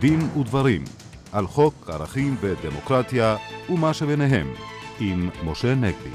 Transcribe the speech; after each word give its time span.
דין 0.00 0.20
ודברים 0.38 0.84
על 1.32 1.46
חוק 1.46 1.90
ערכים 1.90 2.36
ודמוקרטיה 2.40 3.36
ומה 3.70 3.94
שביניהם 3.94 4.52
עם 5.00 5.30
משה 5.44 5.74
נגבי. 5.74 6.10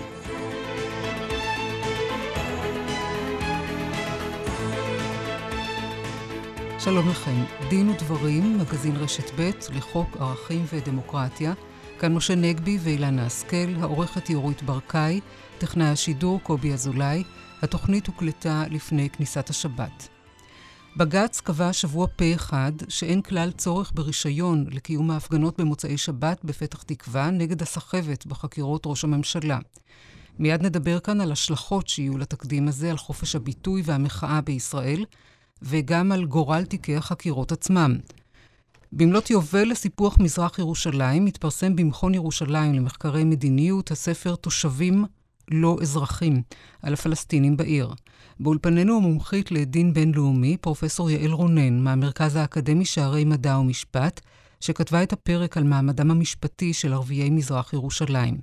שלום 6.79 7.09
לכם, 7.09 7.43
דין 7.69 7.89
ודברים, 7.89 8.57
מגזין 8.57 8.95
רשת 8.95 9.39
ב' 9.39 9.49
לחוק 9.75 10.17
ערכים 10.19 10.65
ודמוקרטיה. 10.73 11.53
כאן 11.99 12.13
משה 12.13 12.35
נגבי 12.35 12.77
ואילנה 12.81 13.25
השכל, 13.25 13.75
העורכת 13.81 14.27
היא 14.27 14.35
אורית 14.35 14.63
ברקאי, 14.63 15.19
טכנאי 15.57 15.87
השידור 15.87 16.39
קובי 16.43 16.73
אזולאי. 16.73 17.23
התוכנית 17.61 18.07
הוקלטה 18.07 18.63
לפני 18.69 19.09
כניסת 19.09 19.49
השבת. 19.49 20.20
בג"ץ 20.97 21.41
קבע 21.41 21.67
השבוע 21.67 22.07
פה 22.15 22.25
אחד 22.35 22.71
שאין 22.89 23.21
כלל 23.21 23.51
צורך 23.51 23.91
ברישיון 23.95 24.65
לקיום 24.71 25.11
ההפגנות 25.11 25.59
במוצאי 25.59 25.97
שבת 25.97 26.45
בפתח 26.45 26.83
תקווה 26.83 27.31
נגד 27.31 27.61
הסחבת 27.61 28.25
בחקירות 28.25 28.83
ראש 28.85 29.03
הממשלה. 29.03 29.59
מיד 30.39 30.65
נדבר 30.65 30.99
כאן 30.99 31.21
על 31.21 31.31
השלכות 31.31 31.87
שיהיו 31.87 32.17
לתקדים 32.17 32.67
הזה 32.67 32.91
על 32.91 32.97
חופש 32.97 33.35
הביטוי 33.35 33.81
והמחאה 33.85 34.41
בישראל, 34.41 35.05
וגם 35.61 36.11
על 36.11 36.25
גורל 36.25 36.65
תיקי 36.65 36.95
החקירות 36.95 37.51
עצמם. 37.51 37.97
במלאת 38.91 39.29
יובל 39.29 39.69
לסיפוח 39.69 40.17
מזרח 40.19 40.59
ירושלים, 40.59 41.25
מתפרסם 41.25 41.75
במכון 41.75 42.13
ירושלים 42.13 42.73
למחקרי 42.73 43.23
מדיניות 43.23 43.91
הספר 43.91 44.35
תושבים 44.35 45.05
לא 45.51 45.77
אזרחים 45.81 46.41
על 46.81 46.93
הפלסטינים 46.93 47.57
בעיר. 47.57 47.93
באולפנינו 48.41 48.97
המומחית 48.97 49.51
לדין 49.51 49.93
בינלאומי, 49.93 50.57
פרופסור 50.57 51.09
יעל 51.09 51.31
רונן, 51.31 51.79
מהמרכז 51.79 52.35
האקדמי 52.35 52.85
שערי 52.85 53.25
מדע 53.25 53.57
ומשפט, 53.57 54.21
שכתבה 54.59 55.03
את 55.03 55.13
הפרק 55.13 55.57
על 55.57 55.63
מעמדם 55.63 56.11
המשפטי 56.11 56.73
של 56.73 56.93
ערביי 56.93 57.29
מזרח 57.29 57.73
ירושלים. 57.73 58.37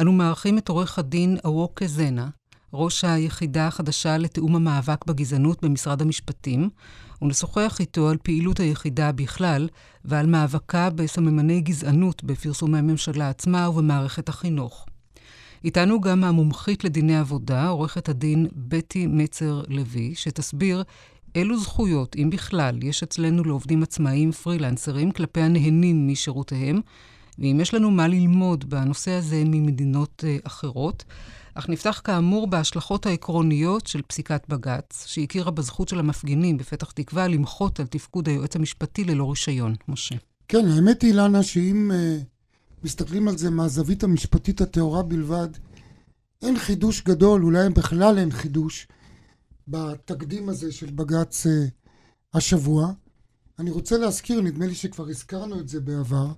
אנו 0.00 0.12
מארחים 0.12 0.58
את 0.58 0.68
עורך 0.68 0.98
הדין 0.98 1.36
אווקה 1.44 1.86
זנה, 1.86 2.28
ראש 2.72 3.04
היחידה 3.04 3.66
החדשה 3.66 4.18
לתיאום 4.18 4.56
המאבק 4.56 5.06
בגזענות 5.06 5.64
במשרד 5.64 6.02
המשפטים, 6.02 6.68
ונשוחח 7.22 7.76
איתו 7.80 8.08
על 8.08 8.16
פעילות 8.22 8.60
היחידה 8.60 9.12
בכלל 9.12 9.68
ועל 10.04 10.26
מאבקה 10.26 10.90
בסממני 10.90 11.60
גזענות 11.60 12.24
בפרסומי 12.24 12.78
הממשלה 12.78 13.28
עצמה 13.28 13.68
ובמערכת 13.68 14.28
החינוך. 14.28 14.86
איתנו 15.64 16.00
גם 16.00 16.24
המומחית 16.24 16.84
לדיני 16.84 17.16
עבודה, 17.16 17.68
עורכת 17.68 18.08
הדין 18.08 18.46
בטי 18.54 19.06
מצר 19.06 19.62
לוי, 19.68 20.14
שתסביר 20.14 20.82
אילו 21.34 21.58
זכויות, 21.58 22.16
אם 22.16 22.30
בכלל, 22.30 22.82
יש 22.82 23.02
אצלנו 23.02 23.44
לעובדים 23.44 23.82
עצמאיים 23.82 24.32
פרילנסרים 24.32 25.12
כלפי 25.12 25.40
הנהנים 25.40 26.08
משירותיהם, 26.08 26.80
ואם 27.38 27.58
יש 27.60 27.74
לנו 27.74 27.90
מה 27.90 28.08
ללמוד 28.08 28.70
בנושא 28.70 29.10
הזה 29.10 29.42
ממדינות 29.46 30.24
uh, 30.24 30.46
אחרות. 30.46 31.04
אך 31.54 31.68
נפתח 31.68 32.00
כאמור 32.04 32.46
בהשלכות 32.46 33.06
העקרוניות 33.06 33.86
של 33.86 34.02
פסיקת 34.02 34.42
בג"ץ, 34.48 35.04
שהכירה 35.06 35.50
בזכות 35.50 35.88
של 35.88 35.98
המפגינים 35.98 36.56
בפתח 36.56 36.90
תקווה 36.90 37.28
למחות 37.28 37.80
על 37.80 37.86
תפקוד 37.86 38.28
היועץ 38.28 38.56
המשפטי 38.56 39.04
ללא 39.04 39.30
רישיון. 39.30 39.74
משה. 39.88 40.14
כן, 40.48 40.68
האמת 40.68 41.02
היא, 41.02 41.14
לנה, 41.14 41.42
שאם 41.42 41.90
uh, 41.90 42.24
מסתכלים 42.84 43.28
על 43.28 43.38
זה 43.38 43.50
מהזווית 43.50 44.04
המשפטית 44.04 44.60
הטהורה 44.60 45.02
בלבד, 45.02 45.48
אין 46.42 46.58
חידוש 46.58 47.02
גדול, 47.02 47.44
אולי 47.44 47.68
בכלל 47.68 48.18
אין 48.18 48.30
חידוש, 48.30 48.88
בתקדים 49.68 50.48
הזה 50.48 50.72
של 50.72 50.90
בג"ץ 50.90 51.46
אה, 51.46 51.66
השבוע. 52.34 52.92
אני 53.58 53.70
רוצה 53.70 53.98
להזכיר, 53.98 54.40
נדמה 54.40 54.66
לי 54.66 54.74
שכבר 54.74 55.08
הזכרנו 55.08 55.60
את 55.60 55.68
זה 55.68 55.80
בעבר, 55.80 56.32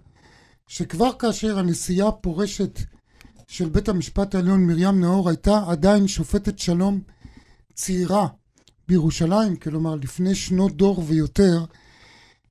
שכבר 0.67 1.11
כאשר 1.19 1.59
הנשיאה 1.59 2.09
הפורשת 2.09 2.79
של 3.47 3.69
בית 3.69 3.89
המשפט 3.89 4.35
העליון 4.35 4.67
מרים 4.67 5.01
נאור 5.01 5.29
הייתה 5.29 5.65
עדיין 5.69 6.09
שופטת 6.09 6.59
שלום 6.59 7.01
צעירה 7.75 8.29
בירושלים, 8.89 9.57
כלומר 9.57 9.95
לפני 9.95 10.35
שנות 10.35 10.77
דור 10.77 11.05
ויותר, 11.07 11.65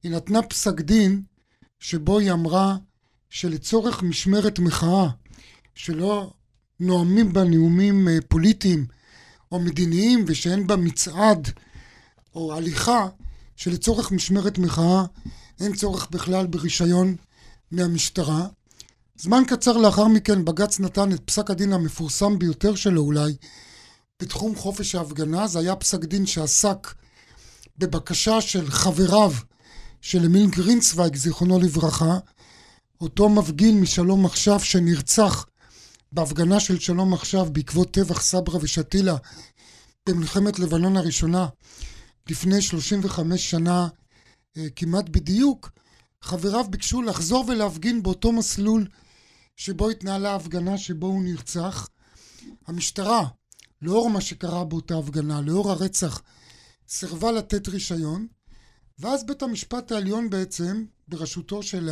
היא 0.03 0.12
נתנה 0.12 0.41
פסק 0.41 0.81
דין 0.81 1.23
שבו 1.79 2.19
היא 2.19 2.31
אמרה 2.31 2.78
שלצורך 3.33 4.03
משמרת 4.03 4.59
מחאה, 4.59 5.09
שלא 5.75 6.31
נואמים 6.79 7.33
בה 7.33 7.44
נאומים 7.44 8.07
אה, 8.07 8.17
פוליטיים 8.27 8.85
או 9.51 9.59
מדיניים 9.59 10.25
ושאין 10.27 10.67
בה 10.67 10.75
מצעד 10.75 11.49
או 12.35 12.53
הליכה, 12.53 13.07
שלצורך 13.55 14.11
משמרת 14.11 14.57
מחאה 14.57 15.03
אין 15.59 15.75
צורך 15.75 16.07
בכלל 16.11 16.47
ברישיון 16.47 17.16
מהמשטרה. 17.72 18.47
זמן 19.17 19.43
קצר 19.47 19.77
לאחר 19.77 20.07
מכן 20.07 20.45
בג"ץ 20.45 20.79
נתן 20.79 21.11
את 21.13 21.22
פסק 21.25 21.49
הדין 21.49 21.73
המפורסם 21.73 22.39
ביותר 22.39 22.75
שלו 22.75 23.01
אולי 23.01 23.35
בתחום 24.22 24.55
חופש 24.55 24.95
ההפגנה. 24.95 25.47
זה 25.47 25.59
היה 25.59 25.75
פסק 25.75 26.03
דין 26.03 26.25
שעסק 26.25 26.93
בבקשה 27.77 28.41
של 28.41 28.72
חבריו 28.72 29.31
של 30.01 30.25
אמיל 30.25 30.49
גרינצוויג, 30.49 31.16
זיכרונו 31.16 31.59
לברכה, 31.59 32.17
אותו 33.03 33.30
מפגין 33.30 33.81
משלום 33.81 34.25
עכשיו 34.25 34.59
שנרצח 34.59 35.46
בהפגנה 36.12 36.59
של 36.59 36.80
שלום 36.80 37.14
עכשיו 37.14 37.46
בעקבות 37.52 37.91
טבח 37.91 38.22
סברה 38.22 38.59
ושתילה 38.62 39.16
במלחמת 40.09 40.59
לבנון 40.59 40.97
הראשונה 40.97 41.47
לפני 42.30 42.62
35 42.62 43.50
שנה 43.50 43.88
אה, 44.58 44.68
כמעט 44.75 45.09
בדיוק, 45.09 45.69
חבריו 46.22 46.66
ביקשו 46.69 47.02
לחזור 47.02 47.46
ולהפגין 47.47 48.03
באותו 48.03 48.31
מסלול 48.31 48.88
שבו 49.56 49.90
התנהלה 49.90 50.31
ההפגנה 50.31 50.78
שבו 50.78 51.08
הוא 51.08 51.24
נרצח. 51.24 51.90
המשטרה, 52.68 53.28
לאור 53.81 54.09
מה 54.09 54.22
שקרה 54.22 54.66
באותה 54.66 54.97
הפגנה, 54.97 55.41
לאור 55.41 55.72
הרצח, 55.72 56.22
סירבה 56.88 57.31
לתת 57.31 57.68
רישיון, 57.68 58.28
ואז 59.00 59.25
בית 59.25 59.44
המשפט 59.44 59.91
העליון 59.91 60.30
בעצם, 60.30 60.85
בראשותו 61.08 61.64
של 61.64 61.90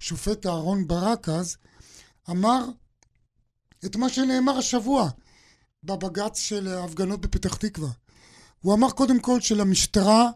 השופט 0.00 0.46
אהרון 0.46 0.88
ברק 0.88 1.28
אז, 1.28 1.56
אמר 2.30 2.64
את 3.84 3.96
מה 3.96 4.08
שנאמר 4.08 4.58
השבוע 4.58 5.10
בבג"ץ 5.84 6.38
של 6.38 6.68
ההפגנות 6.68 7.20
בפתח 7.20 7.54
תקווה. 7.54 7.90
הוא 8.60 8.74
אמר 8.74 8.90
קודם 8.90 9.20
כל 9.20 9.40
שלמשטרה 9.40 10.30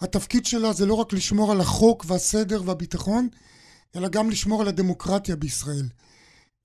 התפקיד 0.00 0.46
שלה 0.46 0.72
זה 0.72 0.86
לא 0.86 0.94
רק 0.94 1.12
לשמור 1.12 1.52
על 1.52 1.60
החוק 1.60 2.04
והסדר 2.08 2.62
והביטחון, 2.64 3.28
אלא 3.96 4.08
גם 4.08 4.30
לשמור 4.30 4.62
על 4.62 4.68
הדמוקרטיה 4.68 5.36
בישראל. 5.36 5.88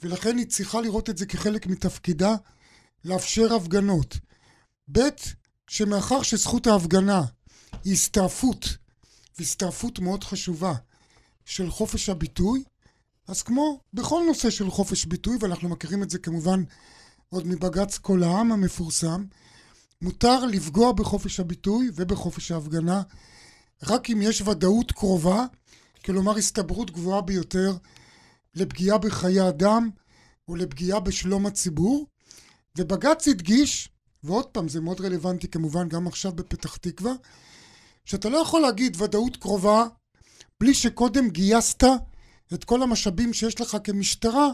ולכן 0.01 0.37
היא 0.37 0.47
צריכה 0.47 0.81
לראות 0.81 1.09
את 1.09 1.17
זה 1.17 1.25
כחלק 1.25 1.67
מתפקידה 1.67 2.35
לאפשר 3.05 3.53
הפגנות. 3.53 4.17
ב', 4.91 4.99
שמאחר 5.69 6.21
שזכות 6.21 6.67
ההפגנה 6.67 7.21
היא 7.83 7.93
הסתעפות, 7.93 8.77
והסתעפות 9.37 9.99
מאוד 9.99 10.23
חשובה, 10.23 10.73
של 11.47 11.71
חופש 11.71 12.09
הביטוי, 12.09 12.63
אז 13.27 13.43
כמו 13.43 13.79
בכל 13.93 14.23
נושא 14.27 14.49
של 14.49 14.69
חופש 14.69 15.05
ביטוי, 15.05 15.37
ואנחנו 15.39 15.69
מכירים 15.69 16.03
את 16.03 16.09
זה 16.09 16.19
כמובן 16.19 16.63
עוד 17.29 17.47
מבג"ץ 17.47 17.97
כל 17.97 18.23
העם 18.23 18.51
המפורסם, 18.51 19.25
מותר 20.01 20.45
לפגוע 20.45 20.91
בחופש 20.91 21.39
הביטוי 21.39 21.91
ובחופש 21.95 22.51
ההפגנה 22.51 23.01
רק 23.83 24.09
אם 24.09 24.21
יש 24.21 24.41
ודאות 24.41 24.91
קרובה, 24.91 25.45
כלומר 26.05 26.37
הסתברות 26.37 26.91
גבוהה 26.91 27.21
ביותר 27.21 27.77
לפגיעה 28.55 28.97
בחיי 28.97 29.49
אדם 29.49 29.89
או 30.47 30.55
לפגיעה 30.55 30.99
בשלום 30.99 31.45
הציבור. 31.45 32.07
ובג"ץ 32.77 33.27
הדגיש, 33.27 33.89
ועוד 34.23 34.45
פעם 34.45 34.67
זה 34.67 34.81
מאוד 34.81 35.01
רלוונטי 35.01 35.47
כמובן 35.47 35.89
גם 35.89 36.07
עכשיו 36.07 36.33
בפתח 36.33 36.75
תקווה, 36.75 37.13
שאתה 38.05 38.29
לא 38.29 38.37
יכול 38.37 38.61
להגיד 38.61 39.01
ודאות 39.01 39.37
קרובה 39.37 39.85
בלי 40.59 40.73
שקודם 40.73 41.29
גייסת 41.29 41.83
את 42.53 42.63
כל 42.63 42.83
המשאבים 42.83 43.33
שיש 43.33 43.61
לך 43.61 43.77
כמשטרה 43.83 44.47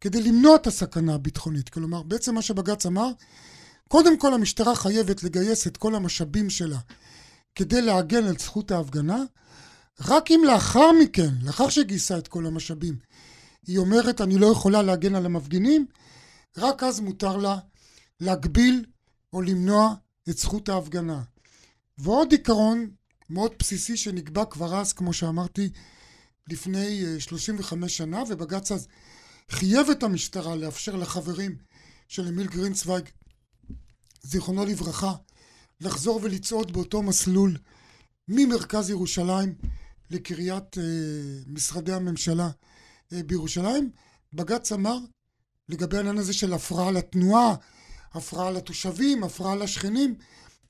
כדי 0.00 0.22
למנוע 0.22 0.56
את 0.56 0.66
הסכנה 0.66 1.14
הביטחונית. 1.14 1.68
כלומר, 1.68 2.02
בעצם 2.02 2.34
מה 2.34 2.42
שבג"ץ 2.42 2.86
אמר, 2.86 3.08
קודם 3.88 4.18
כל 4.18 4.34
המשטרה 4.34 4.74
חייבת 4.74 5.22
לגייס 5.22 5.66
את 5.66 5.76
כל 5.76 5.94
המשאבים 5.94 6.50
שלה 6.50 6.78
כדי 7.54 7.82
להגן 7.82 8.24
על 8.24 8.38
זכות 8.38 8.70
ההפגנה, 8.70 9.22
רק 10.00 10.30
אם 10.30 10.40
לאחר 10.46 10.92
מכן, 11.02 11.28
לאחר 11.42 11.68
שגייסה 11.68 12.18
את 12.18 12.28
כל 12.28 12.46
המשאבים, 12.46 12.96
היא 13.66 13.78
אומרת 13.78 14.20
אני 14.20 14.38
לא 14.38 14.46
יכולה 14.46 14.82
להגן 14.82 15.14
על 15.14 15.26
המפגינים, 15.26 15.86
רק 16.56 16.82
אז 16.82 17.00
מותר 17.00 17.36
לה 17.36 17.58
להגביל 18.20 18.84
או 19.32 19.42
למנוע 19.42 19.94
את 20.28 20.38
זכות 20.38 20.68
ההפגנה. 20.68 21.22
ועוד 21.98 22.32
עיקרון 22.32 22.90
מאוד 23.30 23.52
בסיסי 23.58 23.96
שנקבע 23.96 24.44
כבר 24.44 24.80
אז, 24.80 24.92
כמו 24.92 25.12
שאמרתי, 25.12 25.70
לפני 26.50 27.02
35 27.18 27.82
אה, 27.82 27.88
שנה, 27.88 28.22
ובג"ץ 28.28 28.72
אז 28.72 28.88
חייב 29.50 29.90
את 29.90 30.02
המשטרה 30.02 30.56
לאפשר 30.56 30.96
לחברים 30.96 31.56
של 32.08 32.28
אמיל 32.28 32.46
גרינצוויג, 32.46 33.08
זיכרונו 34.22 34.64
לברכה, 34.64 35.12
לחזור 35.80 36.20
ולצעוד 36.22 36.72
באותו 36.72 37.02
מסלול 37.02 37.56
ממרכז 38.28 38.90
ירושלים 38.90 39.54
לקריית 40.10 40.78
אה, 40.78 40.82
משרדי 41.46 41.92
הממשלה 41.92 42.50
אה, 43.12 43.22
בירושלים. 43.22 43.90
בג"ץ 44.32 44.72
אמר 44.72 44.98
לגבי 45.68 45.96
העניין 45.96 46.18
הזה 46.18 46.32
של 46.32 46.52
הפרעה 46.52 46.90
לתנועה, 46.90 47.54
הפרעה 48.12 48.50
לתושבים, 48.50 49.24
הפרעה 49.24 49.56
לשכנים, 49.56 50.14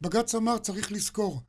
בג"ץ 0.00 0.34
אמר 0.34 0.58
צריך 0.58 0.92
לזכור, 0.92 1.40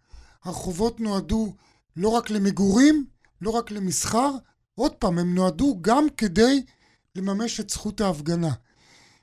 הרחובות 0.48 1.00
נועדו 1.00 1.54
לא 1.96 2.10
רק 2.10 2.30
למגורים, 2.30 3.06
לא 3.42 3.50
רק 3.50 3.72
למסחר, 3.72 4.32
עוד 4.76 4.92
פעם, 4.96 5.20
הם 5.20 5.36
נועדו 5.36 5.78
גם 5.82 6.08
כדי 6.18 6.64
לממש 7.16 7.60
את 7.60 7.70
זכות 7.70 8.02
ההפגנה. 8.02 8.54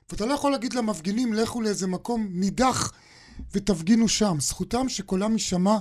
ואתה 0.09 0.25
לא 0.25 0.33
יכול 0.33 0.51
להגיד 0.51 0.73
למפגינים, 0.73 1.33
לכו 1.33 1.61
לאיזה 1.61 1.87
מקום 1.87 2.27
נידח 2.31 2.91
ותפגינו 3.51 4.07
שם. 4.07 4.37
זכותם 4.39 4.89
שקולם 4.89 5.33
יישמע 5.33 5.77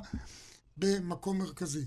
במקום 0.77 1.39
מרכזי. 1.39 1.87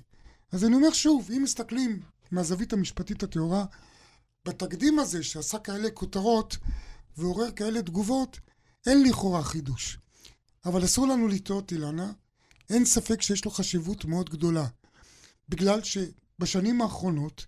אז 0.52 0.66
אני 0.66 0.76
אומר 0.76 0.94
שוב, 0.94 1.30
אם 1.38 1.44
מסתכלים 1.44 2.00
מהזווית 2.32 2.74
המשפטית 2.74 3.24
הטהורה, 3.24 3.66
בתקדים 4.48 5.00
הזה 5.00 5.24
שעשה 5.24 5.60
כאלה 5.60 5.92
כותרות 5.92 6.58
ועורר 7.18 7.52
כאלה 7.52 7.82
תגובות, 7.82 8.40
אין 8.88 9.04
לכאורה 9.04 9.44
חידוש. 9.44 10.00
אבל 10.66 10.86
אסור 10.86 11.08
לנו 11.08 11.28
לטעות, 11.28 11.72
אילנה, 11.72 12.12
אין 12.70 12.86
ספק 12.86 13.22
שיש 13.22 13.46
לו 13.46 13.52
חשיבות 13.52 14.06
מאוד 14.06 14.30
גדולה. 14.30 14.68
בגלל 15.50 15.80
שבשנים 15.84 16.82
האחרונות 16.82 17.46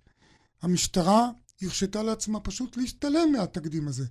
המשטרה 0.61 1.29
הרשתה 1.61 2.03
לעצמה 2.03 2.39
פשוט 2.39 2.77
להשתלם 2.77 3.31
מהתקדים 3.31 3.87
הזה. 3.87 4.05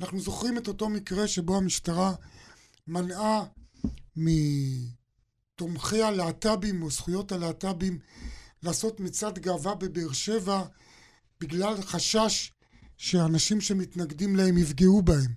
אנחנו 0.00 0.20
זוכרים 0.20 0.58
את 0.58 0.68
אותו 0.68 0.88
מקרה 0.88 1.28
שבו 1.28 1.56
המשטרה 1.56 2.14
מנעה 2.86 3.44
מתומכי 4.16 6.02
הלהט"בים 6.02 6.82
או 6.82 6.90
זכויות 6.90 7.32
הלהט"בים 7.32 7.98
לעשות 8.62 9.00
מצעד 9.00 9.38
גאווה 9.38 9.74
בבאר 9.74 10.12
שבע 10.12 10.64
בגלל 11.40 11.82
חשש 11.82 12.52
שאנשים 12.96 13.60
שמתנגדים 13.60 14.36
להם 14.36 14.58
יפגעו 14.58 15.02
בהם. 15.02 15.34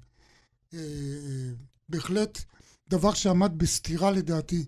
אה, 0.73 0.79
אה, 0.79 1.51
בהחלט 1.89 2.41
דבר 2.89 3.13
שעמד 3.13 3.51
בסתירה 3.57 4.11
לדעתי 4.11 4.65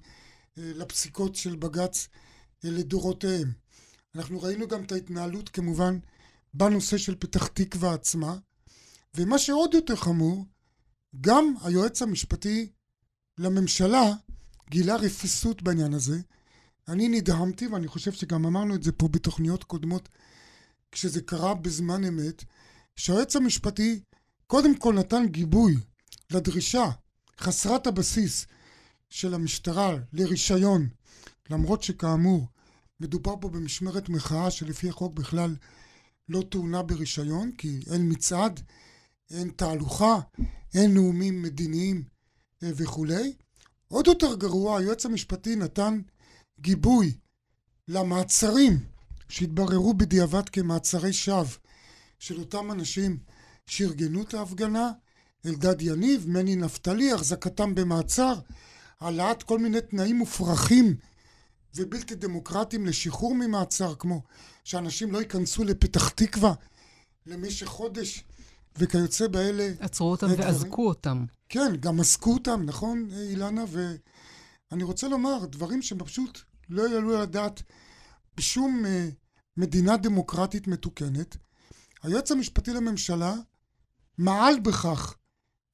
לפסיקות 0.57 1.35
של 1.35 1.55
בג"ץ 1.55 2.07
לדורותיהם. 2.63 3.51
אנחנו 4.15 4.41
ראינו 4.41 4.67
גם 4.67 4.83
את 4.83 4.91
ההתנהלות 4.91 5.49
כמובן 5.49 5.99
בנושא 6.53 6.97
של 6.97 7.15
פתח 7.15 7.47
תקווה 7.47 7.93
עצמה, 7.93 8.37
ומה 9.15 9.39
שעוד 9.39 9.73
יותר 9.73 9.95
חמור, 9.95 10.45
גם 11.21 11.53
היועץ 11.63 12.01
המשפטי 12.01 12.69
לממשלה 13.37 14.13
גילה 14.69 14.95
רפיסות 14.95 15.61
בעניין 15.61 15.93
הזה. 15.93 16.19
אני 16.87 17.09
נדהמתי, 17.09 17.67
ואני 17.67 17.87
חושב 17.87 18.11
שגם 18.11 18.45
אמרנו 18.45 18.75
את 18.75 18.83
זה 18.83 18.91
פה 18.91 19.07
בתוכניות 19.07 19.63
קודמות, 19.63 20.09
כשזה 20.91 21.21
קרה 21.21 21.53
בזמן 21.53 22.03
אמת, 22.03 22.43
שהיועץ 22.95 23.35
המשפטי 23.35 23.99
קודם 24.47 24.77
כל 24.77 24.93
נתן 24.93 25.25
גיבוי 25.27 25.77
לדרישה 26.31 26.89
חסרת 27.39 27.87
הבסיס 27.87 28.45
של 29.09 29.33
המשטרה 29.33 29.95
לרישיון, 30.13 30.89
למרות 31.49 31.83
שכאמור 31.83 32.47
מדובר 32.99 33.35
פה 33.41 33.49
במשמרת 33.49 34.09
מחאה 34.09 34.51
שלפי 34.51 34.89
החוק 34.89 35.13
בכלל 35.13 35.55
לא 36.29 36.43
טעונה 36.49 36.83
ברישיון, 36.83 37.51
כי 37.57 37.79
אין 37.91 38.11
מצעד, 38.11 38.59
אין 39.31 39.49
תהלוכה, 39.49 40.19
אין 40.73 40.93
נאומים 40.93 41.41
מדיניים 41.41 42.03
אה, 42.63 42.71
וכולי. 42.75 43.33
עוד 43.87 44.07
יותר 44.07 44.35
גרוע, 44.35 44.79
היועץ 44.79 45.05
המשפטי 45.05 45.55
נתן 45.55 46.01
גיבוי 46.59 47.17
למעצרים 47.87 48.79
שהתבררו 49.29 49.93
בדיעבד 49.93 50.49
כמעצרי 50.49 51.13
שווא 51.13 51.57
של 52.19 52.39
אותם 52.39 52.71
אנשים 52.71 53.17
שארגנו 53.65 54.21
את 54.21 54.33
ההפגנה, 54.33 54.91
אלדד 55.45 55.81
יניב, 55.81 56.25
מני 56.27 56.55
נפתלי, 56.55 57.11
החזקתם 57.11 57.75
במעצר, 57.75 58.39
העלאת 59.01 59.43
כל 59.43 59.59
מיני 59.59 59.81
תנאים 59.81 60.17
מופרכים 60.17 60.95
ובלתי 61.75 62.15
דמוקרטיים 62.15 62.85
לשחרור 62.85 63.35
ממעצר, 63.35 63.95
כמו 63.95 64.21
שאנשים 64.63 65.11
לא 65.11 65.19
ייכנסו 65.19 65.63
לפתח 65.63 66.09
תקווה 66.09 66.53
למשך 67.25 67.65
חודש 67.65 68.23
וכיוצא 68.77 69.27
באלה. 69.27 69.71
עצרו 69.79 70.11
אותם 70.11 70.27
ואזקו 70.37 70.87
אותם. 70.87 71.25
כן, 71.49 71.75
גם 71.79 71.99
אזקו 71.99 72.33
אותם, 72.33 72.63
נכון, 72.65 73.09
אילנה? 73.29 73.63
ואני 74.71 74.83
רוצה 74.83 75.07
לומר, 75.07 75.45
דברים 75.45 75.81
שפשוט 75.81 76.39
לא 76.69 76.89
יעלו 76.89 77.15
על 77.15 77.21
הדעת 77.21 77.63
בשום 78.37 78.83
uh, 78.85 79.13
מדינה 79.57 79.97
דמוקרטית 79.97 80.67
מתוקנת. 80.67 81.37
היועץ 82.03 82.31
המשפטי 82.31 82.71
לממשלה 82.71 83.35
מעל 84.17 84.59
בכך, 84.59 85.15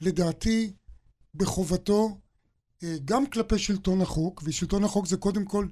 לדעתי, 0.01 0.73
בחובתו 1.33 2.17
גם 3.05 3.25
כלפי 3.25 3.59
שלטון 3.59 4.01
החוק, 4.01 4.41
ושלטון 4.45 4.83
החוק 4.83 5.07
זה 5.07 5.17
קודם 5.17 5.45
כל 5.45 5.67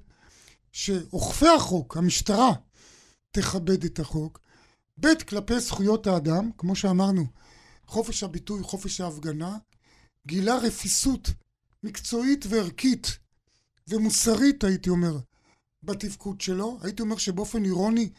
שאוכפי 0.71 1.47
החוק, 1.47 1.97
המשטרה, 1.97 2.51
תכבד 3.31 3.83
את 3.83 3.99
החוק, 3.99 4.39
ב' 4.99 5.23
כלפי 5.27 5.59
זכויות 5.59 6.07
האדם, 6.07 6.49
כמו 6.57 6.75
שאמרנו, 6.75 7.25
חופש 7.87 8.23
הביטוי, 8.23 8.63
חופש 8.63 9.01
ההפגנה, 9.01 9.57
גילה 10.27 10.57
רפיסות 10.57 11.29
מקצועית 11.83 12.45
וערכית 12.49 13.17
ומוסרית, 13.87 14.63
הייתי 14.63 14.89
אומר, 14.89 15.17
בתפקוד 15.83 16.41
שלו. 16.41 16.79
הייתי 16.81 17.01
אומר 17.01 17.17
שבאופן 17.17 17.65
אירוני 17.65 18.09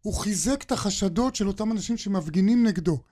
הוא 0.00 0.14
חיזק 0.14 0.62
את 0.62 0.72
החשדות 0.72 1.36
של 1.36 1.48
אותם 1.48 1.72
אנשים 1.72 1.96
שמפגינים 1.96 2.66
נגדו, 2.66 3.02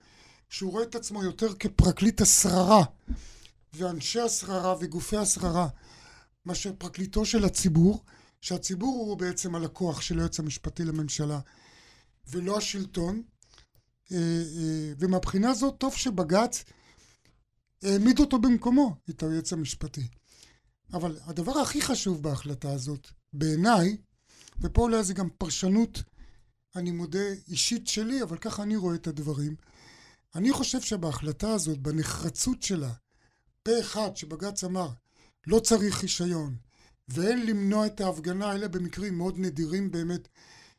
שהוא 0.49 0.73
רואה 0.73 0.85
את 0.85 0.95
עצמו 0.95 1.25
יותר 1.25 1.55
כפרקליט 1.55 2.21
השררה 2.21 2.85
ואנשי 3.75 4.21
השררה 4.21 4.75
וגופי 4.81 5.17
השררה 5.17 5.69
מאשר 6.47 6.73
פרקליטו 6.79 7.25
של 7.25 7.45
הציבור, 7.45 8.05
שהציבור 8.41 9.07
הוא 9.07 9.17
בעצם 9.17 9.55
הלקוח 9.55 10.01
של 10.01 10.19
היועץ 10.19 10.41
המשפטי 10.41 10.85
לממשלה. 10.85 11.41
ולא 12.27 12.59
השלטון. 12.59 13.23
אה, 14.13 14.17
אה, 14.19 14.93
ומהבחינה 14.99 15.51
הזאת 15.51 15.75
טוב 15.79 15.95
שבג"ץ 15.95 16.65
העמיד 17.83 18.21
אותו 18.21 18.39
במקומו, 18.39 18.97
את 19.11 19.23
היועץ 19.23 19.53
המשפטי. 19.53 20.09
אבל 20.93 21.19
הדבר 21.25 21.59
הכי 21.59 21.83
חשוב 21.83 22.23
בהחלטה 22.23 22.73
הזאת, 22.73 23.09
בעיניי, 23.33 23.97
ופה 24.61 24.83
אולי 24.83 25.05
זה 25.05 25.15
גם 25.15 25.29
פרשנות, 25.39 26.03
אני 26.77 26.91
מודה, 26.91 27.33
אישית 27.49 27.87
שלי, 27.87 28.23
אבל 28.23 28.39
ככה 28.39 28.63
אני 28.63 28.77
רואה 28.77 28.95
את 28.95 29.07
הדברים, 29.07 29.57
אני 30.35 30.53
חושב 30.53 30.81
שבהחלטה 30.81 31.51
הזאת, 31.51 31.79
בנחרצות 31.79 32.63
שלה, 32.63 32.93
פה 33.63 33.81
אחד 33.81 34.17
שבג"ץ 34.17 34.65
אמר, 34.65 34.89
לא 35.47 35.61
צריך 35.61 36.03
רישיון, 36.03 36.57
ואין 37.09 37.47
למנוע 37.47 37.87
את 37.87 38.01
ההפגנה, 38.01 38.53
אלה 38.53 38.69
במקרים 38.69 39.19
מאוד 39.19 39.39
נדירים 39.39 39.91
באמת 39.91 40.29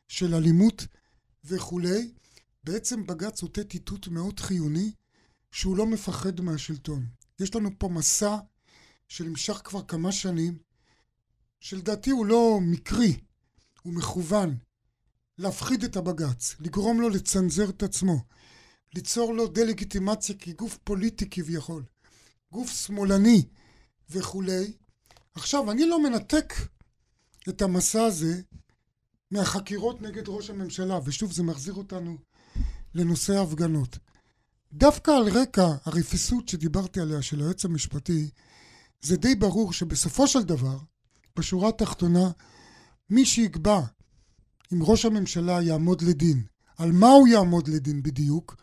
של 0.08 0.34
אלימות, 0.34 0.86
וכולי, 1.44 2.12
בעצם 2.64 3.06
בג"ץ 3.06 3.42
עוטה 3.42 3.60
איתות 3.74 4.08
מאוד 4.08 4.40
חיוני 4.40 4.92
שהוא 5.52 5.76
לא 5.76 5.86
מפחד 5.86 6.40
מהשלטון. 6.40 7.06
יש 7.40 7.54
לנו 7.54 7.70
פה 7.78 7.88
מסע 7.88 8.36
שנמשך 9.08 9.60
כבר 9.64 9.82
כמה 9.82 10.12
שנים, 10.12 10.58
שלדעתי 11.60 12.10
הוא 12.10 12.26
לא 12.26 12.58
מקרי, 12.62 13.20
הוא 13.82 13.92
מכוון, 13.94 14.56
להפחיד 15.38 15.84
את 15.84 15.96
הבג"ץ, 15.96 16.56
לגרום 16.60 17.00
לו 17.00 17.08
לצנזר 17.08 17.70
את 17.70 17.82
עצמו, 17.82 18.24
ליצור 18.94 19.34
לו 19.34 19.48
דה-לגיטימציה 19.48 20.34
כגוף 20.38 20.78
פוליטי 20.84 21.30
כביכול, 21.30 21.84
גוף 22.54 22.70
שמאלני 22.70 23.42
וכולי. 24.10 24.72
עכשיו, 25.34 25.70
אני 25.70 25.86
לא 25.86 26.02
מנתק 26.02 26.54
את 27.48 27.62
המסע 27.62 28.04
הזה 28.04 28.40
מהחקירות 29.30 30.02
נגד 30.02 30.28
ראש 30.28 30.50
הממשלה, 30.50 30.98
ושוב 31.04 31.32
זה 31.32 31.42
מחזיר 31.42 31.74
אותנו 31.74 32.16
לנושא 32.94 33.32
ההפגנות. 33.32 33.98
דווקא 34.72 35.10
על 35.10 35.28
רקע 35.28 35.66
הרפיסות 35.84 36.48
שדיברתי 36.48 37.00
עליה 37.00 37.22
של 37.22 37.40
היועץ 37.40 37.64
המשפטי, 37.64 38.30
זה 39.00 39.16
די 39.16 39.34
ברור 39.34 39.72
שבסופו 39.72 40.26
של 40.26 40.42
דבר, 40.42 40.78
בשורה 41.36 41.68
התחתונה, 41.68 42.30
מי 43.10 43.24
שיקבע 43.24 43.80
אם 44.72 44.82
ראש 44.82 45.04
הממשלה 45.04 45.62
יעמוד 45.62 46.02
לדין, 46.02 46.44
על 46.78 46.92
מה 46.92 47.08
הוא 47.08 47.28
יעמוד 47.28 47.68
לדין 47.68 48.02
בדיוק, 48.02 48.56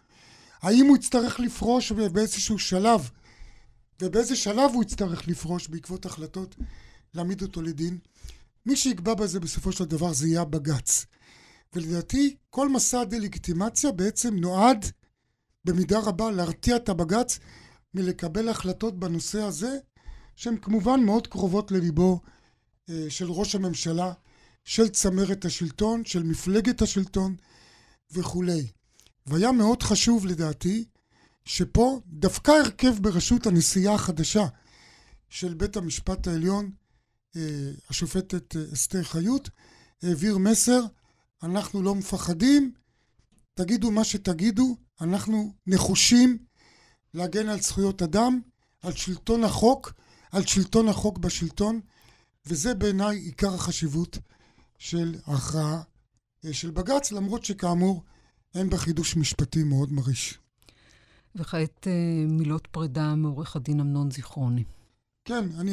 האם 0.61 0.85
הוא 0.85 0.97
יצטרך 0.97 1.39
לפרוש 1.39 1.91
באיזשהו 1.91 2.59
שלב, 2.59 3.09
ובאיזה 4.01 4.35
שלב 4.35 4.71
הוא 4.73 4.83
יצטרך 4.83 5.27
לפרוש 5.27 5.67
בעקבות 5.67 6.05
החלטות 6.05 6.55
להעמיד 7.13 7.41
אותו 7.41 7.61
לדין, 7.61 7.97
מי 8.65 8.75
שיקבע 8.75 9.13
בזה 9.13 9.39
בסופו 9.39 9.71
של 9.71 9.85
דבר 9.85 10.13
זה 10.13 10.27
יהיה 10.27 10.41
הבג"ץ. 10.41 11.05
ולדעתי 11.73 12.35
כל 12.49 12.69
מסע 12.69 13.01
הדה-לגיטימציה 13.01 13.91
בעצם 13.91 14.35
נועד 14.35 14.85
במידה 15.65 15.99
רבה 15.99 16.31
להרתיע 16.31 16.75
את 16.75 16.89
הבג"ץ 16.89 17.39
מלקבל 17.93 18.49
החלטות 18.49 18.99
בנושא 18.99 19.41
הזה 19.41 19.77
שהן 20.35 20.57
כמובן 20.57 21.03
מאוד 21.03 21.27
קרובות 21.27 21.71
לליבו 21.71 22.19
אה, 22.89 23.05
של 23.09 23.31
ראש 23.31 23.55
הממשלה 23.55 24.13
של 24.63 24.89
צמרת 24.89 25.45
השלטון, 25.45 26.05
של 26.05 26.23
מפלגת 26.23 26.81
השלטון 26.81 27.35
וכולי. 28.11 28.67
והיה 29.25 29.51
מאוד 29.51 29.83
חשוב 29.83 30.25
לדעתי 30.25 30.85
שפה 31.45 31.99
דווקא 32.07 32.51
הרכב 32.51 32.99
בראשות 33.01 33.47
הנשיאה 33.47 33.93
החדשה 33.93 34.45
של 35.29 35.53
בית 35.53 35.77
המשפט 35.77 36.27
העליון, 36.27 36.71
אה, 37.35 37.71
השופטת 37.89 38.55
אה, 38.55 38.61
אסתר 38.73 39.03
חיות, 39.03 39.49
העביר 40.03 40.37
מסר, 40.37 40.81
אנחנו 41.43 41.81
לא 41.81 41.95
מפחדים, 41.95 42.73
תגידו 43.53 43.91
מה 43.91 44.03
שתגידו, 44.03 44.77
אנחנו 45.01 45.53
נחושים 45.67 46.37
להגן 47.13 47.49
על 47.49 47.61
זכויות 47.61 48.01
אדם, 48.01 48.41
על 48.81 48.93
שלטון 48.93 49.43
החוק, 49.43 49.93
על 50.31 50.45
שלטון 50.45 50.87
החוק 50.87 51.17
בשלטון, 51.17 51.79
וזה 52.45 52.73
בעיניי 52.73 53.17
עיקר 53.17 53.53
החשיבות 53.53 54.17
של 54.77 55.15
ההכרעה 55.25 55.81
אה, 56.45 56.53
של 56.53 56.71
בג"ץ, 56.71 57.11
למרות 57.11 57.45
שכאמור 57.45 58.03
אין 58.55 58.69
בה 58.69 58.77
חידוש 58.77 59.15
משפטי 59.15 59.63
מאוד 59.63 59.93
מרעיש. 59.93 60.40
וכעת 61.35 61.87
מילות 62.27 62.67
פרידה 62.67 63.15
מעורך 63.15 63.55
הדין 63.55 63.79
אמנון 63.79 64.11
זיכרוני. 64.11 64.63
כן, 65.25 65.43
אני 65.59 65.71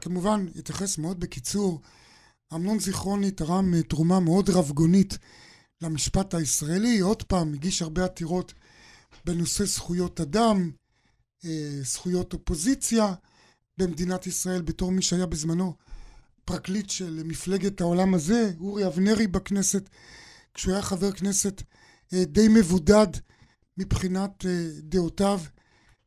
כמובן 0.00 0.46
אתייחס 0.58 0.98
מאוד 0.98 1.20
בקיצור. 1.20 1.80
אמנון 2.54 2.78
זיכרוני 2.78 3.30
תרם 3.30 3.74
אה, 3.74 3.82
תרומה 3.82 4.20
מאוד 4.20 4.50
רבגונית 4.50 5.18
למשפט 5.82 6.34
הישראלי. 6.34 7.00
עוד 7.00 7.22
פעם, 7.22 7.54
הגיש 7.54 7.82
הרבה 7.82 8.04
עתירות 8.04 8.54
בנושא 9.24 9.64
זכויות 9.64 10.20
אדם, 10.20 10.70
אה, 11.44 11.78
זכויות 11.82 12.32
אופוזיציה 12.32 13.14
במדינת 13.78 14.26
ישראל, 14.26 14.62
בתור 14.62 14.92
מי 14.92 15.02
שהיה 15.02 15.26
בזמנו 15.26 15.74
פרקליט 16.44 16.90
של 16.90 17.22
מפלגת 17.24 17.80
העולם 17.80 18.14
הזה, 18.14 18.52
אורי 18.60 18.86
אבנרי 18.86 19.26
בכנסת, 19.26 19.88
כשהוא 20.54 20.72
היה 20.72 20.82
חבר 20.82 21.12
כנסת 21.12 21.62
אה, 22.12 22.24
די 22.24 22.48
מבודד 22.48 23.06
מבחינת 23.78 24.44
דעותיו 24.82 25.40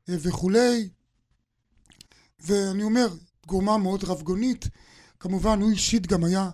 וכולי. 0.08 0.90
ואני 2.40 2.84
אומר, 2.84 3.08
תגומה 3.42 3.78
מאוד 3.78 4.04
רבגונית. 4.04 4.68
כמובן, 5.20 5.62
הוא 5.62 5.72
אישית 5.72 6.08
גם 6.08 6.24
היה 6.24 6.50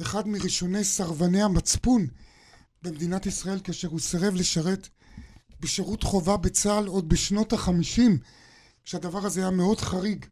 אחד 0.00 0.28
מראשוני 0.28 0.84
סרבני 0.84 1.42
המצפון 1.42 2.06
במדינת 2.82 3.26
ישראל, 3.26 3.60
כאשר 3.64 3.88
הוא 3.88 4.00
סירב 4.00 4.34
לשרת 4.34 4.88
בשירות 5.60 6.02
חובה 6.02 6.36
בצה"ל 6.36 6.86
עוד 6.86 7.08
בשנות 7.08 7.52
החמישים, 7.52 8.18
כשהדבר 8.84 9.26
הזה 9.26 9.40
היה 9.40 9.50
מאוד 9.50 9.80
חריג 9.80 10.26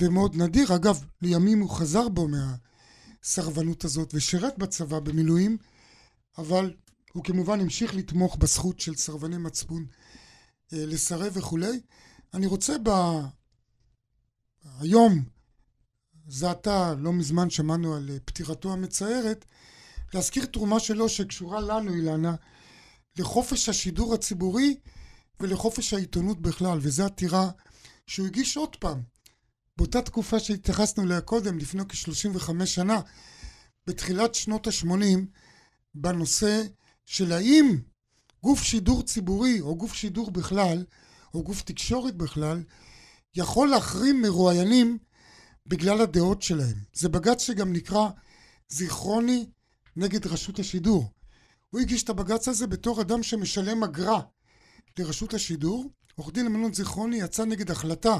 ומאוד 0.00 0.36
נדיר. 0.36 0.74
אגב, 0.74 1.04
לימים 1.22 1.60
הוא 1.60 1.70
חזר 1.70 2.08
בו 2.08 2.28
מהסרבנות 2.28 3.84
הזאת 3.84 4.10
ושירת 4.14 4.58
בצבא 4.58 5.00
במילואים, 5.00 5.56
אבל 6.38 6.74
הוא 7.18 7.24
כמובן 7.24 7.60
המשיך 7.60 7.94
לתמוך 7.94 8.36
בזכות 8.36 8.80
של 8.80 8.94
סרבני 8.94 9.38
מצפון 9.38 9.86
אה, 10.72 10.86
לסרב 10.86 11.32
וכולי. 11.36 11.80
אני 12.34 12.46
רוצה 12.46 12.76
היום, 14.80 15.24
זה 16.28 16.50
עתה, 16.50 16.94
לא 16.98 17.12
מזמן 17.12 17.50
שמענו 17.50 17.94
על 17.94 18.10
אה, 18.10 18.16
פטירתו 18.24 18.72
המצערת, 18.72 19.44
להזכיר 20.14 20.46
תרומה 20.46 20.80
שלו 20.80 21.08
שקשורה 21.08 21.60
לנו, 21.60 21.94
אילנה, 21.94 22.34
לחופש 23.16 23.68
השידור 23.68 24.14
הציבורי 24.14 24.76
ולחופש 25.40 25.94
העיתונות 25.94 26.40
בכלל, 26.40 26.78
וזו 26.82 27.04
עתירה 27.04 27.50
שהוא 28.06 28.26
הגיש 28.26 28.56
עוד 28.56 28.76
פעם. 28.76 29.02
באותה 29.76 30.02
תקופה 30.02 30.40
שהתייחסנו 30.40 31.04
אליה 31.04 31.20
קודם, 31.20 31.58
לפני 31.58 31.82
כ-35 31.88 32.66
שנה, 32.66 33.00
בתחילת 33.86 34.34
שנות 34.34 34.66
ה-80, 34.66 35.18
בנושא 35.94 36.62
של 37.08 37.32
האם 37.32 37.78
גוף 38.42 38.62
שידור 38.62 39.02
ציבורי, 39.02 39.60
או 39.60 39.76
גוף 39.76 39.94
שידור 39.94 40.30
בכלל, 40.30 40.84
או 41.34 41.42
גוף 41.42 41.62
תקשורת 41.62 42.14
בכלל, 42.16 42.62
יכול 43.34 43.68
להחרים 43.68 44.22
מרואיינים 44.22 44.98
בגלל 45.66 46.00
הדעות 46.00 46.42
שלהם. 46.42 46.76
זה 46.92 47.08
בג"ץ 47.08 47.42
שגם 47.42 47.72
נקרא 47.72 48.08
זיכרוני 48.68 49.46
נגד 49.96 50.26
רשות 50.26 50.58
השידור. 50.58 51.12
הוא 51.70 51.80
הגיש 51.80 52.02
את 52.02 52.08
הבג"ץ 52.08 52.48
הזה 52.48 52.66
בתור 52.66 53.00
אדם 53.00 53.22
שמשלם 53.22 53.84
אגרה 53.84 54.20
לרשות 54.98 55.34
השידור. 55.34 55.90
עורך 56.14 56.32
דין 56.32 56.46
אמנון 56.46 56.74
זיכרוני 56.74 57.16
יצא 57.16 57.44
נגד 57.44 57.70
החלטה 57.70 58.18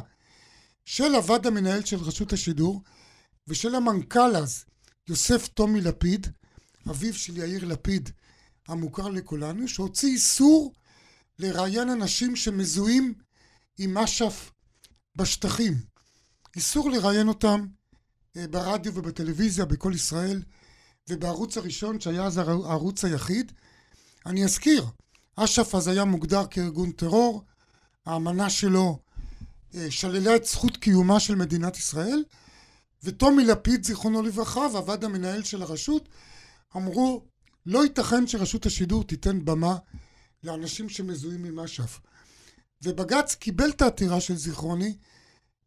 של 0.85 1.15
הוועד 1.15 1.47
המנהל 1.47 1.85
של 1.85 1.97
רשות 1.97 2.33
השידור 2.33 2.83
ושל 3.49 3.75
המנכ"ל 3.75 4.37
אז, 4.37 4.65
יוסף 5.09 5.49
טומי 5.49 5.81
לפיד, 5.81 6.27
אביו 6.91 7.15
של 7.15 7.37
יאיר 7.37 7.65
לפיד 7.65 8.11
המוכר 8.69 9.09
לכולנו, 9.09 9.69
שהוציא 9.69 10.09
איסור 10.09 10.73
לראיין 11.39 11.91
אנשים 11.91 12.37
שמזוהים 12.37 13.15
עם 13.79 13.99
אש"ף 13.99 14.51
בשטחים. 15.17 15.75
איסור 16.57 16.91
לראיין 16.91 17.29
אותם 17.29 17.67
אה, 18.37 18.47
ברדיו 18.47 18.95
ובטלוויזיה 18.95 19.65
בכל 19.65 19.93
ישראל 19.95 20.43
ובערוץ 21.09 21.57
הראשון 21.57 22.01
שהיה 22.01 22.25
אז 22.25 22.39
הערוץ 22.39 23.05
היחיד. 23.05 23.53
אני 24.27 24.45
אזכיר, 24.45 24.85
אש"ף 25.37 25.75
אז 25.75 25.89
היה 25.89 26.05
מוגדר 26.05 26.47
כארגון 26.47 26.93
טרור, 26.93 27.45
האמנה 28.07 28.51
שלו 28.51 28.99
אה, 29.75 29.91
שללה 29.91 30.37
את 30.37 30.45
זכות 30.45 30.77
קיומה 30.77 31.21
של 31.21 31.35
מדינת 31.35 31.77
ישראל 31.77 32.25
וטומי 33.05 33.45
לפיד 33.45 33.85
זיכרונו 33.85 34.23
לברכה 34.23 34.61
והוועד 34.73 35.05
המנהל 35.05 35.43
של 35.43 35.63
הרשות 35.63 36.09
אמרו 36.77 37.25
לא 37.69 37.85
ייתכן 37.85 38.27
שרשות 38.27 38.67
השידור 38.67 39.05
תיתן 39.05 39.45
במה 39.45 39.77
לאנשים 40.45 40.89
שמזוהים 40.89 41.45
עם 41.45 41.61
אש"ף. 41.61 42.01
ובג"ץ 42.83 43.35
קיבל 43.35 43.71
את 43.71 43.83
העתירה 43.83 44.21
של 44.21 44.37
זיכרוני 44.37 44.97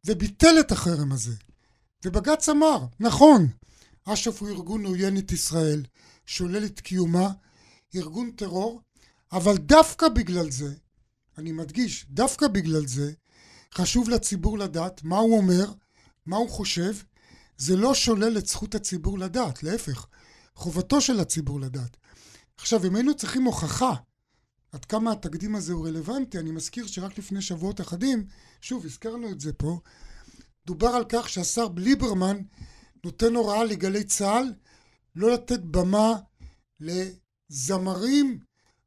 וביטל 0.05 0.59
את 0.59 0.71
החרם 0.71 1.11
הזה. 1.11 1.33
ובג"ץ 2.05 2.49
אמר, 2.49 2.85
נכון, 2.99 3.47
אש"ף 4.05 4.41
הוא 4.41 4.49
ארגון 4.49 4.85
עוין 4.85 5.17
את 5.17 5.31
ישראל, 5.31 5.83
שולל 6.25 6.65
את 6.65 6.79
קיומה, 6.79 7.29
ארגון 7.95 8.31
טרור, 8.31 8.81
אבל 9.31 9.57
דווקא 9.57 10.09
בגלל 10.09 10.51
זה, 10.51 10.73
אני 11.37 11.51
מדגיש, 11.51 12.05
דווקא 12.09 12.47
בגלל 12.47 12.87
זה, 12.87 13.11
חשוב 13.73 14.09
לציבור 14.09 14.57
לדעת 14.57 15.03
מה 15.03 15.17
הוא 15.17 15.37
אומר, 15.37 15.71
מה 16.25 16.37
הוא 16.37 16.49
חושב, 16.49 16.93
זה 17.57 17.75
לא 17.75 17.93
שולל 17.93 18.37
את 18.37 18.47
זכות 18.47 18.75
הציבור 18.75 19.19
לדעת, 19.19 19.63
להפך, 19.63 20.07
חובתו 20.55 21.01
של 21.01 21.19
הציבור 21.19 21.59
לדעת. 21.59 21.97
עכשיו, 22.57 22.87
אם 22.87 22.95
היינו 22.95 23.15
צריכים 23.15 23.43
הוכחה 23.43 23.93
עד 24.71 24.85
כמה 24.85 25.11
התקדים 25.11 25.55
הזה 25.55 25.73
הוא 25.73 25.87
רלוונטי, 25.87 26.39
אני 26.39 26.51
מזכיר 26.51 26.87
שרק 26.87 27.17
לפני 27.17 27.41
שבועות 27.41 27.81
אחדים, 27.81 28.25
שוב, 28.61 28.85
הזכרנו 28.85 29.31
את 29.31 29.41
זה 29.41 29.53
פה, 29.53 29.79
דובר 30.65 30.87
על 30.87 31.05
כך 31.09 31.29
שהשר 31.29 31.67
ליברמן 31.77 32.37
נותן 33.05 33.35
הוראה 33.35 33.63
לגלי 33.63 34.03
צה"ל 34.03 34.53
לא 35.15 35.33
לתת 35.33 35.59
במה 35.59 36.13
לזמרים 36.79 38.39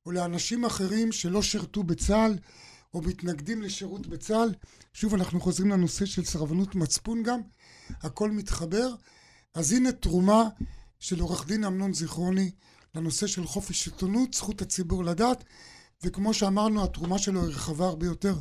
או 0.06 0.12
לאנשים 0.12 0.64
אחרים 0.64 1.12
שלא 1.12 1.42
שירתו 1.42 1.82
בצה"ל 1.82 2.38
או 2.94 3.02
מתנגדים 3.02 3.62
לשירות 3.62 4.06
בצה"ל. 4.06 4.54
שוב, 4.92 5.14
אנחנו 5.14 5.40
חוזרים 5.40 5.70
לנושא 5.70 6.06
של 6.06 6.24
סרבנות 6.24 6.74
מצפון 6.74 7.22
גם, 7.22 7.40
הכל 7.90 8.30
מתחבר. 8.30 8.94
אז 9.54 9.72
הנה 9.72 9.92
תרומה 9.92 10.48
של 11.04 11.20
עורך 11.20 11.46
דין 11.46 11.64
אמנון 11.64 11.94
זיכרוני 11.94 12.50
לנושא 12.94 13.26
של 13.26 13.46
חופש 13.46 13.86
עיתונות, 13.86 14.34
זכות 14.34 14.62
הציבור 14.62 15.04
לדעת, 15.04 15.44
וכמו 16.04 16.34
שאמרנו, 16.34 16.84
התרומה 16.84 17.18
שלו 17.18 17.42
היא 17.42 17.54
רחבה 17.54 17.86
הרבה 17.86 18.06
יותר, 18.06 18.38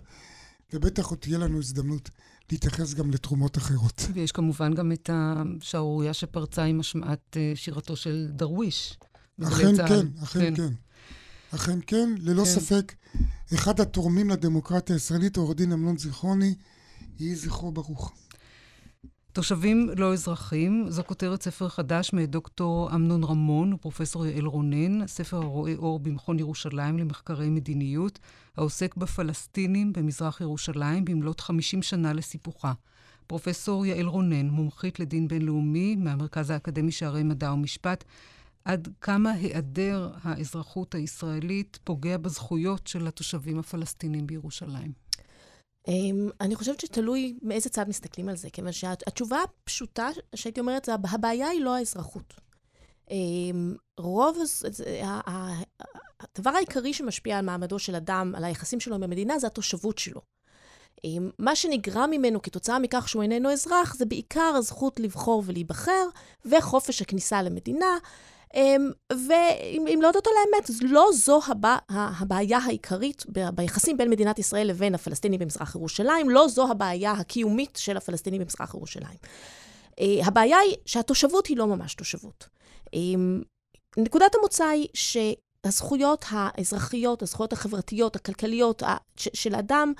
ובטח 0.73 1.05
עוד 1.05 1.19
תהיה 1.19 1.37
לנו 1.37 1.59
הזדמנות 1.59 2.09
להתייחס 2.51 2.93
גם 2.93 3.11
לתרומות 3.11 3.57
אחרות. 3.57 4.07
ויש 4.13 4.31
כמובן 4.31 4.73
גם 4.73 4.91
את 4.91 5.09
השערורייה 5.13 6.13
שפרצה 6.13 6.63
עם 6.63 6.79
השמעת 6.79 7.37
אה, 7.37 7.51
שירתו 7.55 7.95
של 7.95 8.27
דרוויש. 8.29 8.97
אכן 9.43 9.87
כן, 9.87 10.07
אכן 10.23 10.39
כן. 10.39 10.55
כן. 10.55 10.73
אכן 11.55 11.79
כן, 11.87 12.15
ללא 12.19 12.43
כן. 12.43 12.49
ספק, 12.49 12.93
אחד 13.53 13.79
התורמים 13.79 14.29
לדמוקרטיה 14.29 14.95
הישראלית, 14.95 15.37
עורך 15.37 15.57
דין 15.57 15.71
אמנון 15.71 15.97
זיכרוני, 15.97 16.55
יהי 17.19 17.35
זכרו 17.35 17.71
ברוך. 17.71 18.13
תושבים 19.33 19.89
לא 19.97 20.13
אזרחים, 20.13 20.85
זו 20.89 21.03
כותרת 21.03 21.41
ספר 21.41 21.69
חדש 21.69 22.13
מאת 22.13 22.29
דוקטור 22.29 22.95
אמנון 22.95 23.23
רמון 23.23 23.73
ופרופסור 23.73 24.25
יעל 24.25 24.45
רונן, 24.45 25.07
ספר 25.07 25.37
הרואה 25.37 25.73
אור 25.75 25.99
במכון 25.99 26.39
ירושלים 26.39 26.97
למחקרי 26.97 27.49
מדיניות, 27.49 28.19
העוסק 28.57 28.95
בפלסטינים 28.95 29.93
במזרח 29.93 30.41
ירושלים 30.41 31.05
במלאת 31.05 31.39
50 31.39 31.81
שנה 31.81 32.13
לסיפוחה. 32.13 32.73
פרופסור 33.27 33.85
יעל 33.85 34.05
רונן, 34.05 34.49
מומחית 34.49 34.99
לדין 34.99 35.27
בינלאומי 35.27 35.95
מהמרכז 35.95 36.49
האקדמי 36.49 36.91
שערי 36.91 37.23
מדע 37.23 37.53
ומשפט, 37.53 38.03
עד 38.65 38.87
כמה 39.01 39.31
היעדר 39.31 40.11
האזרחות 40.23 40.95
הישראלית 40.95 41.79
פוגע 41.83 42.17
בזכויות 42.17 42.87
של 42.87 43.07
התושבים 43.07 43.59
הפלסטינים 43.59 44.27
בירושלים? 44.27 45.02
אמ, 45.87 46.29
אני 46.41 46.55
חושבת 46.55 46.79
שתלוי 46.79 47.37
מאיזה 47.41 47.69
צד 47.69 47.89
מסתכלים 47.89 48.29
על 48.29 48.35
זה, 48.35 48.49
כיוון 48.49 48.71
שהתשובה 48.71 49.37
הפשוטה 49.43 50.09
שהייתי 50.35 50.59
אומרת, 50.59 50.89
הבעיה 50.89 51.47
היא 51.47 51.61
לא 51.61 51.75
האזרחות. 51.75 52.33
רוב, 53.97 54.37
הדבר 56.19 56.49
העיקרי 56.49 56.93
שמשפיע 56.93 57.37
על 57.37 57.45
מעמדו 57.45 57.79
של 57.79 57.95
אדם, 57.95 58.33
על 58.35 58.43
היחסים 58.43 58.79
שלו 58.79 58.95
עם 58.95 59.03
המדינה, 59.03 59.39
זה 59.39 59.47
התושבות 59.47 59.97
שלו. 59.97 60.21
מה 61.39 61.55
שנגרם 61.55 62.09
ממנו 62.11 62.41
כתוצאה 62.41 62.79
מכך 62.79 63.09
שהוא 63.09 63.23
איננו 63.23 63.51
אזרח, 63.51 63.95
זה 63.95 64.05
בעיקר 64.05 64.53
הזכות 64.57 64.99
לבחור 64.99 65.43
ולהיבחר, 65.45 66.07
וחופש 66.45 67.01
הכניסה 67.01 67.41
למדינה. 67.41 67.97
ואם 69.11 69.99
להודות 70.01 70.27
על 70.27 70.33
האמת, 70.37 70.69
לא 70.81 71.09
זו 71.13 71.39
הבע... 71.47 71.77
הבעיה 71.89 72.57
העיקרית. 72.57 73.25
ביחסים 73.55 73.97
בין 73.97 74.09
מדינת 74.09 74.39
ישראל 74.39 74.67
לבין 74.67 74.95
הפלסטינים 74.95 75.39
במזרח 75.39 75.75
ירושלים, 75.75 76.29
לא 76.29 76.47
זו 76.47 76.71
הבעיה 76.71 77.11
הקיומית 77.11 77.75
של 77.81 77.97
הפלסטינים 77.97 78.41
במזרח 78.41 78.73
ירושלים. 78.73 79.17
הבעיה 79.99 80.57
היא 80.57 80.75
שהתושבות 80.85 81.47
היא 81.47 81.57
לא 81.57 81.67
ממש 81.67 81.95
תושבות. 81.95 82.47
נקודת 83.97 84.35
המוצא 84.35 84.65
היא 84.65 84.87
שהזכויות 84.93 86.25
האזרחיות, 86.29 87.21
הזכויות 87.21 87.53
החברתיות, 87.53 88.15
הכלכליות 88.15 88.83
של 89.15 89.55
אדם, 89.55 89.93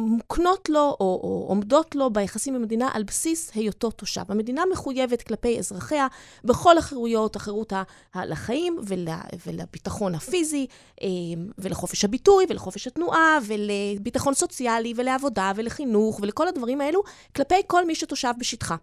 מוקנות 0.00 0.68
לו 0.68 0.80
או, 0.80 1.20
או 1.22 1.44
עומדות 1.48 1.94
לו 1.94 2.10
ביחסים 2.10 2.54
עם 2.54 2.60
המדינה 2.60 2.88
על 2.92 3.02
בסיס 3.02 3.50
היותו 3.54 3.90
תושב. 3.90 4.22
המדינה 4.28 4.62
מחויבת 4.72 5.22
כלפי 5.22 5.58
אזרחיה 5.58 6.06
בכל 6.44 6.78
החירויות, 6.78 7.36
החירות 7.36 7.72
לחיים 8.14 8.78
ול, 8.86 9.08
ולביטחון 9.46 10.14
הפיזי, 10.14 10.66
ולחופש 11.58 12.04
הביטוי, 12.04 12.44
ולחופש 12.48 12.86
התנועה, 12.86 13.38
ולביטחון 13.46 14.34
סוציאלי, 14.34 14.92
ולעבודה, 14.96 15.52
ולחינוך, 15.56 16.20
ולכל 16.22 16.48
הדברים 16.48 16.80
האלו, 16.80 17.02
כלפי 17.36 17.62
כל 17.66 17.86
מי 17.86 17.94
שתושב 17.94 18.32
בשטחה. 18.38 18.76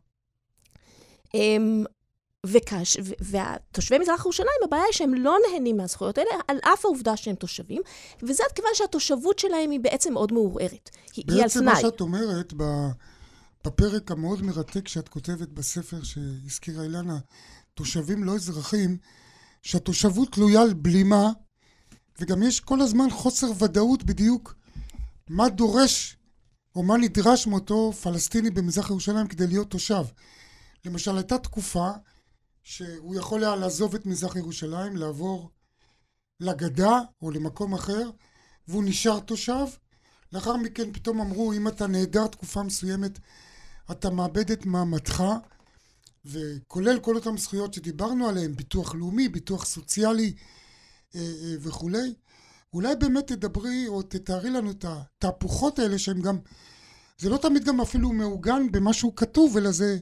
וכש, 2.52 2.98
ותושבי 3.32 4.00
מזרח 4.00 4.22
ירושלים, 4.22 4.50
הבעיה 4.64 4.84
היא 4.84 4.94
שהם 4.94 5.14
לא 5.14 5.38
נהנים 5.52 5.78
מהזכויות 5.78 6.18
האלה, 6.18 6.30
על 6.48 6.58
אף 6.74 6.86
העובדה 6.86 7.18
שהם 7.18 7.36
תושבים, 7.36 7.82
וזה 8.24 8.44
עד 8.50 8.52
כיוון 8.52 8.72
שהתושבות 8.74 9.40
שלהם 9.40 9.72
היא 9.72 9.80
בעצם 9.80 10.14
מאוד 10.14 10.34
מעורערת. 10.34 10.90
היא, 11.16 11.26
היא 11.28 11.44
על 11.44 11.50
תנאי. 11.50 11.66
בעצם 11.66 11.66
מה 11.66 11.76
שאת 11.76 12.02
אומרת, 12.02 12.54
בפרק 13.66 14.12
המאוד 14.12 14.42
מרתק 14.42 14.88
שאת 14.88 15.10
כותבת 15.10 15.50
בספר 15.50 16.04
שהזכירה 16.04 16.84
אילנה, 16.84 17.18
תושבים 17.74 18.24
לא 18.24 18.36
אזרחים, 18.36 18.98
שהתושבות 19.62 20.32
תלויה 20.32 20.62
על 20.62 20.74
בלימה, 20.74 21.30
וגם 22.20 22.44
יש 22.44 22.60
כל 22.60 22.82
הזמן 22.82 23.10
חוסר 23.10 23.48
ודאות 23.60 24.04
בדיוק 24.04 24.56
מה 25.30 25.50
דורש 25.50 26.18
או 26.76 26.84
מה 26.84 26.98
נדרש 26.98 27.48
מאותו 27.48 27.94
פלסטיני 27.94 28.50
במזרח 28.50 28.90
ירושלים 28.90 29.28
כדי 29.28 29.48
להיות 29.48 29.70
תושב. 29.70 30.04
למשל, 30.86 31.18
הייתה 31.18 31.38
תקופה 31.38 31.90
שהוא 32.68 33.16
יכול 33.16 33.44
היה 33.44 33.56
לעזוב 33.56 33.96
את 33.96 34.06
מזרח 34.06 34.36
ירושלים, 34.36 34.98
לעבור 34.98 35.50
לגדה 36.40 37.00
או 37.22 37.32
למקום 37.32 37.74
אחר, 37.74 38.10
והוא 38.68 38.84
נשאר 38.84 39.20
תושב. 39.20 39.66
לאחר 40.34 40.58
מכן 40.58 40.94
פתאום 40.94 41.22
אמרו, 41.22 41.54
אם 41.54 41.68
אתה 41.68 41.88
נעדר 41.88 42.28
תקופה 42.28 42.64
מסוימת, 42.64 43.20
אתה 43.92 44.10
מאבד 44.10 44.52
את 44.52 44.66
מעמדך, 44.66 45.24
וכולל 46.26 47.00
כל 47.00 47.16
אותן 47.16 47.38
זכויות 47.38 47.74
שדיברנו 47.74 48.30
עליהן, 48.30 48.56
ביטוח 48.56 48.96
לאומי, 48.96 49.30
ביטוח 49.30 49.66
סוציאלי 49.66 50.34
אה, 51.16 51.22
אה, 51.22 51.56
וכולי. 51.60 52.14
אולי 52.74 52.96
באמת 52.96 53.28
תדברי 53.28 53.88
או 53.88 54.02
תתארי 54.02 54.50
לנו 54.50 54.72
את 54.72 54.86
התהפוכות 54.88 55.80
האלה 55.80 56.00
שהן 56.00 56.22
גם, 56.22 56.40
זה 57.18 57.30
לא 57.30 57.38
תמיד 57.38 57.64
גם 57.64 57.82
אפילו 57.82 58.14
מעוגן 58.14 58.72
במשהו 58.72 59.16
כתוב, 59.16 59.58
אלא 59.58 59.72
זה 59.72 59.98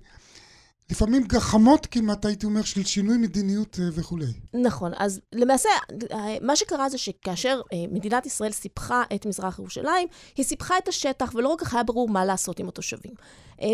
לפעמים 0.91 1.23
גחמות 1.23 1.85
כמעט, 1.85 2.25
הייתי 2.25 2.45
אומר, 2.45 2.61
של 2.61 2.83
שינוי 2.83 3.17
מדיניות 3.17 3.79
אה, 3.79 3.85
וכולי. 3.93 4.33
נכון. 4.53 4.91
אז 4.97 5.21
למעשה, 5.33 5.69
אה, 6.11 6.37
מה 6.41 6.55
שקרה 6.55 6.89
זה 6.89 6.97
שכאשר 6.97 7.61
אה, 7.73 7.77
מדינת 7.91 8.25
ישראל 8.25 8.51
סיפחה 8.51 9.03
את 9.15 9.25
מזרח 9.25 9.59
ירושלים, 9.59 10.07
היא 10.37 10.45
סיפחה 10.45 10.77
את 10.77 10.87
השטח, 10.87 11.31
ולא 11.35 11.49
רק 11.49 11.73
היה 11.73 11.83
ברור 11.83 12.09
מה 12.09 12.25
לעשות 12.25 12.59
עם 12.59 12.67
התושבים. 12.67 13.13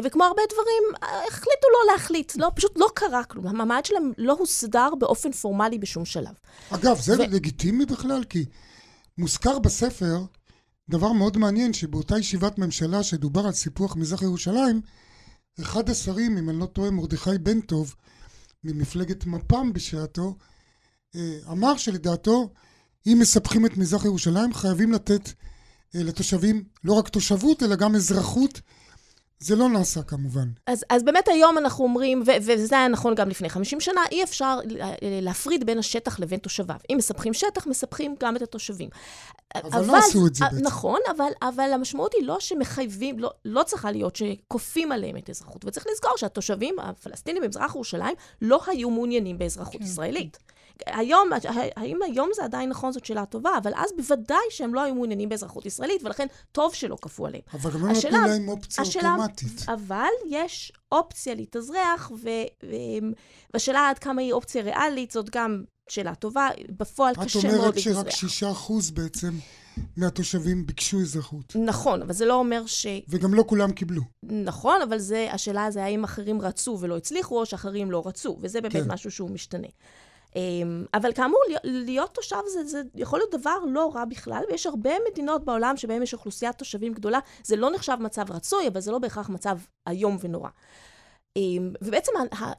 וכמו 0.04 0.24
הרבה 0.24 0.42
דברים, 0.50 1.06
החליטו 1.28 1.68
לא 1.74 1.94
להחליט. 1.94 2.34
לא, 2.36 2.52
פשוט 2.56 2.72
לא 2.76 2.88
קרה 2.94 3.24
כלום. 3.24 3.48
המעמד 3.48 3.82
שלהם 3.86 4.12
לא 4.18 4.36
הוסדר 4.40 4.90
באופן 5.00 5.32
פורמלי 5.32 5.80
בשום 5.80 6.06
שלב. 6.06 6.34
אגב, 6.70 7.00
זה 7.00 7.14
ו... 7.14 7.18
לגיטימי 7.18 7.86
בכלל, 7.86 8.24
כי 8.24 8.46
מוזכר 9.18 9.60
בספר 9.60 10.24
דבר 10.90 11.12
מאוד 11.12 11.38
מעניין, 11.38 11.74
שבאותה 11.74 12.18
ישיבת 12.18 12.58
ממשלה 12.58 13.04
שדובר 13.04 13.46
על 13.46 13.52
סיפוח 13.52 13.96
מזרח 13.96 14.22
ירושלים, 14.22 14.82
אחד 15.60 15.90
השרים, 15.90 16.38
אם 16.38 16.50
אני 16.50 16.60
לא 16.60 16.66
טועה, 16.66 16.92
מרדכי 16.92 17.38
בן 17.38 17.62
טוב, 17.62 17.96
ממפלגת 18.64 19.26
מפ"ם 19.26 19.74
בשעתו, 19.74 20.38
אה, 21.16 21.38
אמר 21.52 21.78
שלדעתו, 21.78 22.50
אם 23.08 23.18
מספחים 23.22 23.66
את 23.66 23.78
מזרח 23.78 24.06
ירושלים, 24.06 24.54
חייבים 24.54 24.92
לתת 24.92 25.30
אה, 25.96 26.04
לתושבים 26.04 26.64
לא 26.84 26.94
רק 26.94 27.10
תושבות, 27.10 27.64
אלא 27.64 27.76
גם 27.76 27.96
אזרחות 27.96 28.62
זה 29.42 29.56
לא 29.56 29.70
נעשה 29.70 30.04
כמובן. 30.04 30.48
אז, 30.68 30.86
אז 30.90 31.04
באמת 31.04 31.28
היום 31.28 31.58
אנחנו 31.58 31.84
אומרים, 31.84 32.24
ו- 32.26 32.32
וזה 32.42 32.78
היה 32.78 32.88
נכון 32.88 33.16
גם 33.16 33.30
לפני 33.30 33.50
50 33.50 33.80
שנה, 33.80 34.02
אי 34.12 34.24
אפשר 34.24 34.60
להפריד 35.02 35.66
בין 35.66 35.78
השטח 35.78 36.20
לבין 36.20 36.40
תושביו. 36.40 36.76
אם 36.92 36.98
מספחים 36.98 37.34
שטח, 37.34 37.68
מספחים 37.68 38.16
גם 38.20 38.36
את 38.36 38.42
התושבים. 38.42 38.90
אבל, 39.56 39.70
אבל 39.74 39.86
לא 39.86 39.98
עשו 39.98 40.28
את 40.28 40.36
זה 40.36 40.46
בעצם. 40.52 40.66
נכון, 40.66 41.00
אבל, 41.16 41.32
אבל 41.42 41.74
המשמעות 41.74 42.14
היא 42.14 42.28
לא 42.28 42.40
שמחייבים, 42.40 43.20
לא, 43.20 43.32
לא 43.46 43.64
צריכה 43.64 43.92
להיות 43.92 44.16
שכופים 44.16 44.92
עליהם 44.92 45.18
את 45.18 45.30
האזרחות. 45.30 45.66
וצריך 45.66 45.86
לזכור 45.92 46.18
שהתושבים 46.18 46.80
הפלסטינים 46.80 47.44
במזרח 47.44 47.76
ירושלים 47.76 48.16
לא 48.42 48.62
היו 48.68 48.90
מעוניינים 48.90 49.38
באזרחות 49.38 49.82
כן. 49.82 49.84
ישראלית. 49.84 50.38
היום, 50.86 51.30
האם 51.76 52.00
היום 52.02 52.30
זה 52.36 52.44
עדיין 52.44 52.70
נכון, 52.70 52.92
זאת 52.92 53.06
שאלה 53.06 53.26
טובה, 53.26 53.50
אבל 53.58 53.72
אז 53.76 53.90
בוודאי 53.98 54.38
שהם 54.50 54.74
לא 54.74 54.82
היו 54.82 54.96
מעוניינים 54.96 55.30
באזרחות 55.30 55.66
ישראלית, 55.66 56.04
ולכן 56.04 56.28
טוב 56.52 56.74
שלא 56.74 56.98
כפו 57.02 57.26
עליהם. 57.26 57.44
אבל 57.54 57.72
גם 57.72 57.86
לא 57.86 57.92
נתנו 57.92 58.28
להם 58.28 58.48
אופציה 58.50 58.84
השאלה, 58.84 59.12
אוטומטית. 59.12 59.31
אבל 59.68 60.10
יש 60.30 60.72
אופציה 60.92 61.36
להתאזרח, 61.36 62.12
והשאלה 63.54 63.90
עד 63.90 64.00
כמה 64.00 64.22
היא 64.22 64.34
אופציה 64.34 64.64
ריאלית, 64.64 65.12
זאת 65.12 65.30
גם 65.30 65.64
שאלה 65.90 66.16
טובה. 66.16 66.50
בפועל 66.70 67.16
קשה 67.16 67.40
מאוד 67.48 67.76
להתאזרח. 67.76 67.92
את 67.92 67.98
אומרת 67.98 68.12
שרק 68.12 68.30
שישה 68.30 68.52
אחוז 68.52 68.92
בעצם... 68.92 69.32
מהתושבים 69.98 70.66
ביקשו 70.66 71.02
אזרחות. 71.02 71.56
נכון, 71.56 72.02
אבל 72.02 72.14
זה 72.14 72.26
לא 72.26 72.34
אומר 72.34 72.66
ש... 72.66 72.86
וגם 73.10 73.34
לא 73.34 73.44
כולם 73.48 73.72
קיבלו. 73.72 74.02
נכון, 74.24 74.82
אבל 74.82 74.98
זה, 74.98 75.28
השאלה 75.32 75.72
זה 75.72 75.84
האם 75.84 76.04
אחרים 76.04 76.42
רצו 76.42 76.78
ולא 76.80 76.98
הצליחו, 76.98 77.40
או 77.40 77.46
שאחרים 77.46 77.92
לא 77.92 78.04
רצו, 78.06 78.38
וזה 78.42 78.62
באמת 78.62 78.74
כן. 78.74 78.92
משהו 78.92 79.12
שהוא 79.12 79.30
משתנה. 79.30 79.68
אמ, 80.36 80.86
אבל 80.94 81.14
כאמור, 81.14 81.40
להיות 81.64 82.14
תושב 82.14 82.38
זה, 82.48 82.66
זה 82.66 82.82
יכול 82.96 83.20
להיות 83.20 83.32
דבר 83.32 83.58
לא 83.68 83.92
רע 83.96 84.06
בכלל, 84.06 84.44
ויש 84.50 84.66
הרבה 84.66 84.92
מדינות 85.12 85.46
בעולם 85.46 85.78
שבהן 85.78 86.04
יש 86.04 86.14
אוכלוסיית 86.14 86.58
תושבים 86.58 86.94
גדולה. 86.94 87.20
זה 87.44 87.56
לא 87.56 87.72
נחשב 87.72 87.98
מצב 88.00 88.32
רצוי, 88.32 88.68
אבל 88.68 88.80
זה 88.80 88.92
לא 88.92 89.00
בהכרח 89.00 89.30
מצב 89.30 89.58
איום 89.90 90.18
ונורא. 90.22 90.50
אמ, 91.36 91.74
ובעצם 91.82 92.12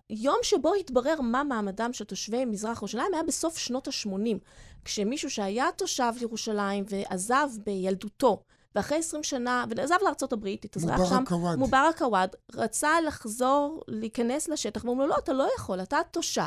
היום 0.09 0.37
שבו 0.43 0.75
התברר 0.75 1.21
מה 1.21 1.45
מעמדם 1.45 1.93
של 1.93 2.05
תושבי 2.05 2.45
מזרח 2.45 2.79
ירושלים 2.79 3.15
היה 3.15 3.23
בסוף 3.23 3.59
שנות 3.59 3.89
ה-80, 3.89 4.39
כשמישהו 4.85 5.31
שהיה 5.31 5.67
תושב 5.77 6.13
ירושלים 6.21 6.85
ועזב 6.89 7.49
בילדותו, 7.65 8.43
ואחרי 8.75 8.99
20 8.99 9.23
שנה, 9.23 9.65
ועזב 9.77 9.97
לארה"ב, 10.03 10.47
התאזרח 10.47 11.01
שם. 11.09 11.25
מובארק 11.59 12.03
עוואד, 12.03 12.37
רצה 12.55 13.01
לחזור, 13.01 13.83
להיכנס 13.89 14.49
לשטח, 14.49 14.85
ואומרים 14.85 15.09
לו, 15.09 15.15
לא, 15.15 15.19
אתה 15.19 15.33
לא 15.33 15.49
יכול, 15.57 15.81
אתה 15.81 15.99
תושב. 16.11 16.43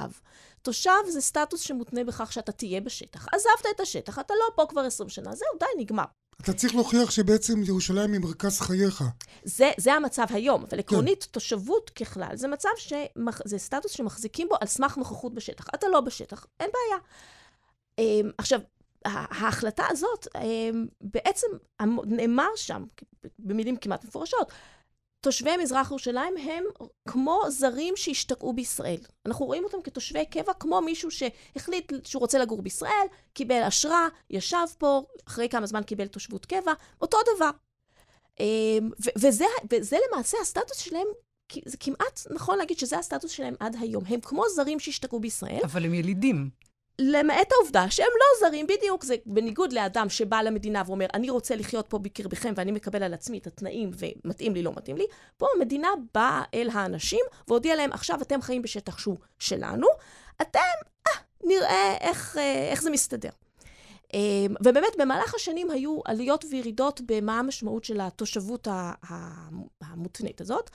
תושב 0.65 0.91
זה 1.09 1.21
סטטוס 1.21 1.61
שמותנה 1.61 2.03
בכך 2.03 2.33
שאתה 2.33 2.51
תהיה 2.51 2.81
בשטח. 2.81 3.27
עזבת 3.33 3.75
את 3.75 3.79
השטח, 3.79 4.19
אתה 4.19 4.33
לא 4.33 4.55
פה 4.55 4.65
כבר 4.69 4.81
20 4.81 5.09
שנה, 5.09 5.35
זהו, 5.35 5.47
די, 5.59 5.81
נגמר. 5.83 6.03
אתה 6.41 6.53
צריך 6.53 6.75
להוכיח 6.75 7.11
שבעצם 7.11 7.63
ירושלים 7.63 8.13
היא 8.13 8.21
מרכז 8.21 8.59
חייך. 8.59 9.03
זה, 9.43 9.71
זה 9.77 9.93
המצב 9.93 10.25
היום, 10.29 10.63
אבל 10.69 10.79
עקרונית, 10.79 11.23
כן. 11.23 11.29
תושבות 11.31 11.89
ככלל, 11.89 12.35
זה 12.35 12.47
מצב 12.47 12.69
ש... 12.77 12.93
זה 13.45 13.57
סטטוס 13.57 13.91
שמחזיקים 13.91 14.47
בו 14.49 14.55
על 14.61 14.67
סמך 14.67 14.97
נוכחות 14.97 15.33
בשטח. 15.33 15.65
אתה 15.75 15.87
לא 15.87 16.01
בשטח, 16.01 16.45
אין 16.59 16.69
בעיה. 16.73 17.01
אמ, 17.99 18.31
עכשיו, 18.37 18.59
ההחלטה 19.05 19.83
הזאת, 19.89 20.27
אמ, 20.41 20.85
בעצם 21.01 21.47
נאמר 22.05 22.49
שם, 22.55 22.83
במילים 23.39 23.77
כמעט 23.77 24.05
מפורשות, 24.05 24.51
תושבי 25.25 25.57
מזרח 25.57 25.87
ירושלים 25.89 26.33
הם 26.37 26.63
כמו 27.07 27.41
זרים 27.49 27.93
שהשתקעו 27.97 28.53
בישראל. 28.53 28.97
אנחנו 29.25 29.45
רואים 29.45 29.63
אותם 29.63 29.77
כתושבי 29.83 30.25
קבע, 30.25 30.53
כמו 30.53 30.81
מישהו 30.81 31.11
שהחליט 31.11 31.91
שהוא 32.03 32.19
רוצה 32.19 32.39
לגור 32.39 32.61
בישראל, 32.61 33.07
קיבל 33.33 33.63
אשרה, 33.63 34.07
ישב 34.29 34.65
פה, 34.77 35.01
אחרי 35.27 35.49
כמה 35.49 35.65
זמן 35.65 35.83
קיבל 35.83 36.07
תושבות 36.07 36.45
קבע, 36.45 36.73
אותו 37.01 37.17
דבר. 37.35 37.49
אמ, 38.39 38.89
וזה, 39.17 39.45
וזה 39.71 39.97
למעשה 40.09 40.37
הסטטוס 40.41 40.77
שלהם 40.77 41.07
זה 41.65 41.77
כמעט 41.77 42.19
נכון 42.31 42.57
להגיד 42.57 42.79
שזה 42.79 42.99
הסטטוס 42.99 43.31
שלהם 43.31 43.55
עד 43.59 43.75
היום. 43.79 44.03
הם 44.07 44.19
כמו 44.21 44.43
זרים 44.55 44.79
שהשתקעו 44.79 45.19
בישראל. 45.19 45.61
אבל 45.63 45.85
הם 45.85 45.93
ילידים. 45.93 46.49
למעט 46.99 47.51
העובדה 47.51 47.89
שהם 47.89 48.07
לא 48.15 48.47
זרים, 48.47 48.67
בדיוק, 48.67 49.03
זה 49.03 49.15
בניגוד 49.25 49.73
לאדם 49.73 50.09
שבא 50.09 50.41
למדינה 50.41 50.83
ואומר, 50.85 51.05
אני 51.13 51.29
רוצה 51.29 51.55
לחיות 51.55 51.85
פה 51.87 51.99
בקרבכם 51.99 52.53
ואני 52.55 52.71
מקבל 52.71 53.03
על 53.03 53.13
עצמי 53.13 53.37
את 53.37 53.47
התנאים 53.47 53.91
ומתאים 53.97 54.53
לי, 54.53 54.63
לא 54.63 54.71
מתאים 54.75 54.97
לי, 54.97 55.05
פה 55.37 55.47
המדינה 55.55 55.87
באה 56.13 56.43
אל 56.53 56.69
האנשים 56.73 57.19
והודיעה 57.47 57.75
להם, 57.75 57.91
עכשיו 57.93 58.21
אתם 58.21 58.41
חיים 58.41 58.61
בשטח 58.61 58.97
שהוא 58.97 59.17
שלנו, 59.39 59.87
אתם, 60.41 60.59
אה, 61.07 61.13
נראה 61.43 61.97
איך, 62.01 62.37
אה, 62.37 62.69
איך 62.71 62.81
זה 62.81 62.89
מסתדר. 62.89 63.29
אה, 64.13 64.19
ובאמת, 64.59 64.95
במהלך 64.97 65.35
השנים 65.35 65.71
היו 65.71 65.99
עליות 66.05 66.45
וירידות 66.51 67.01
במה 67.05 67.39
המשמעות 67.39 67.83
של 67.83 68.01
התושבות 68.01 68.67
המותנית 69.81 70.41
הזאת. 70.41 70.69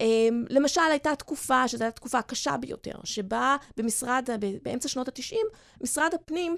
אה, 0.00 0.28
למשל, 0.50 0.80
הייתה 0.90 1.16
תקופה, 1.16 1.68
שזו 1.68 1.84
הייתה 1.84 1.96
תקופה 1.96 2.22
קשה 2.22 2.56
ביותר, 2.56 2.98
שבה 3.04 3.56
במשרד, 3.76 4.28
באמצע 4.62 4.88
שנות 4.88 5.08
ה-90, 5.08 5.36
משרד 5.82 6.10
הפנים 6.14 6.56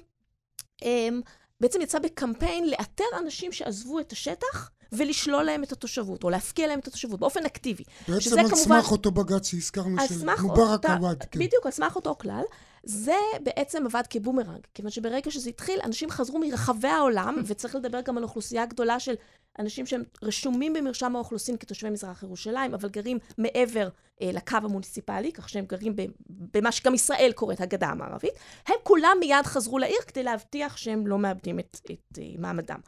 בעצם 1.61 1.81
יצא 1.81 1.99
בקמפיין 1.99 2.71
לאתר 2.71 3.05
אנשים 3.19 3.53
שעזבו 3.53 4.01
את 4.01 4.13
השטח 4.13 4.71
ולשלול 4.93 5.43
להם 5.43 5.63
את 5.63 5.73
התושבות, 5.73 6.25
או 6.25 6.31
להפקיע 6.31 6.67
להם 6.67 6.79
את 6.79 6.87
התושבות, 6.87 7.21
באופן 7.21 7.47
אקטיבי. 7.47 7.85
בעצם 8.09 8.39
על 8.39 8.49
כמובן... 8.49 8.57
סמך 8.57 8.93
אותו 8.93 9.11
בג"ץ 9.11 9.47
שהזכרנו, 9.49 9.97
של 10.09 10.15
מובארק 10.43 10.85
עוואד. 10.85 11.25
כן. 11.31 11.41
בדיוק, 11.41 11.67
על 11.67 11.73
סמך 11.73 11.97
אותו 11.97 12.17
כלל. 12.21 12.43
זה 12.83 13.17
בעצם 13.43 13.87
עבד 13.87 14.03
כבומרנג, 14.11 14.61
כיוון 14.75 14.91
שברגע 14.91 15.31
שזה 15.31 15.51
התחיל, 15.51 15.81
אנשים 15.85 16.11
חזרו 16.11 16.39
מרחבי 16.39 16.89
העולם, 16.89 17.37
וצריך 17.47 17.75
לדבר 17.75 18.01
גם 18.01 18.17
על 18.17 18.23
אוכלוסייה 18.23 18.67
גדולה 18.67 19.01
של 19.01 19.15
אנשים 19.59 19.87
שהם 19.87 20.03
רשומים 20.23 20.73
במרשם 20.73 21.17
האוכלוסין 21.17 21.57
כתושבי 21.57 21.91
מזרח 21.91 22.23
ירושלים, 22.23 22.75
אבל 22.75 22.89
גרים 22.89 23.19
מעבר 23.39 23.89
אה, 24.23 24.31
לקו 24.33 24.57
המוניציפלי, 24.57 25.33
כך 25.33 25.49
שהם 25.49 25.65
גרים 25.65 25.97
במה 26.29 26.73
שגם 26.73 26.95
ישראל 26.95 27.33
קוראת 27.35 27.61
הגדה 27.61 27.89
המערבית, 27.89 28.33
הם 28.67 28.77
כולם 28.83 29.17
מיד 29.21 29.47
חזרו 29.47 29.79
לעיר 29.79 30.01
כדי 30.07 30.23
להבטיח 30.23 30.77
שהם 30.77 31.07
לא 31.07 31.19
מאבדים 31.19 31.59
את, 31.59 31.77
את 31.85 32.19
אה, 32.19 32.25
מעמדם. 32.39 32.81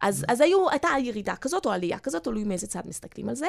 אז, 0.00 0.24
אז 0.28 0.40
היו, 0.40 0.70
הייתה 0.70 0.88
ירידה 1.00 1.36
כזאת 1.36 1.66
או 1.66 1.70
עלייה 1.70 1.98
כזאת, 1.98 2.24
תלוי 2.24 2.44
מאיזה 2.44 2.66
צד 2.66 2.82
מסתכלים 2.84 3.28
על 3.28 3.34
זה. 3.34 3.48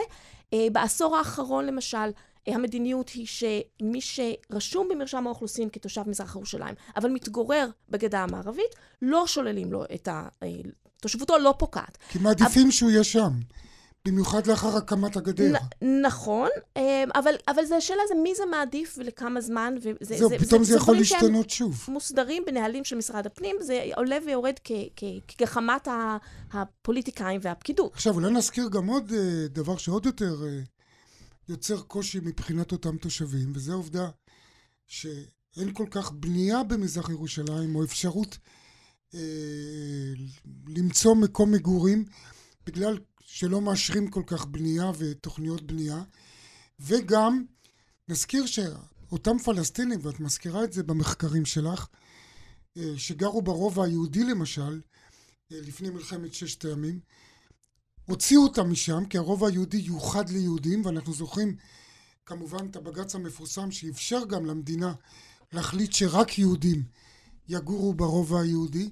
אה, 0.53 0.67
בעשור 0.71 1.17
האחרון, 1.17 1.65
למשל, 1.65 2.12
המדיניות 2.55 3.09
היא 3.09 3.27
שמי 3.27 3.99
שרשום 4.01 4.88
במרשם 4.89 5.27
האוכלוסין 5.27 5.69
כתושב 5.69 6.09
מזרח 6.09 6.35
ירושלים, 6.35 6.75
אבל 6.95 7.09
מתגורר 7.09 7.69
בגדה 7.89 8.23
המערבית, 8.23 8.75
לא 9.01 9.27
שוללים 9.27 9.71
לו 9.71 9.83
את 9.95 10.07
ה... 10.07 10.27
תושבותו 11.01 11.38
לא 11.38 11.53
פוקעת. 11.57 11.97
כי 12.09 12.19
מעדיפים 12.19 12.62
אבל... 12.62 12.71
שהוא 12.71 12.91
יהיה 12.91 13.03
שם. 13.03 13.31
במיוחד 14.05 14.47
לאחר 14.47 14.77
הקמת 14.77 15.17
הגדר. 15.17 15.53
נ, 15.81 16.01
נכון, 16.01 16.49
אה, 16.77 17.03
אבל, 17.15 17.33
אבל 17.47 17.65
זה 17.65 17.75
השאלה 17.75 18.01
זה 18.07 18.15
מי 18.23 18.35
זה 18.35 18.45
מעדיף 18.45 18.95
ולכמה 18.97 19.41
זמן. 19.41 19.75
וזה, 19.77 20.17
זהו, 20.17 20.29
זה, 20.29 20.39
פתאום 20.39 20.63
זה, 20.63 20.71
זה 20.71 20.77
יכול 20.77 20.95
להשתנות 20.95 21.49
שוב. 21.49 21.85
מוסדרים 21.88 22.43
בנהלים 22.47 22.83
של 22.83 22.95
משרד 22.95 23.25
הפנים, 23.25 23.55
זה 23.59 23.83
עולה 23.95 24.17
ויורד 24.25 24.53
כגחמת 25.27 25.88
הפוליטיקאים 26.53 27.39
והפקידות. 27.43 27.93
עכשיו, 27.93 28.13
אולי 28.13 28.31
נזכיר 28.31 28.69
גם 28.71 28.88
עוד 28.88 29.12
אה, 29.12 29.47
דבר 29.47 29.77
שעוד 29.77 30.05
יותר 30.05 30.35
אה, 30.47 30.59
יוצר 31.49 31.81
קושי 31.81 32.19
מבחינת 32.19 32.71
אותם 32.71 32.97
תושבים, 32.97 33.51
וזו 33.55 33.71
העובדה 33.71 34.09
שאין 34.88 35.73
כל 35.73 35.85
כך 35.91 36.12
בנייה 36.12 36.63
במזרח 36.63 37.09
ירושלים, 37.09 37.75
או 37.75 37.83
אפשרות 37.83 38.38
אה, 39.13 39.19
למצוא 40.67 41.15
מקום 41.15 41.51
מגורים, 41.51 42.05
בגלל 42.65 42.97
שלא 43.21 43.62
מאשרים 43.62 44.09
כל 44.09 44.23
כך 44.27 44.45
בנייה 44.45 44.91
ותוכניות 44.97 45.62
בנייה, 45.62 46.03
וגם 46.79 47.45
נזכיר 48.07 48.45
שאותם 48.45 49.38
פלסטינים, 49.38 49.99
ואת 50.03 50.19
מזכירה 50.19 50.63
את 50.63 50.73
זה 50.73 50.83
במחקרים 50.83 51.45
שלך, 51.45 51.88
אה, 52.77 52.93
שגרו 52.97 53.41
ברובע 53.41 53.85
היהודי 53.85 54.23
למשל, 54.23 54.81
אה, 55.51 55.57
לפני 55.62 55.89
מלחמת 55.89 56.33
ששת 56.33 56.65
הימים, 56.65 56.99
הוציאו 58.10 58.43
אותם 58.43 58.72
משם, 58.72 59.06
כי 59.06 59.17
הרובע 59.17 59.48
היהודי 59.48 59.78
יוחד 59.78 60.30
ליהודים, 60.30 60.86
ואנחנו 60.86 61.13
זוכרים 61.13 61.56
כמובן 62.26 62.67
את 62.72 62.76
הבג"ץ 62.76 63.15
המפורסם 63.15 63.72
שאפשר 63.72 64.26
גם 64.26 64.45
למדינה 64.45 64.93
להחליט 65.54 65.93
שרק 65.93 66.39
יהודים 66.39 66.84
יגורו 67.48 67.93
ברובע 67.93 68.41
היהודי, 68.41 68.89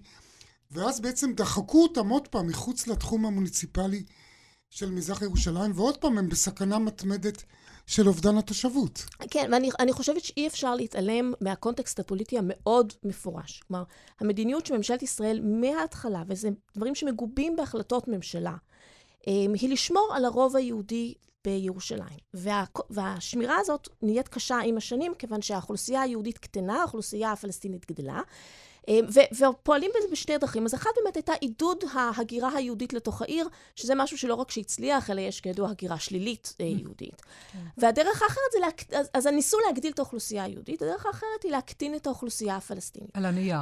ואז 0.71 0.99
בעצם 0.99 1.33
דחקו 1.33 1.83
אותם 1.83 2.09
עוד 2.09 2.27
פעם 2.27 2.47
מחוץ 2.47 2.87
לתחום 2.87 3.25
המוניציפלי 3.25 4.03
של 4.69 4.91
מזרח 4.91 5.21
ירושלים, 5.21 5.71
ועוד 5.75 5.97
פעם 5.97 6.17
הם 6.17 6.29
בסכנה 6.29 6.79
מתמדת 6.79 7.43
של 7.87 8.07
אובדן 8.07 8.37
התושבות. 8.37 9.05
כן, 9.31 9.49
ואני 9.51 9.93
חושבת 9.93 10.23
שאי 10.23 10.47
אפשר 10.47 10.75
להתעלם 10.75 11.33
מהקונטקסט 11.41 11.99
הפוליטי 11.99 12.37
המאוד 12.37 12.93
מפורש. 13.03 13.63
כלומר, 13.67 13.83
המדיניות 14.19 14.65
של 14.65 14.77
ממשלת 14.77 15.03
ישראל 15.03 15.41
מההתחלה, 15.43 16.23
וזה 16.27 16.49
דברים 16.75 16.95
שמגובים 16.95 17.55
בהחלטות 17.55 18.07
ממשלה, 18.07 18.55
היא 19.27 19.69
לשמור 19.69 20.09
על 20.13 20.25
הרוב 20.25 20.55
היהודי 20.55 21.13
בירושלים. 21.45 22.19
וה, 22.33 22.63
והשמירה 22.89 23.57
הזאת 23.59 23.89
נהיית 24.01 24.27
קשה 24.27 24.57
עם 24.65 24.77
השנים, 24.77 25.13
כיוון 25.19 25.41
שהאוכלוסייה 25.41 26.01
היהודית 26.01 26.37
קטנה, 26.37 26.81
האוכלוסייה 26.81 27.31
הפלסטינית 27.31 27.91
גדלה. 27.91 28.21
אה, 28.89 28.99
ופועלים 29.31 29.91
בזה 29.97 30.07
בשתי 30.11 30.37
דרכים. 30.37 30.65
אז 30.65 30.73
אחת 30.73 30.89
באמת 31.03 31.15
הייתה 31.15 31.33
עידוד 31.33 31.83
ההגירה 31.93 32.49
היהודית 32.55 32.93
לתוך 32.93 33.21
העיר, 33.21 33.47
שזה 33.75 33.95
משהו 33.95 34.17
שלא 34.17 34.35
רק 34.35 34.51
שהצליח, 34.51 35.09
אלא 35.09 35.21
יש 35.21 35.41
כידוע 35.41 35.69
הגירה 35.69 35.99
שלילית 35.99 36.55
אה, 36.59 36.65
mm. 36.65 36.81
יהודית. 36.81 37.21
כן. 37.51 37.59
והדרך 37.77 38.21
האחרת 38.21 38.51
זה, 38.53 38.59
להק... 38.59 38.93
אז, 38.93 39.09
אז 39.13 39.27
ניסו 39.27 39.57
להגדיל 39.67 39.91
את 39.91 39.99
האוכלוסייה 39.99 40.43
היהודית, 40.43 40.81
הדרך 40.81 41.05
האחרת 41.05 41.43
היא 41.43 41.51
להקטין 41.51 41.95
את 41.95 42.07
האוכלוסייה 42.07 42.55
הפלסטינית. 42.55 43.09
על 43.13 43.25
הנייר. 43.25 43.57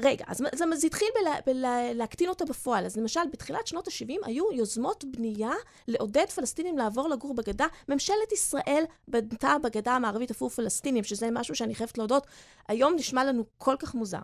רגע, 0.00 0.24
אז, 0.28 0.42
אז 0.52 0.80
זה 0.80 0.86
התחיל 0.86 1.08
בלהקטין 1.46 2.28
אותה 2.28 2.44
בפועל. 2.44 2.86
אז 2.86 2.96
למשל, 2.96 3.20
בתחילת 3.32 3.66
שנות 3.66 3.88
ה-70 3.88 4.26
היו 4.26 4.52
יוזמות 4.52 5.04
בנייה 5.04 5.52
לעודד 5.88 6.26
פלסטינים 6.34 6.78
לעבור 6.78 7.08
לגור 7.08 7.34
בגדה. 7.34 7.66
ממשלת 7.88 8.32
ישראל 8.32 8.84
בנתה 9.08 9.56
בגדה 9.62 9.92
המערבית 9.92 10.30
עבור 10.30 10.48
פלסטינים, 10.48 11.04
שזה 11.04 11.28
משהו 11.32 11.54
שאני 11.54 11.74
חייבת 11.74 11.98
להודות, 11.98 12.26
היום 12.68 12.94
נשמע 12.96 13.24
לנו 13.24 13.44
כל 13.58 13.76
כך 13.78 13.94
מוזר. 13.94 14.22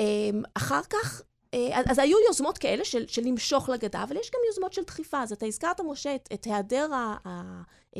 אמ, 0.00 0.42
אחר 0.54 0.80
כך, 0.90 1.22
אה, 1.54 1.80
אז 1.90 1.98
היו 1.98 2.18
יוזמות 2.28 2.58
כאלה 2.58 2.84
של, 2.84 3.06
של 3.06 3.22
למשוך 3.22 3.68
לגדה, 3.68 4.02
אבל 4.02 4.16
יש 4.16 4.30
גם 4.30 4.40
יוזמות 4.48 4.72
של 4.72 4.82
דחיפה. 4.82 5.22
אז 5.22 5.32
אתה 5.32 5.46
הזכרת, 5.46 5.80
משה, 5.80 6.14
את, 6.14 6.28
את 6.32 6.44
היעדר 6.44 6.90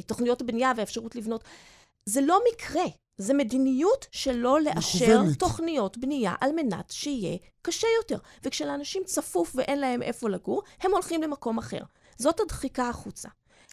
תוכניות 0.07 0.41
הבנייה 0.41 0.73
והאפשרות 0.77 1.17
לבנות. 1.17 1.45
זה 2.07 2.21
לא 2.21 2.41
מקרה, 2.53 2.85
זה 3.19 3.35
מדיניות 3.35 4.07
שלא 4.13 4.61
לאשר 4.61 5.21
מכוונת. 5.21 5.39
תוכניות 5.39 5.97
בנייה 5.97 6.35
על 6.41 6.53
מנת 6.53 6.91
שיהיה 6.91 7.37
קשה 7.63 7.87
יותר. 7.99 8.19
וכשלאנשים 8.43 9.05
צפוף 9.05 9.53
ואין 9.55 9.81
להם 9.81 10.03
איפה 10.03 10.29
לגור, 10.29 10.63
הם 10.81 10.93
הולכים 10.93 11.23
למקום 11.23 11.59
אחר. 11.59 11.81
זאת 12.19 12.41
הדחיקה 12.41 12.89
החוצה. 12.89 13.29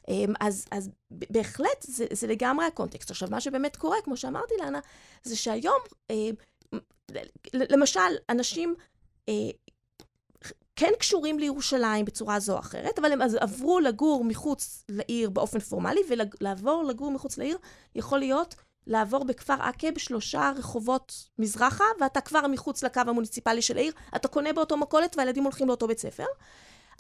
אמ, 0.08 0.34
אז, 0.40 0.66
אז 0.72 0.90
בהחלט 1.12 1.82
זה, 1.82 2.06
זה 2.12 2.28
לגמרי 2.28 2.66
הקונטקסט. 2.66 3.12
עכשיו, 3.12 3.28
מה 3.32 3.42
שבאמת 3.42 3.76
קורה, 3.76 3.98
כמו 4.04 4.18
שאמרתי 4.18 4.54
לאנה, 4.60 4.80
זה 5.24 5.36
שהיום 5.36 5.80
אמ, 6.10 6.34
למשל, 7.54 8.00
אנשים 8.30 8.76
אה, 9.30 9.34
כן 10.76 10.92
קשורים 11.00 11.40
לירושלים 11.40 12.06
בצורה 12.06 12.40
זו 12.40 12.54
או 12.54 12.60
אחרת, 12.60 13.00
אבל 13.00 13.12
הם 13.12 13.22
אז 13.22 13.38
עברו 13.40 13.80
לגור 13.80 14.24
מחוץ 14.24 14.84
לעיר 14.90 15.30
באופן 15.30 15.60
פורמלי, 15.60 16.02
ולעבור 16.10 16.84
לגור 16.84 17.12
מחוץ 17.12 17.38
לעיר 17.38 17.58
יכול 17.96 18.20
להיות 18.20 18.56
לעבור 18.88 19.26
בכפר 19.26 19.54
עקב 19.60 19.98
שלושה 19.98 20.52
רחובות 20.56 21.30
מזרחה, 21.40 21.84
ואתה 22.02 22.22
כבר 22.22 22.48
מחוץ 22.48 22.84
לקו 22.84 23.02
המוניציפלי 23.08 23.62
של 23.62 23.78
העיר, 23.78 23.94
אתה 24.16 24.28
קונה 24.28 24.54
באותו 24.54 24.78
מכולת 24.78 25.18
והילדים 25.18 25.44
הולכים 25.44 25.68
לאותו 25.68 25.88
בית 25.88 26.00
ספר. 26.00 26.26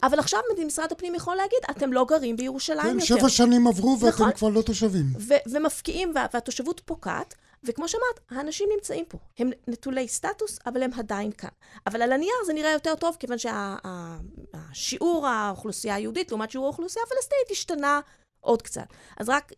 אבל 0.03 0.19
עכשיו 0.19 0.39
משרד 0.65 0.91
הפנים 0.91 1.15
יכול 1.15 1.35
להגיד, 1.35 1.59
אתם 1.71 1.93
לא 1.93 2.05
גרים 2.05 2.35
בירושלים 2.37 2.81
כן, 2.81 2.99
יותר. 2.99 3.15
כן, 3.15 3.19
שבע 3.19 3.29
שנים 3.29 3.67
עברו 3.67 3.97
ואתם 3.99 4.07
נכון? 4.07 4.31
כבר 4.31 4.49
לא 4.49 4.61
תושבים. 4.61 5.05
ומפקיעים, 5.51 6.11
וה- 6.15 6.25
והתושבות 6.33 6.81
פוקעת, 6.85 7.35
וכמו 7.65 7.87
שאמרת, 7.87 8.19
האנשים 8.29 8.69
נמצאים 8.75 9.05
פה. 9.05 9.17
הם 9.39 9.51
נטולי 9.67 10.07
סטטוס, 10.07 10.59
אבל 10.65 10.83
הם 10.83 10.91
עדיין 10.97 11.31
כאן. 11.31 11.49
אבל 11.87 12.01
על 12.01 12.11
הנייר 12.11 12.33
זה 12.45 12.53
נראה 12.53 12.71
יותר 12.71 12.95
טוב, 12.95 13.17
כיוון 13.19 13.37
שהשיעור 13.37 15.21
שה- 15.23 15.29
האוכלוסייה 15.29 15.95
היהודית 15.95 16.31
לעומת 16.31 16.51
שיעור 16.51 16.65
האוכלוסייה 16.67 17.05
הפלסטינית 17.07 17.51
השתנה 17.51 18.01
עוד 18.39 18.61
קצת. 18.61 18.87
אז 19.17 19.29
רק, 19.29 19.51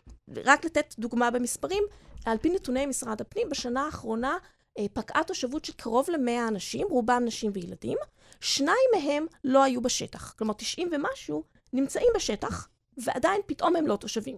רק 0.46 0.65
לתת 0.65 0.96
דוגמה 1.00 1.32
במספרים, 1.32 1.84
על 2.26 2.38
פי 2.38 2.50
נתוני 2.50 2.86
משרד 2.86 3.22
הפנים, 3.22 3.50
בשנה 3.50 3.86
האחרונה 3.86 4.38
אה, 4.80 4.86
פקעה 4.94 5.24
תושבות 5.24 5.65
של 5.65 5.74
קרוב 5.74 6.10
ל-100 6.10 6.48
אנשים, 6.48 6.88
רובם 6.89 7.22
נשים 7.26 7.52
וילדים. 7.54 7.98
שניים 8.41 8.89
מהם 8.96 9.26
לא 9.44 9.63
היו 9.63 9.82
בשטח. 9.82 10.34
כלומר, 10.38 10.54
90 10.54 10.89
ומשהו 10.91 11.44
נמצאים 11.74 12.08
בשטח, 12.15 12.68
ועדיין 12.98 13.41
פתאום 13.46 13.76
הם 13.76 13.88
לא 13.88 13.96
תושבים. 13.96 14.38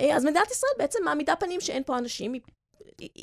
אה, 0.00 0.16
אז 0.16 0.24
מדינת 0.24 0.50
ישראל 0.50 0.72
בעצם 0.78 0.98
מעמידה 1.04 1.36
פנים 1.36 1.60
שאין 1.60 1.82
פה 1.84 1.98
אנשים, 1.98 2.32
היא 2.32 2.40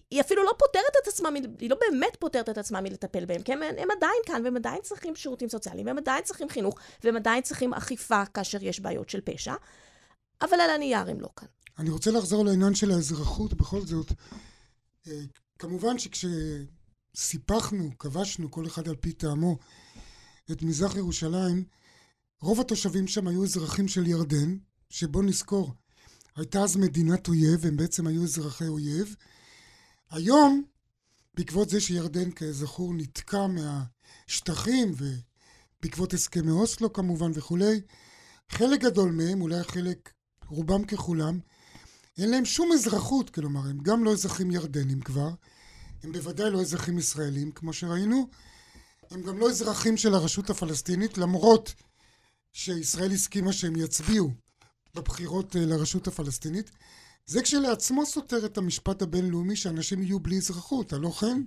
היא 0.10 0.22
אפילו 0.22 0.44
לא 0.44 0.54
פותרת 0.60 0.96
את 1.04 1.08
עצמה, 1.08 1.30
היא 1.60 1.70
לא 1.70 1.78
באמת 1.80 2.16
פותרת 2.20 2.50
את 2.50 2.58
עצמה 2.58 2.82
מלטפל 2.82 3.26
בהם, 3.26 3.42
כי 3.42 3.54
הם, 3.54 3.62
הם 3.64 3.92
עדיין 3.98 4.22
כאן, 4.26 4.42
והם 4.44 4.56
עדיין 4.56 4.82
צריכים 4.82 5.16
שירותים 5.16 5.50
סוציאליים, 5.50 5.88
והם 5.88 5.98
עדיין 5.98 6.24
צריכים 6.24 6.50
חינוך, 6.50 6.80
והם 7.04 7.16
עדיין 7.16 7.44
צריכים 7.44 7.74
אכיפה 7.74 8.26
כאשר 8.26 8.58
יש 8.62 8.80
בעיות 8.80 9.10
של 9.10 9.22
פשע, 9.22 9.54
אבל 10.42 10.60
על 10.60 10.70
הנייר 10.70 11.10
הם 11.10 11.22
לא 11.22 11.30
כאן. 11.36 11.48
אני 11.80 11.90
רוצה 11.90 12.12
לחזור 12.12 12.46
לעניין 12.46 12.76
של 12.76 12.92
האזרחות, 12.92 13.54
בכל 13.54 13.82
זאת. 13.82 14.12
אה, 15.08 15.22
כמובן 15.60 15.96
שכשסיפחנו, 16.00 17.90
כבשנו, 18.00 18.52
כל 18.52 18.66
אחד 18.68 18.88
על 18.88 18.96
פי 18.96 19.14
טעמו, 19.14 19.58
את 20.52 20.64
מזרח 20.64 20.96
ירושלים, 20.96 21.64
רוב 22.42 22.60
התושבים 22.60 23.08
שם 23.08 23.28
היו 23.28 23.44
אזרחים 23.44 23.88
של 23.88 24.08
ירדן, 24.08 24.58
שבוא 24.90 25.24
נזכור, 25.24 25.74
הייתה 26.36 26.64
אז 26.64 26.76
מדינת 26.76 27.28
אויב, 27.28 27.66
הם 27.66 27.78
בעצם 27.78 28.08
היו 28.08 28.24
אזרחי 28.24 28.68
אויב, 28.68 29.16
היום, 30.12 30.64
בעקבות 31.34 31.70
זה 31.70 31.82
שירדן 31.82 32.32
כזכור 32.32 32.94
נתקע 32.94 33.48
מהשטחים 33.48 34.94
ובעקבות 34.98 36.14
הסכמי 36.14 36.52
אוסלו 36.52 36.94
כמובן 36.94 37.32
וכולי, 37.34 37.82
חלק 38.50 38.80
גדול 38.82 39.12
מהם, 39.12 39.42
אולי 39.42 39.64
חלק, 39.64 40.12
רובם 40.46 40.86
ככולם, 40.86 41.40
אין 42.18 42.32
להם 42.32 42.46
שום 42.46 42.72
אזרחות, 42.72 43.30
כלומר, 43.30 43.60
הם 43.60 43.78
גם 43.78 44.04
לא 44.04 44.12
אזרחים 44.12 44.52
ירדנים 44.52 45.02
כבר, 45.02 45.30
הם 46.04 46.12
בוודאי 46.12 46.52
לא 46.52 46.62
אזרחים 46.62 46.98
ישראלים, 46.98 47.52
כמו 47.52 47.74
שראינו, 47.74 48.28
הם 49.12 49.22
גם 49.22 49.38
לא 49.38 49.50
אזרחים 49.50 49.98
של 49.98 50.14
הרשות 50.14 50.50
הפלסטינית, 50.50 51.18
למרות 51.18 51.74
שישראל 52.54 53.12
הסכימה 53.12 53.54
שהם 53.54 53.76
יצביעו 53.76 54.32
בבחירות 54.96 55.56
אה, 55.56 55.66
לרשות 55.66 56.08
הפלסטינית. 56.08 56.72
זה 57.26 57.42
כשלעצמו 57.42 58.06
סותר 58.06 58.46
את 58.46 58.58
המשפט 58.58 59.02
הבינלאומי 59.02 59.56
שאנשים 59.56 60.04
יהיו 60.04 60.20
בלי 60.20 60.38
אזרחות, 60.38 60.94
הלא 60.94 61.10
כן? 61.10 61.42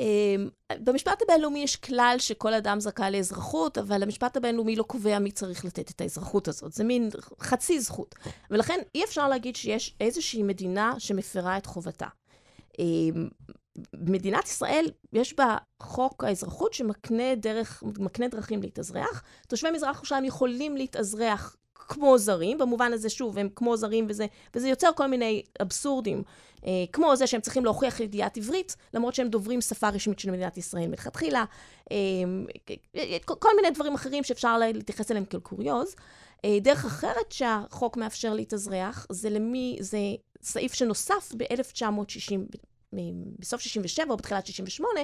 אמ, 0.00 0.48
במשפט 0.78 1.22
הבינלאומי 1.22 1.58
יש 1.58 1.76
כלל 1.76 2.16
שכל 2.18 2.54
אדם 2.54 2.80
זכאי 2.80 3.10
לאזרחות, 3.10 3.78
אבל 3.78 4.02
המשפט 4.02 4.36
הבינלאומי 4.36 4.76
לא 4.76 4.82
קובע 4.82 5.18
מי 5.18 5.32
צריך 5.32 5.64
לתת 5.64 5.90
את 5.90 6.00
האזרחות 6.00 6.48
הזאת. 6.48 6.72
זה 6.72 6.84
מין 6.84 7.08
חצי 7.40 7.80
זכות. 7.80 8.14
ולכן 8.50 8.80
אי 8.94 9.04
אפשר 9.04 9.28
להגיד 9.28 9.56
שיש 9.56 9.96
איזושהי 10.00 10.42
מדינה 10.42 10.94
שמפרה 10.98 11.58
את 11.58 11.66
חובתה. 11.66 12.06
אמ, 12.78 13.28
מדינת 13.94 14.44
ישראל, 14.44 14.90
יש 15.12 15.36
בה 15.36 15.56
חוק 15.82 16.24
האזרחות 16.24 16.74
שמקנה 16.74 17.34
דרך, 17.34 17.82
מקנה 17.98 18.28
דרכים 18.28 18.62
להתאזרח. 18.62 19.22
תושבי 19.48 19.70
מזרח 19.70 19.96
ירושלים 19.96 20.24
יכולים 20.24 20.76
להתאזרח 20.76 21.56
כמו 21.88 22.18
זרים, 22.18 22.58
במובן 22.58 22.92
הזה, 22.92 23.08
שוב, 23.08 23.38
הם 23.38 23.48
כמו 23.56 23.76
זרים 23.76 24.06
וזה, 24.08 24.26
וזה 24.54 24.68
יוצר 24.68 24.90
כל 24.96 25.06
מיני 25.06 25.42
אבסורדים, 25.62 26.22
אה, 26.66 26.70
כמו 26.92 27.16
זה 27.16 27.26
שהם 27.26 27.40
צריכים 27.40 27.64
להוכיח 27.64 28.00
ידיעת 28.00 28.36
עברית, 28.36 28.76
למרות 28.94 29.14
שהם 29.14 29.28
דוברים 29.28 29.60
שפה 29.60 29.88
רשמית 29.88 30.18
של 30.18 30.30
מדינת 30.30 30.56
ישראל 30.56 30.86
מלכתחילה, 30.86 31.44
אה, 31.92 31.96
כל 33.24 33.50
מיני 33.56 33.70
דברים 33.70 33.94
אחרים 33.94 34.24
שאפשר 34.24 34.58
להתייחס 34.58 35.10
אליהם 35.10 35.24
כאל 35.24 35.40
קוריוז. 35.40 35.94
אה, 36.44 36.58
דרך 36.60 36.84
אחרת 36.84 37.32
שהחוק 37.32 37.96
מאפשר 37.96 38.34
להתאזרח, 38.34 39.06
זה 39.10 39.30
למי, 39.30 39.76
זה 39.80 39.98
סעיף 40.42 40.74
שנוסף 40.74 41.32
ב-1960, 41.36 42.56
בסוף 43.38 43.60
67' 43.60 44.10
או 44.10 44.16
בתחילת 44.16 44.46
68', 44.46 45.00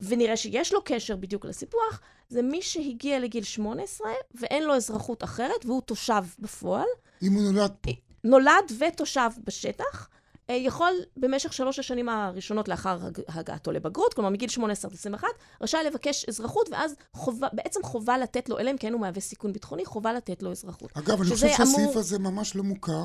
ונראה 0.00 0.36
שיש 0.36 0.72
לו 0.72 0.80
קשר 0.84 1.16
בדיוק 1.16 1.44
לסיפוח, 1.44 2.00
זה 2.28 2.42
מי 2.42 2.62
שהגיע 2.62 3.20
לגיל 3.20 3.44
18 3.44 4.06
ואין 4.34 4.62
לו 4.62 4.74
אזרחות 4.74 5.24
אחרת, 5.24 5.64
והוא 5.64 5.82
תושב 5.82 6.24
בפועל. 6.38 6.86
אם 7.22 7.32
הוא 7.32 7.42
נולד 7.42 7.72
פה. 7.80 7.90
נולד 8.24 8.72
ותושב 8.78 9.30
בשטח. 9.44 10.08
אה, 10.50 10.54
יכול 10.54 10.92
במשך 11.16 11.52
שלוש 11.52 11.78
השנים 11.78 12.08
הראשונות 12.08 12.68
לאחר 12.68 12.98
הגעתו 13.28 13.72
לבגרות, 13.72 14.14
כלומר 14.14 14.30
מגיל 14.30 14.48
18 14.48 14.90
עד 14.90 14.94
21, 14.94 15.28
רשאי 15.60 15.80
לבקש 15.86 16.24
אזרחות, 16.28 16.68
ואז 16.72 16.94
חובה, 17.12 17.48
בעצם 17.52 17.80
חובה 17.82 18.18
לתת 18.18 18.48
לו, 18.48 18.58
אלא 18.58 18.70
אם 18.70 18.76
כן 18.78 18.92
הוא 18.92 19.00
מהווה 19.00 19.20
סיכון 19.20 19.52
ביטחוני, 19.52 19.84
חובה 19.84 20.12
לתת 20.12 20.42
לו 20.42 20.50
אזרחות. 20.50 20.90
אגב, 20.94 21.20
אני 21.20 21.30
חושב 21.30 21.48
שהסעיף 21.48 21.78
אמור... 21.78 21.98
הזה 21.98 22.18
ממש 22.18 22.56
לא 22.56 22.62
מוכר. 22.62 23.04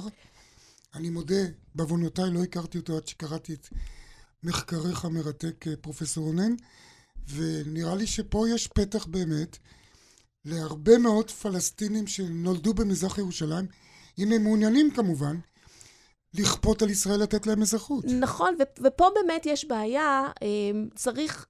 אני 0.96 1.10
מודה, 1.10 1.44
בעוונותיי 1.76 2.32
לא 2.32 2.44
הכרתי 2.44 2.78
אותו 2.78 2.98
עד 2.98 3.08
שקראתי 3.08 3.54
את 3.54 3.68
מחקריך 4.44 5.06
המרתק, 5.06 5.68
אה, 5.68 5.74
פרופסור 5.82 6.26
רונן, 6.26 6.54
ונראה 7.34 7.96
לי 7.96 8.08
שפה 8.08 8.46
יש 8.50 8.68
פתח 8.68 9.06
באמת 9.06 9.58
להרבה 10.46 10.98
מאוד 10.98 11.32
פלסטינים 11.32 12.08
שנולדו 12.08 12.74
במזרח 12.74 13.18
ירושלים, 13.18 13.66
אם 14.20 14.32
הם 14.32 14.44
מעוניינים 14.44 14.92
כמובן, 14.92 15.36
לכפות 16.34 16.82
על 16.82 16.90
ישראל 16.90 17.20
לתת 17.20 17.48
להם 17.48 17.62
אזרחות. 17.62 18.06
נכון, 18.06 18.56
ופה 18.84 19.10
באמת 19.16 19.46
יש 19.46 19.66
בעיה, 19.66 20.28
אה, 20.42 20.48
צריך, 20.96 21.46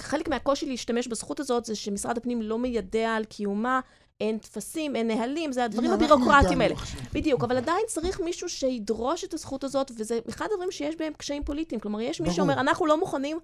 חלק 0.00 0.28
מהקושי 0.28 0.66
להשתמש 0.66 1.08
בזכות 1.08 1.40
הזאת 1.40 1.64
זה 1.64 1.74
שמשרד 1.74 2.16
הפנים 2.16 2.42
לא 2.42 2.58
מיידע 2.58 3.14
על 3.14 3.24
קיומה. 3.24 3.80
אין 4.20 4.38
טפסים, 4.38 4.96
אין 4.96 5.08
נהלים, 5.08 5.52
זה 5.52 5.64
הדברים 5.64 5.90
הבירוקרטיים 5.90 6.60
האלה. 6.60 6.74
בדיוק, 7.12 7.44
אבל 7.44 7.56
עדיין 7.56 7.84
צריך 7.86 8.20
מישהו 8.20 8.48
שידרוש 8.48 9.24
את 9.24 9.34
הזכות 9.34 9.64
הזאת, 9.64 9.90
וזה 9.96 10.18
אחד 10.28 10.46
הדברים 10.52 10.70
שיש 10.70 10.96
בהם 10.96 11.12
קשיים 11.12 11.44
פוליטיים. 11.44 11.80
כלומר, 11.80 12.00
יש 12.00 12.20
מי 12.20 12.30
שאומר, 12.30 12.60
אנחנו 12.60 12.86
לא 12.86 12.98
מוכנים, 12.98 13.38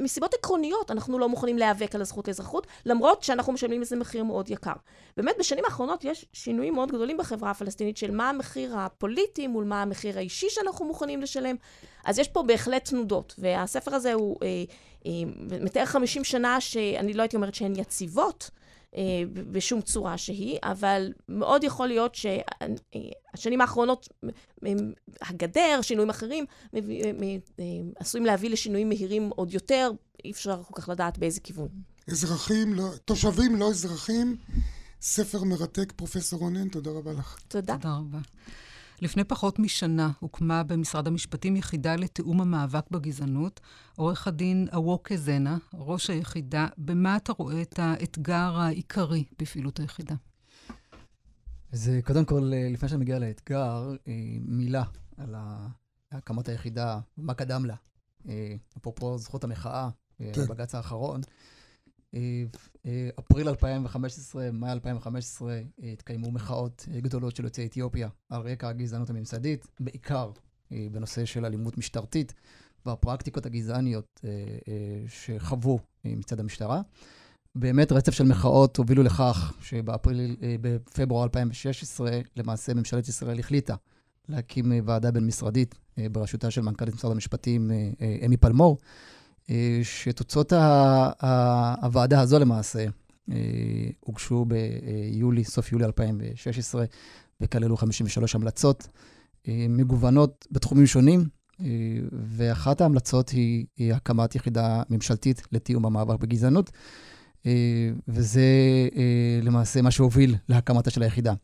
מסיבות 0.00 0.34
עקרוניות, 0.34 0.90
אנחנו 0.90 1.18
לא 1.18 1.28
מוכנים 1.28 1.58
להיאבק 1.58 1.94
על 1.94 2.00
הזכות 2.00 2.28
לאזרחות, 2.28 2.66
למרות 2.86 3.22
שאנחנו 3.22 3.52
משלמים 3.52 3.80
לזה 3.80 3.96
מחיר 3.96 4.24
מאוד 4.24 4.50
יקר. 4.50 4.72
באמת, 5.16 5.34
בשנים 5.38 5.64
האחרונות 5.64 6.04
יש 6.04 6.26
שינויים 6.32 6.74
מאוד 6.74 6.92
גדולים 6.92 7.16
בחברה 7.16 7.50
הפלסטינית 7.50 7.96
של 7.96 8.10
מה 8.10 8.28
המחיר 8.28 8.78
הפוליטי 8.78 9.46
מול 9.46 9.64
מה 9.64 9.82
המחיר 9.82 10.18
האישי 10.18 10.46
שאנחנו 10.50 10.84
מוכנים 10.84 11.22
לשלם. 11.22 11.56
אז 12.04 12.18
יש 12.18 12.28
פה 12.28 12.42
בהחלט 12.42 12.84
תנודות, 12.84 13.34
והספר 13.38 13.94
הזה 13.94 14.12
הוא 14.12 14.36
אה, 14.42 14.48
אה, 15.06 15.12
מתאר 15.60 15.84
50 15.84 16.24
שנה 16.24 16.60
שאני 16.60 17.12
לא 17.12 17.22
הייתי 17.22 17.36
אומרת 17.36 17.54
שהן 17.54 17.72
יציבות, 17.76 18.50
בשום 19.50 19.80
צורה 19.80 20.18
שהיא, 20.18 20.58
אבל 20.62 21.12
מאוד 21.28 21.64
יכול 21.64 21.88
להיות 21.88 22.14
שהשנים 22.14 23.60
האחרונות, 23.60 24.08
הגדר, 25.22 25.78
שינויים 25.82 26.10
אחרים, 26.10 26.44
אה, 26.74 26.80
עשויים 27.96 28.26
להביא 28.26 28.50
לשינויים 28.50 28.88
מהירים 28.88 29.30
עוד 29.36 29.54
יותר, 29.54 29.90
אי 30.24 30.30
אפשר 30.30 30.62
כל 30.62 30.82
כך 30.82 30.88
לדעת 30.88 31.18
באיזה 31.18 31.40
כיוון. 31.40 31.68
אזרחים, 32.10 32.74
לא, 32.74 32.90
תושבים 33.04 33.56
לא 33.56 33.70
אזרחים, 33.70 34.36
ספר 35.02 35.44
מרתק, 35.44 35.92
פרופסור 35.96 36.40
רונן, 36.40 36.68
תודה 36.68 36.90
רבה 36.90 37.12
לך. 37.12 37.38
תודה. 37.48 37.76
תודה 37.76 37.94
רבה. 37.94 38.18
לפני 39.02 39.24
פחות 39.24 39.58
משנה 39.58 40.10
הוקמה 40.20 40.62
במשרד 40.62 41.06
המשפטים 41.06 41.56
יחידה 41.56 41.96
לתיאום 41.96 42.40
המאבק 42.40 42.90
בגזענות. 42.90 43.60
עורך 43.96 44.28
הדין 44.28 44.68
אווקה 44.72 45.16
זנה, 45.16 45.58
ראש 45.74 46.10
היחידה, 46.10 46.66
במה 46.78 47.16
אתה 47.16 47.32
רואה 47.32 47.62
את 47.62 47.78
האתגר 47.78 48.56
העיקרי 48.56 49.24
בפעילות 49.38 49.80
היחידה? 49.80 50.14
אז 51.72 51.88
אה, 51.88 52.02
קודם 52.02 52.24
כל, 52.24 52.50
אה, 52.54 52.68
לפני 52.70 52.88
שאני 52.88 53.00
מגיע 53.00 53.18
לאתגר, 53.18 53.94
אה, 54.08 54.12
מילה 54.40 54.84
על 55.16 55.34
הקמת 56.12 56.48
היחידה, 56.48 57.00
מה 57.16 57.34
קדם 57.34 57.64
לה. 57.64 57.74
אפרופו 58.76 59.18
זכות 59.18 59.44
המחאה, 59.44 59.88
כן. 60.18 60.32
בבג"ץ 60.36 60.74
האחרון. 60.74 61.20
אפריל 63.18 63.48
2015, 63.48 64.50
מאי 64.52 64.72
2015, 64.72 65.60
התקיימו 65.92 66.30
מחאות 66.30 66.88
גדולות 66.98 67.36
של 67.36 67.44
יוצאי 67.44 67.66
אתיופיה 67.66 68.08
על 68.28 68.40
רקע 68.40 68.68
הגזענות 68.68 69.10
הממסדית, 69.10 69.66
בעיקר 69.80 70.30
בנושא 70.70 71.24
של 71.24 71.44
אלימות 71.44 71.78
משטרתית 71.78 72.34
והפרקטיקות 72.86 73.46
הגזעניות 73.46 74.20
שחוו 75.08 75.78
מצד 76.04 76.40
המשטרה. 76.40 76.80
באמת 77.54 77.92
רצף 77.92 78.12
של 78.12 78.24
מחאות 78.24 78.76
הובילו 78.76 79.02
לכך 79.02 79.54
שבאפריל, 79.60 80.36
בפברואר 80.60 81.24
2016, 81.24 82.20
למעשה 82.36 82.74
ממשלת 82.74 83.08
ישראל 83.08 83.38
החליטה 83.38 83.74
להקים 84.28 84.72
ועדה 84.84 85.10
בין-משרדית 85.10 85.74
בראשותה 86.12 86.50
של 86.50 86.60
מנכ"לית 86.60 86.94
משרד 86.94 87.12
המשפטים 87.12 87.70
אמי 88.26 88.36
פלמור, 88.36 88.78
אה, 88.80 88.86
שתוצאות 89.82 90.52
הוועדה 91.82 92.20
הזו 92.20 92.38
למעשה 92.38 92.84
אה, 93.30 93.36
הוגשו 94.00 94.44
ביולי, 94.44 95.44
סוף 95.44 95.72
יולי 95.72 95.84
2016, 95.84 96.84
וכללו 97.40 97.76
53 97.76 98.34
המלצות 98.34 98.88
אה, 99.48 99.66
מגוונות 99.68 100.46
בתחומים 100.50 100.86
שונים, 100.86 101.24
ואחת 102.12 102.80
ההמלצות 102.80 103.28
היא, 103.28 103.66
היא 103.76 103.94
הקמת 103.94 104.34
יחידה 104.34 104.82
ממשלתית 104.90 105.42
לתיאום 105.52 105.86
המאבק 105.86 106.20
בגזענות, 106.20 106.70
וזה 108.08 108.42
למעשה 109.42 109.82
מה 109.82 109.90
שהוביל 109.90 110.36
להקמתה 110.48 110.90
של 110.90 111.02
היחידה. 111.02 111.34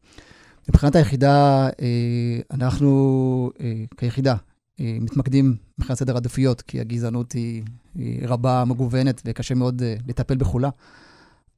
מבחינת 0.68 0.96
היחידה, 0.96 1.68
אנחנו 2.50 3.50
כיחידה 3.96 4.32
אה, 4.32 4.38
מתמקדים 4.80 5.56
מבחינת 5.78 5.98
סדר 5.98 6.16
עדיפויות, 6.16 6.62
כי 6.62 6.80
הגזענות 6.80 7.32
היא, 7.32 7.62
היא 7.94 8.28
רבה, 8.28 8.64
מגוונת, 8.66 9.22
וקשה 9.24 9.54
מאוד 9.54 9.82
uh, 9.82 10.02
לטפל 10.08 10.36
בכולה. 10.36 10.70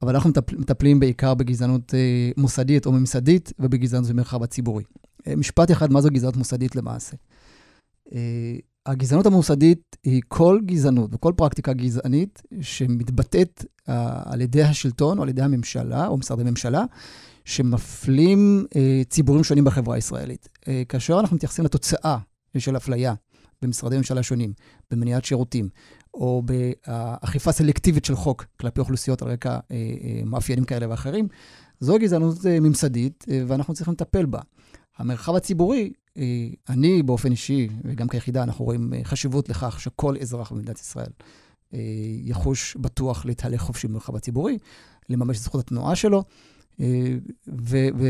אבל 0.01 0.15
אנחנו 0.15 0.29
מטפ, 0.29 0.53
מטפלים 0.53 0.99
בעיקר 0.99 1.33
בגזענות 1.33 1.91
uh, 1.91 2.41
מוסדית 2.41 2.85
או 2.85 2.91
ממסדית, 2.91 3.53
ובגזענות 3.59 4.09
במרחב 4.09 4.43
הציבורי. 4.43 4.83
משפט 5.37 5.71
אחד, 5.71 5.91
מה 5.91 6.01
זו 6.01 6.09
גזענות 6.09 6.37
מוסדית 6.37 6.75
למעשה? 6.75 7.15
הגזענות 8.85 9.25
המוסדית 9.25 9.97
היא 10.03 10.21
כל 10.27 10.59
גזענות 10.65 11.09
וכל 11.13 11.33
פרקטיקה 11.37 11.73
גזענית 11.73 12.41
שמתבטאת 12.61 13.65
על 14.25 14.41
ידי 14.41 14.63
השלטון 14.63 15.17
או 15.17 15.23
על 15.23 15.29
ידי 15.29 15.41
הממשלה 15.41 16.07
או 16.07 16.17
משרדי 16.17 16.43
ממשלה, 16.43 16.85
שמפלים 17.45 18.65
ציבורים 19.09 19.43
שונים 19.43 19.63
בחברה 19.63 19.95
הישראלית. 19.95 20.49
כאשר 20.89 21.19
אנחנו 21.19 21.35
מתייחסים 21.35 21.65
לתוצאה 21.65 22.17
של 22.61 22.77
אפליה 22.77 23.13
במשרדי 23.63 23.97
ממשלה 23.97 24.23
שונים, 24.23 24.53
במניעת 24.91 25.25
שירותים, 25.25 25.69
או 26.13 26.43
באכיפה 26.45 27.51
סלקטיבית 27.51 28.05
של 28.05 28.15
חוק 28.15 28.45
כלפי 28.59 28.79
אוכלוסיות 28.79 29.21
על 29.21 29.27
רקע 29.27 29.49
אה, 29.49 29.59
אה, 29.71 30.21
מאפיינים 30.25 30.65
כאלה 30.65 30.89
ואחרים, 30.89 31.27
זו 31.79 31.97
גזענות 31.99 32.45
אה, 32.45 32.59
ממסדית, 32.59 33.25
ואנחנו 33.47 33.73
צריכים 33.73 33.93
לטפל 33.93 34.25
בה. 34.25 34.39
המרחב 34.97 35.35
הציבורי 35.35 35.93
אני 36.69 37.03
באופן 37.03 37.31
אישי, 37.31 37.69
וגם 37.83 38.07
כיחידה, 38.07 38.43
אנחנו 38.43 38.65
רואים 38.65 38.93
חשיבות 39.03 39.49
לכך 39.49 39.79
שכל 39.79 40.15
אזרח 40.21 40.51
במדינת 40.51 40.79
ישראל 40.79 41.09
יחוש 42.23 42.75
בטוח 42.75 43.25
להתהלך 43.25 43.61
חופשי 43.61 43.87
במרחב 43.87 44.15
הציבורי, 44.15 44.57
לממש 45.09 45.37
את 45.37 45.43
זכות 45.43 45.61
התנועה 45.61 45.95
שלו, 45.95 46.23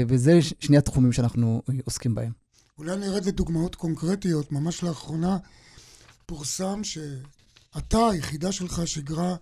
וזה 0.08 0.40
שני 0.60 0.78
התחומים 0.78 1.12
שאנחנו 1.12 1.62
עוסקים 1.86 2.16
בהם. 2.16 2.43
אולי 2.78 2.98
נרד 2.98 3.26
לדוגמאות 3.26 3.76
קונקרטיות. 3.76 4.52
ממש 4.52 4.84
לאחרונה 4.84 5.38
פורסם 6.26 6.82
שאתה, 6.84 8.10
היחידה 8.12 8.52
שלך, 8.52 8.82
שיגרה 8.86 9.36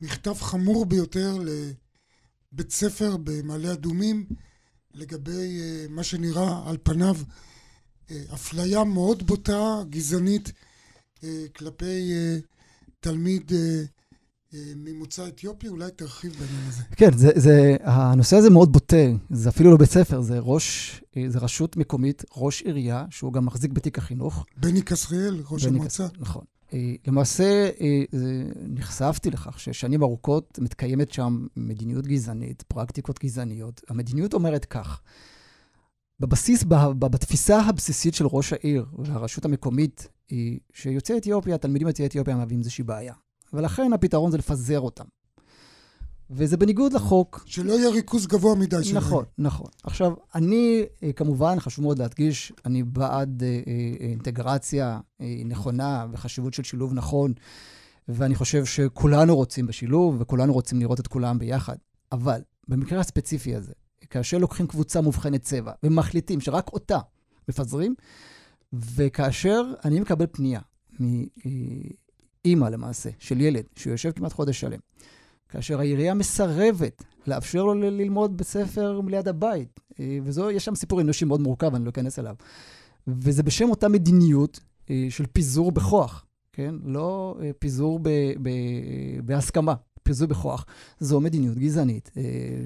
מכתב 0.00 0.34
חמור 0.34 0.86
ביותר 0.86 1.38
לבית 2.52 2.70
ספר 2.72 3.16
במעלה 3.16 3.72
אדומים 3.72 4.26
לגבי 4.94 5.58
uh, 5.58 5.90
מה 5.90 6.04
שנראה 6.04 6.68
על 6.68 6.76
פניו 6.82 7.16
uh, 7.16 8.12
אפליה 8.34 8.84
מאוד 8.84 9.26
בוטה, 9.26 9.82
גזענית, 9.90 10.48
uh, 10.48 11.24
כלפי 11.56 12.12
תלמיד 13.00 13.52
ממוצא 14.76 15.28
אתיופי, 15.28 15.68
אולי 15.68 15.90
תרחיב 15.96 16.32
בעניין 16.32 16.68
הזה. 16.68 16.82
כן, 16.96 17.16
זה, 17.16 17.30
זה, 17.34 17.76
הנושא 17.82 18.36
הזה 18.36 18.50
מאוד 18.50 18.72
בוטה, 18.72 18.96
זה 19.30 19.48
אפילו 19.48 19.70
לא 19.70 19.76
בית 19.76 19.90
ספר, 19.90 20.20
זה 20.20 20.38
ראש, 20.38 21.00
זה 21.28 21.38
רשות 21.38 21.76
מקומית, 21.76 22.24
ראש 22.36 22.62
עירייה, 22.62 23.04
שהוא 23.10 23.32
גם 23.32 23.46
מחזיק 23.46 23.72
בתיק 23.72 23.98
החינוך. 23.98 24.46
בני 24.56 24.82
כסריאל, 24.82 25.42
ראש 25.50 25.64
בני 25.64 25.76
המועצה. 25.76 26.08
כס... 26.08 26.14
נכון. 26.18 26.44
למעשה, 27.06 27.70
נחשפתי 28.68 29.30
לכך 29.30 29.60
ששנים 29.60 30.02
ארוכות 30.02 30.58
מתקיימת 30.62 31.12
שם 31.12 31.46
מדיניות 31.56 32.06
גזענית, 32.06 32.62
פרקטיקות 32.62 33.18
גזעניות. 33.24 33.80
המדיניות 33.88 34.34
אומרת 34.34 34.64
כך, 34.64 35.00
בבסיס, 36.20 36.64
בתפיסה 36.98 37.60
הבסיסית 37.60 38.14
של 38.14 38.26
ראש 38.26 38.52
העיר 38.52 38.86
והרשות 38.98 39.44
המקומית, 39.44 40.08
היא 40.28 40.58
שיוצאי 40.72 41.18
אתיופיה, 41.18 41.58
תלמידים 41.58 41.88
יוצאי 41.88 42.06
אתיופיה 42.06 42.36
מהווים 42.36 42.58
איזושהי 42.58 42.84
בעיה. 42.84 43.14
ולכן 43.56 43.92
הפתרון 43.92 44.30
זה 44.30 44.38
לפזר 44.38 44.80
אותם. 44.80 45.04
וזה 46.30 46.56
בניגוד 46.56 46.92
לחוק. 46.92 47.44
שלא 47.46 47.72
יהיה 47.72 47.90
ריכוז 47.90 48.26
גבוה 48.26 48.54
מדי 48.54 48.84
שלהם. 48.84 48.96
נכון, 48.96 49.24
נכון. 49.38 49.66
עכשיו, 49.82 50.12
אני, 50.34 50.84
אה, 51.02 51.12
כמובן, 51.12 51.60
חשוב 51.60 51.84
מאוד 51.84 51.98
להדגיש, 51.98 52.52
אני 52.64 52.82
בעד 52.82 53.42
אה, 53.42 53.48
אה, 53.48 54.06
אינטגרציה 54.06 55.00
נכונה 55.44 56.06
וחשיבות 56.12 56.54
של 56.54 56.62
שילוב 56.62 56.94
נכון, 56.94 57.32
ואני 58.08 58.34
חושב 58.34 58.64
שכולנו 58.64 59.36
רוצים 59.36 59.66
בשילוב, 59.66 60.16
וכולנו 60.20 60.52
רוצים 60.52 60.80
לראות 60.80 61.00
את 61.00 61.06
כולם 61.06 61.38
ביחד. 61.38 61.76
אבל 62.12 62.40
במקרה 62.68 63.00
הספציפי 63.00 63.54
הזה, 63.54 63.72
כאשר 64.10 64.38
לוקחים 64.38 64.66
קבוצה 64.66 65.00
מובחנת 65.00 65.42
צבע 65.42 65.72
ומחליטים 65.82 66.40
שרק 66.40 66.72
אותה 66.72 66.98
מפזרים, 67.48 67.94
וכאשר 68.72 69.62
אני 69.84 70.00
מקבל 70.00 70.26
פנייה 70.32 70.60
אימא 72.46 72.66
למעשה, 72.66 73.10
של 73.18 73.40
ילד, 73.40 73.64
שיושב 73.76 74.10
כמעט 74.10 74.32
חודש 74.32 74.60
שלם, 74.60 74.78
כאשר 75.48 75.80
העירייה 75.80 76.14
מסרבת 76.14 77.04
לאפשר 77.26 77.64
לו 77.64 77.74
ללמוד 77.74 78.36
בית 78.36 78.46
ספר 78.46 79.00
ליד 79.06 79.28
הבית, 79.28 79.80
אה, 80.00 80.18
ויש 80.24 80.64
שם 80.64 80.74
סיפור 80.74 81.00
אנושי 81.00 81.24
מאוד 81.24 81.40
מורכב, 81.40 81.74
אני 81.74 81.84
לא 81.84 81.90
אכנס 81.90 82.18
אליו. 82.18 82.34
וזה 83.06 83.42
בשם 83.42 83.70
אותה 83.70 83.88
מדיניות 83.88 84.60
אה, 84.90 85.06
של 85.10 85.24
פיזור 85.32 85.72
בכוח, 85.72 86.24
כן? 86.52 86.74
לא 86.84 87.36
אה, 87.42 87.50
פיזור 87.58 87.98
ב, 88.02 88.08
ב, 88.42 88.50
בהסכמה, 89.24 89.74
פיזור 90.02 90.28
בכוח. 90.28 90.66
זו 91.00 91.20
מדיניות 91.20 91.58
גזענית, 91.58 92.10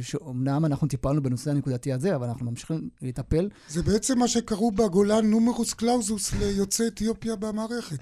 שאומנם 0.01 0.65
אנחנו 0.65 0.89
טיפלנו 0.89 1.23
בנושא 1.23 1.51
הנקודתי 1.51 1.93
הזה, 1.93 2.17
אבל 2.17 2.27
אנחנו 2.27 2.51
ממשיכים 2.51 2.89
לטפל. 3.03 3.49
זה 3.69 3.83
בעצם 3.83 4.19
מה 4.19 4.29
שקראו 4.29 4.71
בגולן 4.71 5.31
נומרוס 5.31 5.75
קלאוזוס 5.75 6.33
ליוצאי 6.35 6.87
אתיופיה 6.87 7.37
במערכת. 7.37 7.99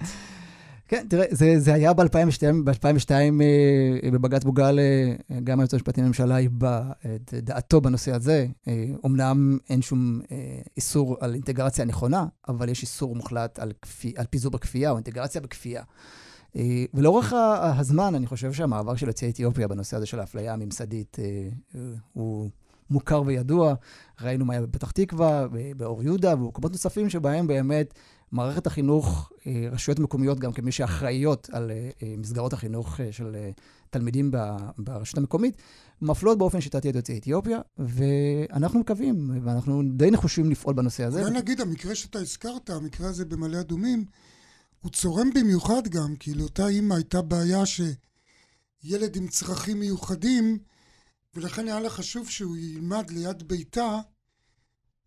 כן, 0.89 1.05
תראה, 1.09 1.25
זה, 1.31 1.59
זה 1.59 1.73
היה 1.73 1.93
ב-2002, 1.93 2.41
ב-2002 2.63 3.11
אה, 3.11 4.11
בבג"ץ 4.11 4.43
בוגל, 4.43 4.79
אה, 4.79 5.39
גם 5.43 5.59
היועץ 5.59 5.73
המשפטי 5.73 6.01
לממשלה 6.01 6.35
היבא 6.35 6.91
את 7.15 7.33
דעתו 7.33 7.81
בנושא 7.81 8.15
הזה. 8.15 8.47
אומנם 9.03 9.57
אה, 9.61 9.65
אין 9.69 9.81
שום 9.81 10.19
איסור 10.77 11.17
על 11.19 11.33
אינטגרציה 11.33 11.85
נכונה, 11.85 12.25
אבל 12.47 12.69
יש 12.69 12.81
איסור 12.81 13.15
מוחלט 13.15 13.59
על, 13.59 13.71
כפי, 13.81 14.13
על 14.17 14.25
פיזור 14.29 14.51
בכפייה 14.51 14.91
או 14.91 14.95
אינטגרציה 14.95 15.41
בכפייה. 15.41 15.83
ולאורך 16.93 17.33
הזמן, 17.77 18.15
אני 18.15 18.27
חושב 18.27 18.53
שהמעבר 18.53 18.95
של 18.95 19.07
יוצאי 19.07 19.29
אתיופיה 19.29 19.67
בנושא 19.67 19.97
הזה 19.97 20.05
של 20.05 20.19
האפליה 20.19 20.53
הממסדית 20.53 21.17
הוא 22.13 22.49
מוכר 22.89 23.21
וידוע. 23.25 23.73
ראינו 24.21 24.45
מה 24.45 24.53
היה 24.53 24.61
בפתח 24.61 24.91
תקווה, 24.91 25.47
באור 25.77 26.03
יהודה 26.03 26.33
ובמקומות 26.33 26.71
נוספים 26.71 27.09
שבהם 27.09 27.47
באמת 27.47 27.93
מערכת 28.31 28.67
החינוך, 28.67 29.31
אה, 29.47 29.69
רשויות 29.71 29.99
מקומיות 29.99 30.39
גם 30.39 30.53
כמי 30.53 30.71
שאחראיות 30.71 31.49
על 31.51 31.71
אה, 31.71 31.89
אה, 32.03 32.13
מסגרות 32.17 32.53
החינוך 32.53 32.99
של 33.11 33.35
תלמידים 33.89 34.31
ברשות 34.77 35.17
המקומית, 35.17 35.57
מפלות 36.01 36.37
באופן 36.37 36.61
שיטתי 36.61 36.89
את 36.89 36.95
יוצאי 36.95 37.17
אתיופיה, 37.17 37.59
ואנחנו 37.77 38.79
מקווים, 38.79 39.39
ואנחנו 39.43 39.81
די 39.93 40.11
נחושים 40.11 40.51
לפעול 40.51 40.75
בנושא 40.75 41.03
הזה. 41.03 41.21
אולי 41.21 41.39
נגיד, 41.39 41.61
המקרה 41.61 41.95
שאתה 41.95 42.19
הזכרת, 42.19 42.69
המקרה 42.69 43.09
הזה 43.09 43.25
במעלה 43.25 43.59
אדומים, 43.59 44.05
הוא 44.81 44.91
צורם 44.91 45.29
במיוחד 45.35 45.87
גם, 45.87 46.15
כי 46.15 46.33
לאותה 46.33 46.67
אימא 46.67 46.93
הייתה 46.93 47.21
בעיה 47.21 47.63
שילד 47.65 49.15
עם 49.15 49.27
צרכים 49.27 49.79
מיוחדים, 49.79 50.57
ולכן 51.35 51.67
היה 51.67 51.79
לה 51.79 51.89
חשוב 51.89 52.29
שהוא 52.29 52.57
ילמד 52.57 53.09
ליד 53.09 53.47
ביתה, 53.47 53.99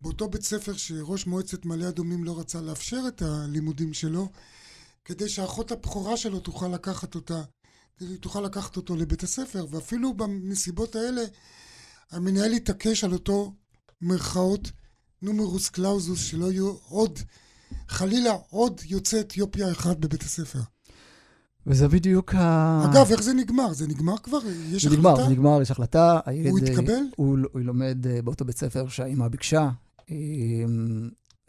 באותו 0.03 0.29
בית 0.29 0.43
ספר 0.43 0.73
שראש 0.73 1.27
מועצת 1.27 1.65
מעלה 1.65 1.89
אדומים 1.89 2.23
לא 2.23 2.39
רצה 2.39 2.61
לאפשר 2.61 3.01
את 3.07 3.21
הלימודים 3.21 3.93
שלו, 3.93 4.29
כדי 5.05 5.29
שאחות 5.29 5.71
הבכורה 5.71 6.17
שלו 6.17 6.39
תוכל 6.39 6.67
לקחת 6.67 7.15
אותה, 7.15 7.41
תוכל 8.19 8.41
לקחת 8.41 8.77
אותו 8.77 8.95
לבית 8.95 9.23
הספר, 9.23 9.65
ואפילו 9.69 10.13
בנסיבות 10.13 10.95
האלה 10.95 11.21
המנהל 12.11 12.51
התעקש 12.51 13.03
על 13.03 13.13
אותו 13.13 13.53
מרכאות 14.01 14.71
נומרוס 15.21 15.69
קלאוזוס, 15.69 16.19
שלא 16.19 16.51
יהיו 16.51 16.73
עוד, 16.87 17.19
חלילה 17.87 18.33
עוד 18.49 18.81
יוצא 18.85 19.19
אתיופיה 19.19 19.71
אחד 19.71 20.01
בבית 20.01 20.23
הספר. 20.23 20.59
וזה 21.67 21.87
בדיוק 21.87 22.35
ה... 22.35 22.81
אגב, 22.91 23.11
איך 23.11 23.21
זה 23.23 23.33
נגמר? 23.33 23.73
זה 23.73 23.87
נגמר 23.87 24.17
כבר? 24.17 24.39
יש 24.71 24.85
זה 24.85 24.87
החלטה? 24.87 24.99
נגמר, 24.99 25.23
זה 25.23 25.29
נגמר, 25.29 25.61
יש 25.61 25.71
החלטה. 25.71 26.19
הוא 26.49 26.59
התקבל? 26.59 27.03
הוא, 27.15 27.37
הוא 27.51 27.61
לומד 27.61 28.07
אה, 28.07 28.21
באותו 28.21 28.45
בית 28.45 28.57
ספר 28.57 28.87
שהאימא 28.87 29.27
ביקשה, 29.27 29.69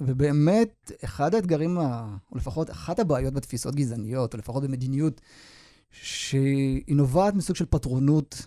ובאמת, 0.01 0.93
אחד 1.05 1.35
האתגרים, 1.35 1.79
או 1.79 2.37
לפחות 2.37 2.71
אחת 2.71 2.99
הבעיות 2.99 3.35
בתפיסות 3.35 3.75
גזעניות, 3.75 4.35
או 4.35 4.39
לפחות 4.39 4.63
במדיניות, 4.63 5.21
שהיא 5.91 6.97
נובעת 6.97 7.35
מסוג 7.35 7.57
של 7.57 7.67
פטרונות, 7.71 8.47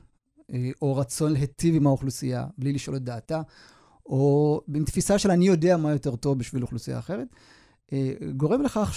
אה, 0.53 0.69
או 0.81 0.95
רצון 0.95 1.33
להיטיב 1.33 1.75
עם 1.75 1.87
האוכלוסייה, 1.87 2.47
בלי 2.57 2.73
לשאול 2.73 2.95
את 2.95 3.03
דעתה, 3.03 3.41
או 4.05 4.61
עם 4.75 4.85
תפיסה 4.85 5.19
של 5.19 5.31
אני 5.31 5.47
יודע 5.47 5.77
מה 5.77 5.91
יותר 5.91 6.15
טוב 6.15 6.39
בשביל 6.39 6.61
אוכלוסייה 6.61 6.99
אחרת, 6.99 7.27
אה, 7.93 8.13
גורם 8.37 8.61
לכך 8.61 8.93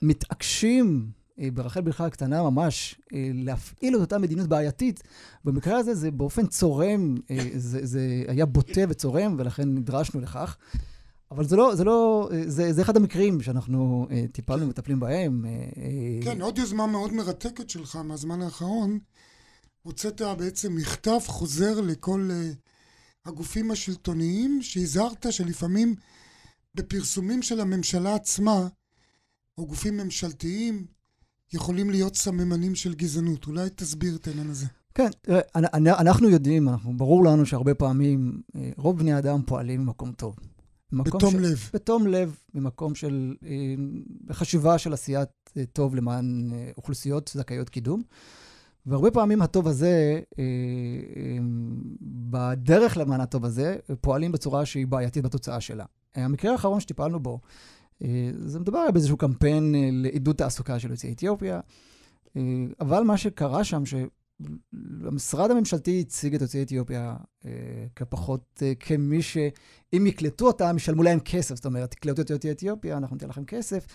שמתעקשים 0.00 1.10
ברחל 1.38 1.80
בכלל 1.80 2.06
הקטנה 2.06 2.42
ממש, 2.42 3.00
להפעיל 3.12 3.96
את 3.96 4.00
אותה 4.00 4.18
מדיניות 4.18 4.48
בעייתית. 4.48 5.02
במקרה 5.44 5.78
הזה 5.78 5.94
זה 5.94 6.10
באופן 6.10 6.46
צורם, 6.46 7.14
זה, 7.54 7.86
זה 7.86 8.24
היה 8.28 8.46
בוטה 8.46 8.80
וצורם, 8.88 9.34
ולכן 9.38 9.68
נדרשנו 9.68 10.20
לכך. 10.20 10.56
אבל 11.30 11.44
זה 11.44 11.56
לא, 11.56 11.74
זה 11.74 11.84
לא, 11.84 12.30
זה, 12.46 12.72
זה 12.72 12.82
אחד 12.82 12.96
המקרים 12.96 13.40
שאנחנו 13.40 14.06
אה, 14.10 14.24
טיפלנו 14.32 14.66
ומטפלים 14.66 15.00
בהם. 15.00 15.44
אה, 15.46 16.24
כן, 16.24 16.40
עוד 16.40 16.58
יוזמה 16.58 16.86
מאוד 16.86 17.12
מרתקת 17.12 17.70
שלך 17.70 17.96
מהזמן 17.96 18.42
האחרון. 18.42 18.98
הוצאת 19.82 20.22
בעצם 20.38 20.76
מכתב 20.76 21.18
חוזר 21.26 21.80
לכל 21.80 22.28
אה, 22.32 22.50
הגופים 23.24 23.70
השלטוניים, 23.70 24.62
שהזהרת 24.62 25.26
שלפעמים 25.30 25.94
בפרסומים 26.74 27.42
של 27.42 27.60
הממשלה 27.60 28.14
עצמה, 28.14 28.68
או 29.58 29.66
גופים 29.66 29.96
ממשלתיים, 29.96 30.86
יכולים 31.54 31.90
להיות 31.90 32.16
סממנים 32.16 32.74
של 32.74 32.94
גזענות. 32.94 33.46
אולי 33.46 33.68
תסביר 33.74 34.16
את 34.16 34.28
העניין 34.28 34.50
הזה. 34.50 34.66
כן, 34.94 35.08
תראה, 35.22 35.40
אנחנו 36.00 36.28
יודעים, 36.28 36.68
אנחנו, 36.68 36.96
ברור 36.96 37.24
לנו 37.24 37.46
שהרבה 37.46 37.74
פעמים 37.74 38.42
רוב 38.76 38.98
בני 38.98 39.12
האדם 39.12 39.42
פועלים 39.46 39.86
במקום 39.86 40.12
טוב. 40.12 40.36
בתום 40.92 41.30
של, 41.30 41.40
לב. 41.40 41.70
בתום 41.74 42.06
לב, 42.06 42.36
ממקום 42.54 42.94
של 42.94 43.34
אה, 43.46 44.34
חשיבה 44.34 44.78
של 44.78 44.92
עשיית 44.92 45.28
אה, 45.56 45.64
טוב 45.72 45.94
למען 45.94 46.50
אה, 46.52 46.70
אוכלוסיות 46.76 47.30
זכאיות 47.34 47.68
קידום. 47.68 48.02
והרבה 48.86 49.10
פעמים 49.10 49.42
הטוב 49.42 49.68
הזה, 49.68 50.20
אה, 50.38 50.44
אה, 51.16 51.38
בדרך 52.02 52.96
למען 52.96 53.20
הטוב 53.20 53.44
הזה, 53.44 53.76
פועלים 54.00 54.32
בצורה 54.32 54.66
שהיא 54.66 54.86
בעייתית 54.86 55.24
בתוצאה 55.24 55.60
שלה. 55.60 55.84
המקרה 56.14 56.52
האחרון 56.52 56.80
שטיפלנו 56.80 57.20
בו, 57.20 57.32
אה, 57.32 57.38
זה 58.38 58.60
מדבר 58.60 58.90
באיזשהו 58.92 59.16
קמפיין 59.16 59.74
אה, 59.74 59.88
לעידוד 59.92 60.36
תעסוקה 60.36 60.78
של 60.78 60.90
יוצאי 60.90 61.12
אתיופיה, 61.12 61.60
אה, 62.36 62.42
אבל 62.80 63.02
מה 63.02 63.16
שקרה 63.16 63.64
שם, 63.64 63.82
שהמשרד 63.86 65.50
הממשלתי 65.50 66.00
הציג 66.00 66.34
את 66.34 66.40
יוצאי 66.40 66.62
אתיופיה 66.62 67.16
כפחות, 67.96 68.62
כמי 68.80 69.22
שאם 69.22 70.06
יקלטו 70.06 70.46
אותם, 70.46 70.76
ישלמו 70.76 71.02
להם 71.02 71.20
כסף. 71.20 71.54
זאת 71.54 71.66
אומרת, 71.66 71.90
תקלטו 71.90 72.22
את 72.22 72.30
יוצאי 72.30 72.50
אתיופיה, 72.50 72.96
אנחנו 72.96 73.16
ניתן 73.16 73.28
לכם 73.28 73.44
כסף, 73.44 73.86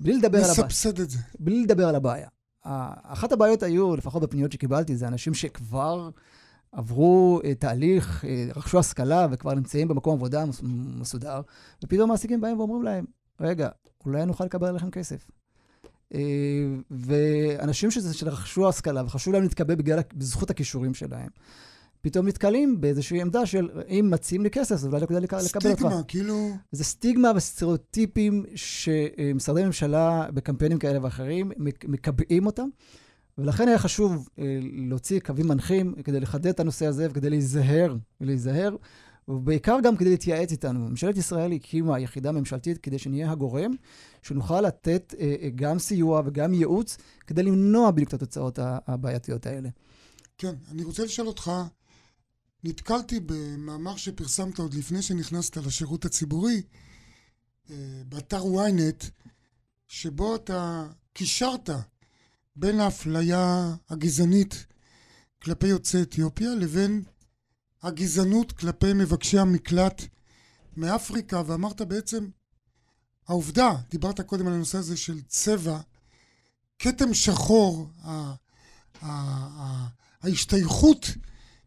בלי 0.00 0.16
לדבר 0.16 0.38
על 0.38 0.44
הבעיה. 0.44 0.66
נסבסד 0.66 1.00
את 1.00 1.10
זה. 1.10 1.18
בלי 1.38 1.62
לדבר 1.62 1.88
על 1.88 1.94
הבעיה. 1.94 2.28
אחת 3.02 3.32
הבעיות 3.32 3.62
היו, 3.62 3.96
לפחות 3.96 4.22
בפניות 4.22 4.52
שקיבלתי, 4.52 4.96
זה 4.96 5.08
אנשים 5.08 5.34
שכבר 5.34 6.10
עברו 6.72 7.40
תהליך, 7.58 8.24
רכשו 8.56 8.78
השכלה 8.78 9.26
וכבר 9.30 9.54
נמצאים 9.54 9.88
במקום 9.88 10.14
עבודה 10.14 10.44
מסודר, 10.98 11.40
ופתאום 11.84 12.10
מעסיקים 12.10 12.40
באים 12.40 12.58
ואומרים 12.58 12.82
להם, 12.82 13.04
רגע, 13.40 13.68
אולי 14.06 14.26
נוכל 14.26 14.44
לקבל 14.44 14.68
עליכם 14.68 14.90
כסף. 14.90 15.30
ואנשים 16.90 17.90
שרכשו 17.90 18.68
השכלה 18.68 19.02
וחשוב 19.04 19.32
להם 19.32 19.42
להתקבל 19.42 19.74
בגלל, 19.74 20.00
בזכות 20.14 20.50
הכישורים 20.50 20.94
שלהם, 20.94 21.28
פתאום 22.00 22.28
נתקלים 22.28 22.80
באיזושהי 22.80 23.20
עמדה 23.20 23.46
של, 23.46 23.68
אם 23.88 24.08
מציעים 24.10 24.42
לי 24.42 24.50
כסף, 24.50 24.72
אז 24.72 24.86
אולי 24.86 25.00
לא 25.00 25.06
כדאי 25.06 25.20
לקבל 25.20 25.40
אותך. 25.40 25.58
סטיגמה, 25.58 26.02
כאילו... 26.08 26.50
זה 26.72 26.84
סטיגמה 26.84 27.32
וסטריאוטיפים 27.36 28.44
שמשרדי 28.54 29.64
ממשלה 29.64 30.26
בקמפיינים 30.34 30.78
כאלה 30.78 30.98
ואחרים 31.02 31.52
מקבעים 31.84 32.46
אותם, 32.46 32.68
ולכן 33.38 33.68
היה 33.68 33.78
חשוב 33.78 34.28
להוציא 34.72 35.20
קווים 35.20 35.48
מנחים 35.48 35.94
כדי 36.04 36.20
לחדד 36.20 36.46
את 36.46 36.60
הנושא 36.60 36.86
הזה 36.86 37.06
וכדי 37.10 37.30
להיזהר, 37.30 37.96
ולהיזהר, 38.20 38.76
ובעיקר 39.28 39.78
גם 39.82 39.96
כדי 39.96 40.10
להתייעץ 40.10 40.50
איתנו. 40.52 40.88
ממשלת 40.88 41.16
ישראל 41.16 41.52
הקימה 41.52 42.00
יחידה 42.00 42.32
ממשלתית 42.32 42.78
כדי 42.78 42.98
שנהיה 42.98 43.30
הגורם, 43.30 43.74
שנוכל 44.22 44.60
לתת 44.60 45.14
גם 45.54 45.78
סיוע 45.78 46.22
וגם 46.26 46.54
ייעוץ 46.54 46.96
כדי 47.26 47.42
למנוע 47.42 47.90
בדיוק 47.90 48.08
את 48.08 48.14
התוצאות 48.14 48.58
הבעייתיות 48.62 49.46
האלה. 49.46 49.68
כן, 50.38 50.54
אני 50.70 50.84
רוצה 50.84 51.04
לשאול 51.04 51.26
אותך, 51.26 51.50
נתקלתי 52.64 53.20
במאמר 53.26 53.96
שפרסמת 53.96 54.58
עוד 54.58 54.74
לפני 54.74 55.02
שנכנסת 55.02 55.56
לשירות 55.56 56.04
הציבורי, 56.04 56.62
באתר 58.08 58.42
ynet, 58.42 59.04
שבו 59.88 60.34
אתה 60.34 60.86
קישרת 61.12 61.70
בין 62.56 62.80
האפליה 62.80 63.74
הגזענית 63.90 64.66
כלפי 65.42 65.66
יוצאי 65.66 66.02
אתיופיה 66.02 66.54
לבין 66.54 67.02
הגזענות 67.84 68.52
כלפי 68.52 68.92
מבקשי 68.92 69.38
המקלט 69.38 70.02
מאפריקה, 70.76 71.42
ואמרת 71.46 71.80
בעצם, 71.82 72.28
העובדה, 73.28 73.72
דיברת 73.90 74.20
קודם 74.20 74.46
על 74.46 74.52
הנושא 74.52 74.78
הזה 74.78 74.96
של 74.96 75.20
צבע, 75.22 75.80
כתם 76.78 77.14
שחור, 77.14 77.90
ההשתייכות 80.22 81.06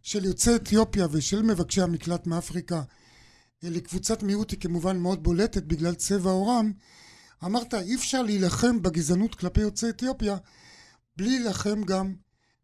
של 0.02 0.26
יוצאי 0.26 0.56
אתיופיה 0.56 1.08
ושל 1.12 1.42
מבקשי 1.42 1.82
המקלט 1.82 2.28
מאפריקה 2.28 2.82
לקבוצת 3.64 4.24
מיעוט 4.24 4.52
היא 4.52 4.60
כמובן 4.60 4.98
מאוד 4.98 5.24
בולטת 5.24 5.64
בגלל 5.64 5.96
צבע 5.96 6.32
עורם, 6.32 6.72
אמרת 7.46 7.74
אי 7.74 7.96
אפשר 7.96 8.22
להילחם 8.22 8.82
בגזענות 8.82 9.36
כלפי 9.36 9.62
יוצאי 9.62 9.90
אתיופיה 9.90 10.38
בלי 11.18 11.40
להילחם 11.40 11.84
גם 11.84 12.16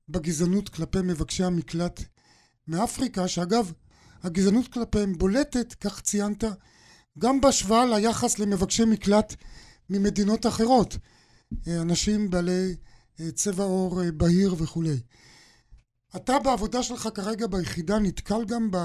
בגזענות 0.09 0.69
כלפי 0.69 1.01
מבקשי 1.01 1.43
המקלט 1.43 2.03
מאפריקה, 2.68 3.28
שאגב, 3.28 3.72
הגזענות 4.24 4.68
כלפיהם 4.68 5.18
בולטת, 5.18 5.74
כך 5.74 6.01
ציינת, 6.01 6.43
גם 7.20 7.41
בהשוואה 7.41 7.86
ליחס 7.86 8.39
למבקשי 8.39 8.86
מקלט 8.86 9.36
ממדינות 9.89 10.45
אחרות, 10.45 10.97
אנשים 11.68 12.30
בעלי 12.30 12.76
צבע 13.34 13.64
עור 13.64 14.01
בהיר 14.11 14.55
וכולי. 14.57 14.99
אתה 16.16 16.39
בעבודה 16.39 16.84
שלך 16.84 17.09
כרגע 17.14 17.47
ביחידה 17.47 17.99
נתקל 17.99 18.45
גם 18.45 18.72
ב... 18.72 18.78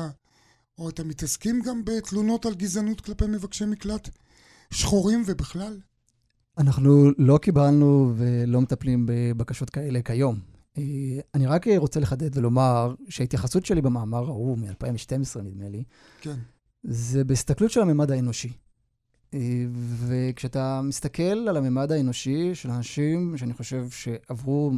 או 0.79 0.89
אתם 0.89 1.09
מתעסקים 1.09 1.63
גם 1.63 1.85
בתלונות 1.85 2.47
על 2.47 2.55
גזענות 2.55 3.01
כלפי 3.01 3.25
מבקשי 3.27 3.65
מקלט 3.65 4.09
שחורים 4.71 5.23
ובכלל? 5.27 5.81
אנחנו 6.59 7.11
לא 7.19 7.39
קיבלנו 7.39 8.13
ולא 8.17 8.61
מטפלים 8.61 9.07
בבקשות 9.09 9.71
כאלה 9.71 10.03
כיום. 10.03 10.58
אני 11.35 11.47
רק 11.47 11.67
רוצה 11.77 12.01
לחדד 12.01 12.37
ולומר 12.37 12.95
שההתייחסות 13.09 13.67
שלי 13.67 13.83
במאמר 13.83 14.25
ההוא, 14.25 14.59
מ-2012 14.59 15.41
נדמה 15.43 15.69
לי, 15.69 15.85
כן. 16.21 16.37
זה 16.83 17.25
בהסתכלות 17.25 17.71
של 17.71 17.81
הממד 17.81 18.11
האנושי. 18.11 18.53
וכשאתה 20.07 20.81
מסתכל 20.83 21.23
על 21.23 21.57
הממד 21.57 21.93
האנושי 21.93 22.55
של 22.55 22.71
אנשים 22.71 23.37
שאני 23.37 23.53
חושב 23.53 23.91
שעברו 23.91 24.73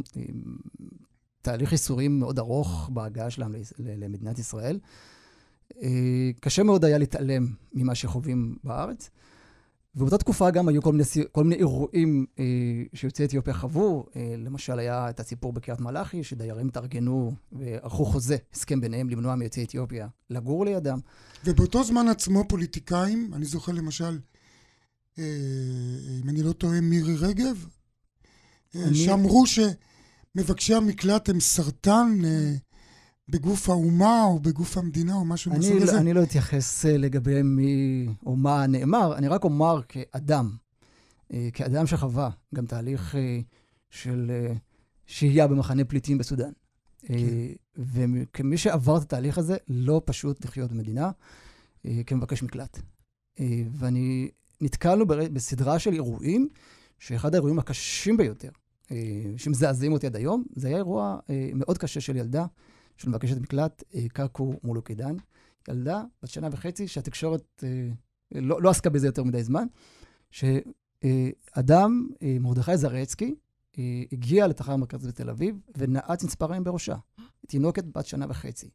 תהליך 1.41 1.71
ייסורים 1.71 2.19
מאוד 2.19 2.39
ארוך 2.39 2.89
בהגעה 2.93 3.29
שלהם 3.29 3.51
למדינת 3.79 4.39
ישראל, 4.39 4.79
קשה 6.39 6.63
מאוד 6.63 6.85
היה 6.85 6.97
להתעלם 6.97 7.47
ממה 7.73 7.95
שחווים 7.95 8.55
בארץ. 8.63 9.09
ובאותה 9.95 10.17
תקופה 10.17 10.51
גם 10.51 10.67
היו 10.67 10.81
כל 10.81 10.91
מיני, 10.91 11.03
כל 11.31 11.43
מיני 11.43 11.55
אירועים 11.55 12.25
אה, 12.39 12.43
שיוצאי 12.93 13.25
אתיופיה 13.25 13.53
חוו. 13.53 14.05
אה, 14.15 14.35
למשל, 14.37 14.79
היה 14.79 15.09
את 15.09 15.19
הסיפור 15.19 15.53
בקריית 15.53 15.79
מלאכי, 15.79 16.23
שדיירים 16.23 16.67
התארגנו 16.67 17.31
וערכו 17.51 18.05
חוזה, 18.05 18.37
הסכם 18.53 18.81
ביניהם 18.81 19.09
למנוע 19.09 19.35
מיוצאי 19.35 19.63
אתיופיה 19.63 20.07
לגור 20.29 20.65
לידם. 20.65 20.99
ובאותו 21.45 21.83
זמן 21.83 22.07
עצמו 22.07 22.43
פוליטיקאים, 22.47 23.31
אני 23.33 23.45
זוכר 23.45 23.71
למשל, 23.71 24.19
אה, 25.19 25.23
אם 26.23 26.29
אני 26.29 26.43
לא 26.43 26.53
טועה, 26.53 26.81
מירי 26.81 27.15
רגב, 27.15 27.65
אה, 28.75 28.83
אני... 28.83 28.95
שאמרו 28.95 29.43
שמבקשי 29.47 30.73
המקלט 30.73 31.29
הם 31.29 31.39
סרטן. 31.39 32.17
אה, 32.25 32.53
בגוף 33.29 33.69
האומה 33.69 34.23
או 34.23 34.39
בגוף 34.39 34.77
המדינה 34.77 35.15
או 35.15 35.25
משהו 35.25 35.51
מסוג 35.51 35.77
לא- 35.77 35.83
הזה? 35.83 35.97
אני 35.97 36.13
לא 36.13 36.23
אתייחס 36.23 36.85
אה, 36.85 36.97
לגבי 36.97 37.41
מי 37.41 38.07
או 38.25 38.35
מה 38.35 38.67
נאמר, 38.67 39.17
אני 39.17 39.27
רק 39.27 39.43
אומר 39.43 39.81
כאדם, 39.89 40.55
אה, 41.33 41.49
כאדם 41.53 41.87
שחווה 41.87 42.29
גם 42.55 42.65
תהליך 42.65 43.15
אה, 43.15 43.39
של 43.89 44.31
שהייה 45.05 45.47
במחנה 45.47 45.83
פליטים 45.83 46.17
בסודאן. 46.17 46.51
כן. 47.05 47.15
וכמי 47.77 48.57
שעבר 48.57 48.97
את 48.97 49.01
התהליך 49.01 49.37
הזה, 49.37 49.57
לא 49.67 50.01
פשוט 50.05 50.45
לחיות 50.45 50.71
במדינה 50.71 51.11
כמבקש 52.05 52.43
מקלט. 52.43 52.79
ואני, 53.71 54.29
נתקלנו 54.61 55.05
בסדרה 55.07 55.79
של 55.79 55.93
אירועים, 55.93 56.49
שאחד 56.99 57.33
האירועים 57.33 57.59
הקשים 57.59 58.17
ביותר, 58.17 58.49
שמזעזעים 59.37 59.93
אותי 59.93 60.07
עד 60.07 60.15
היום, 60.15 60.43
זה 60.55 60.67
היה 60.67 60.77
אירוע 60.77 61.19
מאוד 61.53 61.77
קשה 61.77 62.01
של 62.01 62.15
ילדה 62.15 62.45
של 63.01 63.09
מבקשת 63.09 63.37
מקלט, 63.37 63.83
אה, 63.95 64.09
קרקו 64.13 64.53
מולוקידן, 64.63 65.15
ילדה 65.69 66.03
בת 66.23 66.29
שנה 66.29 66.47
וחצי 66.51 66.87
שהתקשורת 66.87 67.63
אה, 67.63 67.89
לא, 68.41 68.61
לא 68.61 68.69
עסקה 68.69 68.89
בזה 68.89 69.07
יותר 69.07 69.23
מדי 69.23 69.43
זמן, 69.43 69.65
שאדם, 70.31 72.07
אה, 72.21 72.37
מרדכי 72.39 72.77
זרצקי, 72.77 73.35
הגיע 74.11 74.47
לתחנה 74.47 74.73
המרכזית 74.73 75.09
בתל 75.09 75.29
אביב 75.29 75.55
ונעץ 75.77 76.23
מספריים 76.23 76.63
בראשה, 76.63 76.95
תינוקת 77.47 77.83
בת 77.83 78.05
שנה 78.05 78.25
וחצי. 78.29 78.69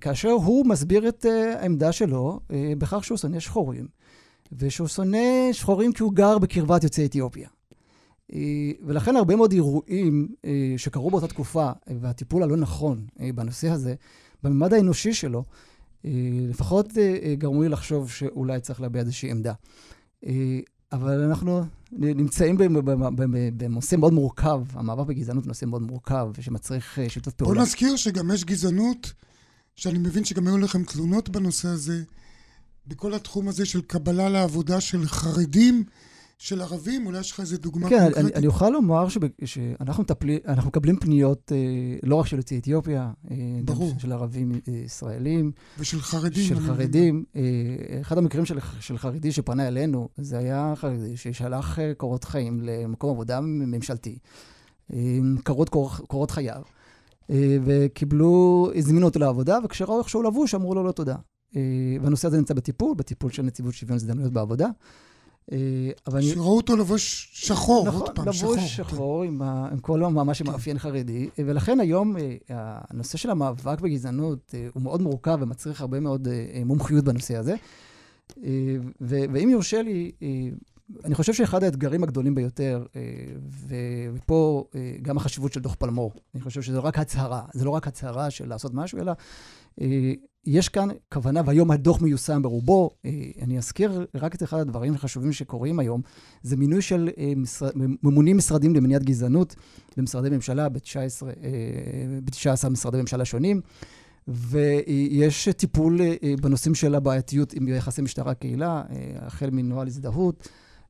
כאשר 0.00 0.30
הוא 0.30 0.66
מסביר 0.66 1.08
את 1.08 1.24
העמדה 1.58 1.92
שלו 1.92 2.40
בכך 2.78 3.04
שהוא 3.04 3.18
שונא 3.18 3.40
שחורים, 3.40 3.88
ושהוא 4.52 4.88
שונא 4.88 5.52
שחורים 5.52 5.92
כי 5.92 6.02
הוא 6.02 6.12
גר 6.12 6.38
בקרבת 6.38 6.84
יוצאי 6.84 7.06
אתיופיה. 7.06 7.48
אה, 8.32 8.38
ולכן 8.86 9.16
הרבה 9.16 9.36
מאוד 9.36 9.52
אירועים 9.52 10.28
אה, 10.44 10.74
שקרו 10.76 11.10
באותה 11.10 11.26
תקופה, 11.26 11.70
והטיפול 12.00 12.42
הלא 12.42 12.56
נכון 12.56 13.06
אה, 13.20 13.30
בנושא 13.34 13.68
הזה, 13.68 13.94
בממד 14.42 14.72
האנושי 14.72 15.14
שלו, 15.14 15.44
לפחות 16.48 16.92
גרמו 17.38 17.62
לי 17.62 17.68
לחשוב 17.68 18.10
שאולי 18.10 18.60
צריך 18.60 18.80
להביע 18.80 19.02
איזושהי 19.02 19.30
עמדה. 19.30 19.52
אבל 20.92 21.22
אנחנו 21.22 21.64
נמצאים 21.92 22.58
בנושא 23.56 23.96
מאוד 23.96 24.12
מורכב, 24.12 24.62
המאבק 24.72 25.06
בגזענות 25.06 25.44
הוא 25.44 25.48
נושא 25.48 25.64
מאוד 25.64 25.82
מורכב, 25.82 26.28
שמצריך 26.40 26.98
שיתוף 27.08 27.34
פעולה. 27.34 27.54
בוא 27.54 27.62
נזכיר 27.62 27.96
שגם 27.96 28.30
יש 28.30 28.44
גזענות, 28.44 29.12
שאני 29.76 29.98
מבין 29.98 30.24
שגם 30.24 30.46
היו 30.46 30.58
לכם 30.58 30.84
תלונות 30.84 31.28
בנושא 31.28 31.68
הזה, 31.68 32.02
בכל 32.86 33.14
התחום 33.14 33.48
הזה 33.48 33.66
של 33.66 33.80
קבלה 33.82 34.28
לעבודה 34.28 34.80
של 34.80 35.06
חרדים. 35.06 35.84
של 36.44 36.60
ערבים? 36.60 37.06
אולי 37.06 37.18
יש 37.20 37.30
לך 37.30 37.40
איזה 37.40 37.58
דוגמה 37.58 37.88
כן, 37.88 37.98
קונקרטית? 37.98 38.16
כן, 38.16 38.24
אני, 38.24 38.34
אני 38.34 38.46
אוכל 38.46 38.70
לומר 38.70 39.08
שב, 39.08 39.20
שאנחנו 39.44 40.04
אנחנו 40.48 40.68
מקבלים 40.68 40.96
פניות 40.96 41.52
אה, 41.54 41.58
לא 42.02 42.16
רק 42.16 42.26
של 42.26 42.36
יוצאי 42.36 42.58
אתיופיה, 42.58 43.10
אה, 43.30 43.36
ברור. 43.64 43.92
גם 43.92 43.98
של 43.98 44.12
ערבים 44.12 44.52
אה, 44.52 44.72
ישראלים. 44.72 45.52
ושל 45.78 46.00
חרדים. 46.00 46.44
של 46.44 46.60
חרדים. 46.60 47.24
אה, 47.36 47.42
אחד 48.00 48.18
המקרים 48.18 48.44
של, 48.44 48.58
של 48.80 48.98
חרדי 48.98 49.32
שפנה 49.32 49.68
אלינו, 49.68 50.08
זה 50.16 50.38
היה 50.38 50.74
חרדי 50.76 51.16
ששלח 51.16 51.78
אה, 51.78 51.92
קורות 51.96 52.24
חיים 52.24 52.60
למקום 52.62 53.10
עבודה 53.10 53.40
ממשלתי, 53.40 54.18
אה, 54.92 54.98
קורות, 55.44 55.68
קור, 55.68 55.90
קורות 55.90 56.30
חייו, 56.30 56.62
אה, 57.30 57.56
וקיבלו, 57.64 58.70
הזמינו 58.74 59.06
אותו 59.06 59.18
לעבודה, 59.18 59.58
וכשראו 59.64 59.98
איך 59.98 60.08
שהוא 60.08 60.24
לבוש, 60.24 60.54
אמרו 60.54 60.74
לו 60.74 60.84
לא 60.84 60.92
תודה. 60.92 61.16
אה, 61.56 61.60
והנושא 62.02 62.28
הזה 62.28 62.36
נמצא 62.36 62.54
בטיפול, 62.54 62.94
בטיפול 62.96 63.30
של 63.30 63.42
נציבות 63.42 63.74
שוויון 63.74 63.96
הזדמנויות 63.96 64.32
בעבודה. 64.32 64.68
אבל 66.06 66.22
שראו. 66.22 66.56
אותו 66.56 66.76
לבוש 66.76 67.30
שחור, 67.32 67.86
נכון, 67.86 68.00
עוד 68.00 68.14
פעם, 68.14 68.24
לבוש 68.24 68.38
שחור. 68.40 68.56
לבוש 68.56 68.76
שחור, 68.76 69.22
כן. 69.22 69.28
עם, 69.28 69.42
ה... 69.42 69.68
עם 69.72 69.78
כל 69.78 70.00
מה 70.00 70.34
שמאפיין 70.34 70.78
כן. 70.78 70.82
חרדי, 70.82 71.28
ולכן 71.38 71.80
היום 71.80 72.16
הנושא 72.48 73.18
של 73.18 73.30
המאבק 73.30 73.80
בגזענות 73.80 74.54
הוא 74.72 74.82
מאוד 74.82 75.02
מורכב 75.02 75.38
ומצריך 75.40 75.80
הרבה 75.80 76.00
מאוד 76.00 76.28
מומחיות 76.64 77.04
בנושא 77.04 77.36
הזה. 77.36 77.54
ו... 79.00 79.16
ואם 79.32 79.48
יורשה 79.50 79.82
לי, 79.82 80.12
אני 81.04 81.14
חושב 81.14 81.32
שאחד 81.32 81.64
האתגרים 81.64 82.02
הגדולים 82.02 82.34
ביותר, 82.34 82.84
ופה 84.14 84.64
גם 85.02 85.16
החשיבות 85.16 85.52
של 85.52 85.60
דוח 85.60 85.74
פלמור, 85.74 86.12
אני 86.34 86.42
חושב 86.42 86.62
שזה 86.62 86.78
רק 86.78 86.98
הצהרה, 86.98 87.42
זה 87.52 87.64
לא 87.64 87.70
רק 87.70 87.88
הצהרה 87.88 88.30
של 88.30 88.48
לעשות 88.48 88.74
משהו, 88.74 88.98
אלא 88.98 89.12
יש 90.46 90.68
כאן 90.68 90.88
כוונה, 91.12 91.40
והיום 91.44 91.70
הדוח 91.70 92.02
מיושם 92.02 92.42
ברובו. 92.42 92.90
אה, 93.04 93.10
אני 93.42 93.58
אזכיר 93.58 94.06
רק 94.14 94.34
את 94.34 94.42
אחד 94.42 94.58
הדברים 94.58 94.94
החשובים 94.94 95.32
שקורים 95.32 95.78
היום, 95.78 96.00
זה 96.42 96.56
מינוי 96.56 96.82
של 96.82 97.10
אה, 97.18 97.32
משרד, 97.36 97.72
ממונים 97.74 98.36
משרדים 98.36 98.74
למניעת 98.74 99.02
גזענות 99.02 99.54
במשרדי 99.96 100.30
ממשלה, 100.30 100.68
ב-19 100.68 101.22
אה, 102.64 102.70
משרדי 102.70 103.00
ממשלה 103.00 103.24
שונים. 103.24 103.60
ויש 104.28 105.48
טיפול 105.48 106.00
בנושאים 106.40 106.74
של 106.74 106.94
הבעייתיות 106.94 107.52
עם 107.52 107.68
יחסי 107.68 108.02
משטרה-קהילה, 108.02 108.82
החל 109.16 109.50
מנוהל 109.50 109.86
הזדהות, 109.86 110.48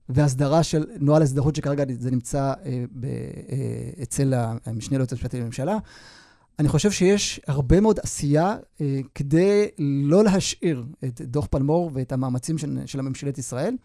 והסדרה 0.09 0.63
של 0.63 0.87
נוהל 1.01 1.23
הזדהות, 1.23 1.57
שכרגע 1.57 1.85
זה 1.99 2.11
נמצא 2.11 2.53
אצל 4.03 4.35
המשנה 4.67 4.99
ליועץ 4.99 5.13
המשפטי 5.13 5.41
לממשלה. 5.41 5.79
אני 6.59 6.69
חושב 6.69 6.91
שיש 6.91 7.41
הרבה 7.47 7.81
מאוד 7.81 7.99
עשייה 8.03 8.57
אה, 8.81 9.01
כדי 9.15 9.69
לא 9.79 10.25
להשאיר 10.25 10.85
את 11.05 11.21
דוח 11.21 11.47
פלמור 11.47 11.91
ואת 11.95 12.13
המאמצים 12.13 12.59
של, 12.59 12.79
של 12.87 12.99
הממשלת 12.99 13.39
ישראל 13.39 13.77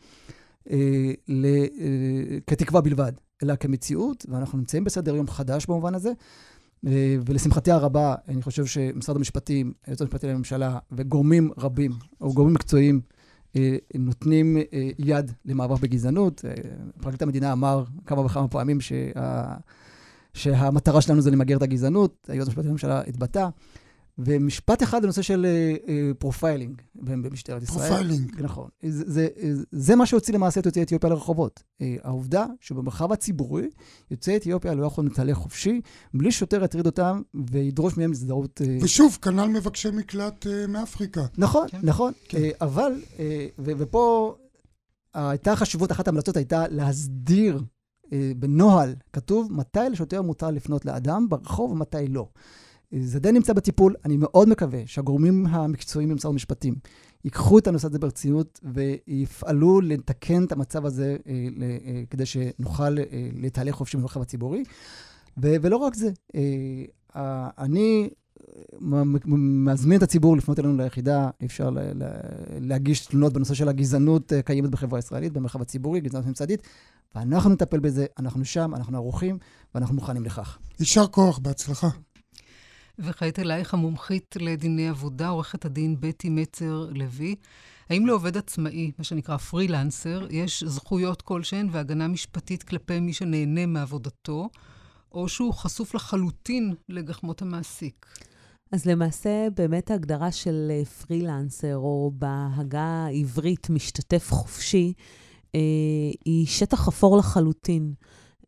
אה, 0.70 1.12
ל, 1.28 1.46
אה, 1.46 2.38
כתקווה 2.48 2.82
בלבד, 2.82 3.12
אלא 3.44 3.56
כמציאות, 3.56 4.26
ואנחנו 4.30 4.58
נמצאים 4.58 4.84
בסדר 4.84 5.16
יום 5.16 5.28
חדש 5.28 5.66
במובן 5.66 5.96
הזה. 5.96 6.12
אה, 6.88 7.16
ולשמחתי 7.26 7.72
הרבה, 7.72 8.16
אני 8.28 8.42
חושב 8.42 8.66
שמשרד 8.66 9.16
המשפטים, 9.16 9.74
היועץ 9.86 10.02
המשפטי 10.02 10.28
לממשלה 10.28 10.78
וגורמים 10.92 11.52
רבים, 11.58 11.92
או 12.22 12.34
גורמים 12.34 12.54
מקצועיים, 12.54 13.02
אה, 13.56 13.78
נותנים 13.96 14.58
אה, 14.58 14.90
יד 15.00 15.32
למאבק 15.46 15.82
בגזענות. 15.82 16.46
אה, 16.46 16.54
פרקליט 17.02 17.22
המדינה 17.22 17.52
אמר 17.52 17.84
כמה 18.06 18.22
וכמה 18.22 18.48
פעמים 18.48 18.82
שה... 18.82 18.96
שהמטרה 20.34 21.02
שלנו 21.02 21.22
זה 21.22 21.32
למגר 21.32 21.58
את 21.58 21.62
הגזענות, 21.62 22.30
היועץ 22.30 22.48
המשפטי 22.48 22.68
לממשלה 22.68 23.02
התבטא. 23.08 23.48
ומשפט 24.22 24.84
אחד 24.84 25.02
בנושא 25.02 25.22
של 25.22 25.46
profiling 26.20 26.82
אה, 26.82 27.00
אה, 27.00 27.04
במשטרת 27.06 27.64
ישראל. 27.64 27.90
profiling. 27.90 28.42
נכון. 28.42 28.70
זה, 28.84 29.04
זה, 29.08 29.28
זה 29.72 29.96
מה 29.96 30.06
שהוציא 30.06 30.34
למעשה 30.34 30.60
את 30.60 30.66
יוצאי 30.66 30.84
אתיופיה 30.84 31.10
לרחובות. 31.10 31.60
אה, 31.60 31.84
העובדה 32.04 32.46
שבמרחב 32.62 33.12
הציבורי, 33.12 33.70
יוצאי 34.12 34.38
אתיופיה 34.38 34.74
לא 34.74 34.86
יכולים 34.86 35.10
להתהלך 35.10 35.38
חופשי, 35.38 35.82
בלי 36.14 36.32
שוטר 36.32 36.64
יטריד 36.64 36.86
אותם 36.86 37.22
וידרוש 37.52 37.98
מהם 37.98 38.12
הזדהות. 38.12 38.62
Uh... 38.62 38.84
ושוב, 38.84 39.18
כנ"ל 39.22 39.48
מבקשי 39.48 39.90
מקלט 39.92 40.46
uh, 40.46 40.68
מאפריקה. 40.68 41.26
נכון, 41.38 41.68
כן. 41.68 41.80
נכון. 41.84 42.14
כן. 42.30 42.38
Uh, 42.38 42.42
אבל, 42.62 42.92
uh, 43.18 43.20
ו- 43.60 43.72
ופה 43.78 44.36
הייתה 45.14 45.56
חשיבות, 45.56 45.92
אחת 45.92 46.08
ההמלצות 46.08 46.38
הייתה 46.38 46.68
להסדיר 46.68 47.56
אה, 47.56 47.62
בנוהל 48.38 48.96
כתוב 49.14 49.48
מתי 49.52 49.80
לשוטר 49.92 50.22
מותר 50.22 50.52
לפנות 50.52 50.86
לאדם 50.86 51.30
ברחוב 51.30 51.72
ומתי 51.72 52.08
לא. 52.08 52.28
אה, 52.94 53.00
זה 53.02 53.20
די 53.20 53.32
נמצא 53.32 53.54
בטיפול. 53.54 53.96
אני 54.06 54.18
מאוד 54.18 54.50
מקווה 54.50 54.82
שהגורמים 54.86 55.46
המקצועיים 55.46 56.10
במשרד 56.10 56.32
המשפטים 56.32 56.76
ייקחו 57.24 57.60
את 57.60 57.68
הנושא 57.68 57.88
הזה 57.88 58.00
ברצינות 58.00 58.60
ויפעלו 58.64 59.82
לתקן 59.82 60.44
את 60.44 60.52
המצב 60.52 60.86
הזה 60.86 61.18
אה, 61.28 61.48
אה, 61.62 62.04
כדי 62.10 62.26
שנוכל 62.26 62.98
אה, 62.98 63.04
להתהלך 63.34 63.76
חופשי 63.76 63.98
במרחב 63.98 64.22
הציבורי. 64.22 64.64
ולא 65.38 65.78
רק 65.78 65.96
זה, 65.96 66.12
אה, 67.16 67.50
אני 67.58 68.10
מזמין 69.66 69.98
את 69.98 70.04
הציבור 70.04 70.38
לפנות 70.38 70.60
אלינו 70.60 70.78
ליחידה, 70.78 71.30
אפשר 71.46 71.70
להגיש 72.62 73.06
תלונות 73.06 73.34
בנושא 73.34 73.54
של 73.54 73.70
הגזענות 73.70 74.34
אה, 74.34 74.42
קיימת 74.42 74.70
בחברה 74.70 75.00
הישראלית, 75.00 75.34
במרחב 75.34 75.62
הציבורי, 75.62 76.00
גזענות 76.00 76.26
ממסדית, 76.26 76.62
ואנחנו 77.16 77.50
נטפל 77.50 77.80
בזה, 77.80 78.06
אנחנו 78.20 78.46
שם, 78.46 78.76
אנחנו 78.76 78.98
ערוכים, 78.98 79.38
ואנחנו 79.76 79.96
מוכנים 79.96 80.24
לכך. 80.24 80.58
יישר 80.80 81.08
כוח, 81.08 81.40
בהצלחה. 81.40 81.88
וכעת 83.00 83.40
אלייך 83.40 83.74
המומחית 83.74 84.36
לדיני 84.40 84.90
עבודה, 84.90 85.30
עורכת 85.30 85.66
הדין 85.66 85.96
בטי 86.00 86.30
מצר 86.30 86.88
לוי. 86.92 87.36
האם 87.90 88.06
לעובד 88.06 88.38
עצמאי, 88.38 88.92
מה 88.98 89.04
שנקרא 89.04 89.38
פרילנסר, 89.38 90.28
יש 90.30 90.64
זכויות 90.64 91.22
כלשהן 91.22 91.70
והגנה 91.72 92.08
משפטית 92.08 92.64
כלפי 92.64 93.00
מי 93.00 93.14
שנהנה 93.14 93.66
מעבודתו, 93.66 94.50
או 95.12 95.30
שהוא 95.30 95.54
חשוף 95.54 95.96
לחלוטין 95.96 96.76
לגחמות 96.90 97.42
המעסיק? 97.42 98.06
אז 98.72 98.86
למעשה, 98.86 99.48
באמת 99.56 99.92
ההגדרה 99.92 100.32
של 100.32 100.68
אה, 100.72 100.86
פרילנסר, 100.86 101.76
או 101.76 102.12
בהגה 102.14 103.06
העברית 103.08 103.70
משתתף 103.70 104.28
חופשי, 104.32 104.94
אה, 105.56 105.60
היא 106.26 106.48
שטח 106.48 106.88
אפור 106.88 107.18
לחלוטין. 107.18 107.94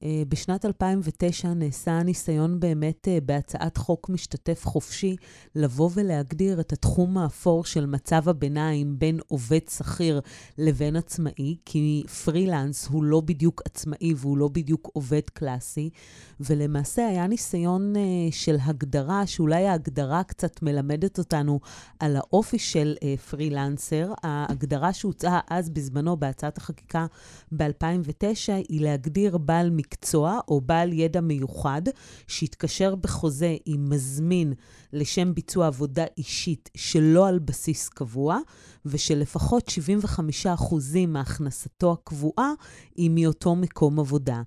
אה, 0.03 0.23
בשנת 0.29 0.65
2009 0.65 1.53
נעשה 1.53 2.03
ניסיון 2.03 2.59
באמת 2.59 3.07
אה, 3.07 3.17
בהצעת 3.25 3.77
חוק 3.77 4.09
משתתף 4.09 4.61
חופשי 4.65 5.15
לבוא 5.55 5.89
ולהגדיר 5.93 6.59
את 6.59 6.73
התחום 6.73 7.17
האפור 7.17 7.65
של 7.65 7.85
מצב 7.85 8.29
הביניים 8.29 8.99
בין 8.99 9.19
עובד 9.27 9.59
שכיר 9.69 10.21
לבין 10.57 10.95
עצמאי, 10.95 11.57
כי 11.65 12.03
פרילנס 12.25 12.87
הוא 12.87 13.03
לא 13.03 13.21
בדיוק 13.21 13.61
עצמאי 13.65 14.13
והוא 14.17 14.37
לא 14.37 14.47
בדיוק 14.47 14.89
עובד 14.93 15.29
קלאסי, 15.33 15.89
ולמעשה 16.39 17.07
היה 17.07 17.27
ניסיון 17.27 17.95
אה, 17.95 18.01
של 18.31 18.57
הגדרה, 18.61 19.27
שאולי 19.27 19.67
ההגדרה 19.67 20.23
קצת 20.23 20.61
מלמדת 20.61 21.19
אותנו 21.19 21.59
על 21.99 22.15
האופי 22.15 22.59
של 22.59 22.95
פרילנסר. 23.29 24.13
ההגדרה 24.23 24.93
שהוצעה 24.93 25.39
אז 25.49 25.69
בזמנו 25.69 26.17
בהצעת 26.17 26.57
החקיקה 26.57 27.05
ב-2009 27.51 28.51
היא 28.69 28.81
להגדיר 28.81 29.37
בעל 29.37 29.69
מקצוע. 29.69 29.90
מקצוע 29.91 30.39
או 30.47 30.61
בעל 30.61 30.93
ידע 30.93 31.21
מיוחד 31.21 31.81
שהתקשר 32.27 32.95
בחוזה 32.95 33.55
עם 33.65 33.89
מזמין 33.89 34.53
לשם 34.93 35.33
ביצוע 35.33 35.67
עבודה 35.67 36.05
אישית 36.17 36.69
שלא 36.77 37.27
על 37.27 37.39
בסיס 37.39 37.89
קבוע, 37.89 38.37
ושלפחות 38.85 39.71
75% 40.45 40.47
מהכנסתו 41.07 41.91
הקבועה 41.91 42.51
היא 42.95 43.09
מאותו 43.13 43.55
מקום 43.55 43.99
עבודה. 43.99 44.41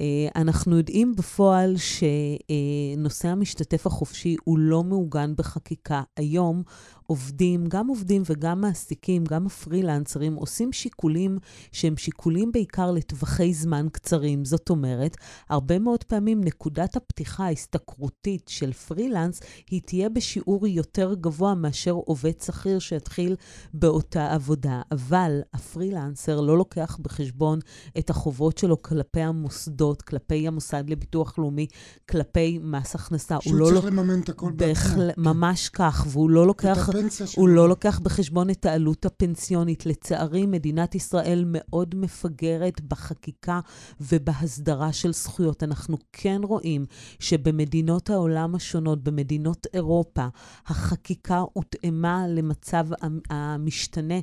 אה, 0.00 0.28
אנחנו 0.36 0.76
יודעים 0.76 1.14
בפועל 1.16 1.74
שנושא 1.76 3.28
המשתתף 3.28 3.86
החופשי 3.86 4.36
הוא 4.44 4.58
לא 4.58 4.84
מעוגן 4.84 5.32
בחקיקה. 5.36 6.02
היום 6.16 6.62
עובדים, 7.10 7.66
גם 7.66 7.86
עובדים 7.86 8.22
וגם 8.26 8.60
מעסיקים, 8.60 9.24
גם 9.24 9.46
הפרילנסרים, 9.46 10.34
עושים 10.34 10.72
שיקולים 10.72 11.38
שהם 11.72 11.96
שיקולים 11.96 12.52
בעיקר 12.52 12.90
לטווחי 12.90 13.54
זמן 13.54 13.86
קצרים. 13.92 14.44
זאת 14.44 14.70
אומרת, 14.70 15.16
הרבה 15.48 15.78
מאוד 15.78 16.04
פעמים 16.04 16.40
נקודת 16.44 16.96
הפתיחה 16.96 17.44
ההשתכרותית 17.44 18.48
של 18.48 18.72
פרילנס, 18.72 19.40
היא 19.70 19.80
תהיה 19.84 20.08
בשיעור 20.08 20.66
יותר 20.66 21.14
גבוה 21.14 21.54
מאשר 21.54 21.92
עובד 21.92 22.40
שכיר 22.40 22.78
שיתחיל 22.78 23.36
באותה 23.74 24.32
עבודה. 24.32 24.82
אבל 24.92 25.40
הפרילנסר 25.54 26.40
לא 26.40 26.58
לוקח 26.58 26.98
בחשבון 27.02 27.58
את 27.98 28.10
החובות 28.10 28.58
שלו 28.58 28.82
כלפי 28.82 29.20
המוסדות, 29.20 30.02
כלפי 30.02 30.48
המוסד 30.48 30.90
לביטוח 30.90 31.38
לאומי, 31.38 31.66
כלפי 32.10 32.58
מס 32.62 32.94
הכנסה. 32.94 33.36
שהוא 33.40 33.54
לא 33.54 33.66
צריך 33.66 33.84
לא... 33.84 33.90
לממן 33.90 34.20
את 34.20 34.28
הכל 34.28 34.52
בעצמו. 34.52 35.02
ממש 35.16 35.68
כך, 35.68 36.06
והוא 36.08 36.30
לא 36.30 36.46
לוקח... 36.46 36.90
הפנסיה 37.00 37.26
שלו. 37.26 37.42
הוא 37.42 37.48
לא 37.48 37.68
לוקח 37.68 37.98
בחשבון 37.98 38.50
את 38.50 38.66
העלות 38.66 39.06
הפנסיונית. 39.06 39.86
לצערי, 39.86 40.46
מדינת 40.46 40.94
ישראל 40.94 41.44
מאוד 41.46 41.94
מפגרת 41.94 42.80
בחקיקה 42.80 43.60
ובהסדרה 44.00 44.92
של 44.92 45.12
זכויות. 45.12 45.62
אנחנו 45.62 45.96
כן 46.12 46.40
רואים 46.44 46.86
שבמדינות 47.18 48.10
העולם 48.10 48.54
השונות, 48.54 49.04
במדינות 49.04 49.66
אירופה, 49.74 50.26
החקיקה 50.66 51.44
הותאמה 51.52 52.28
למצב 52.28 52.86
המשתנה 53.30 54.14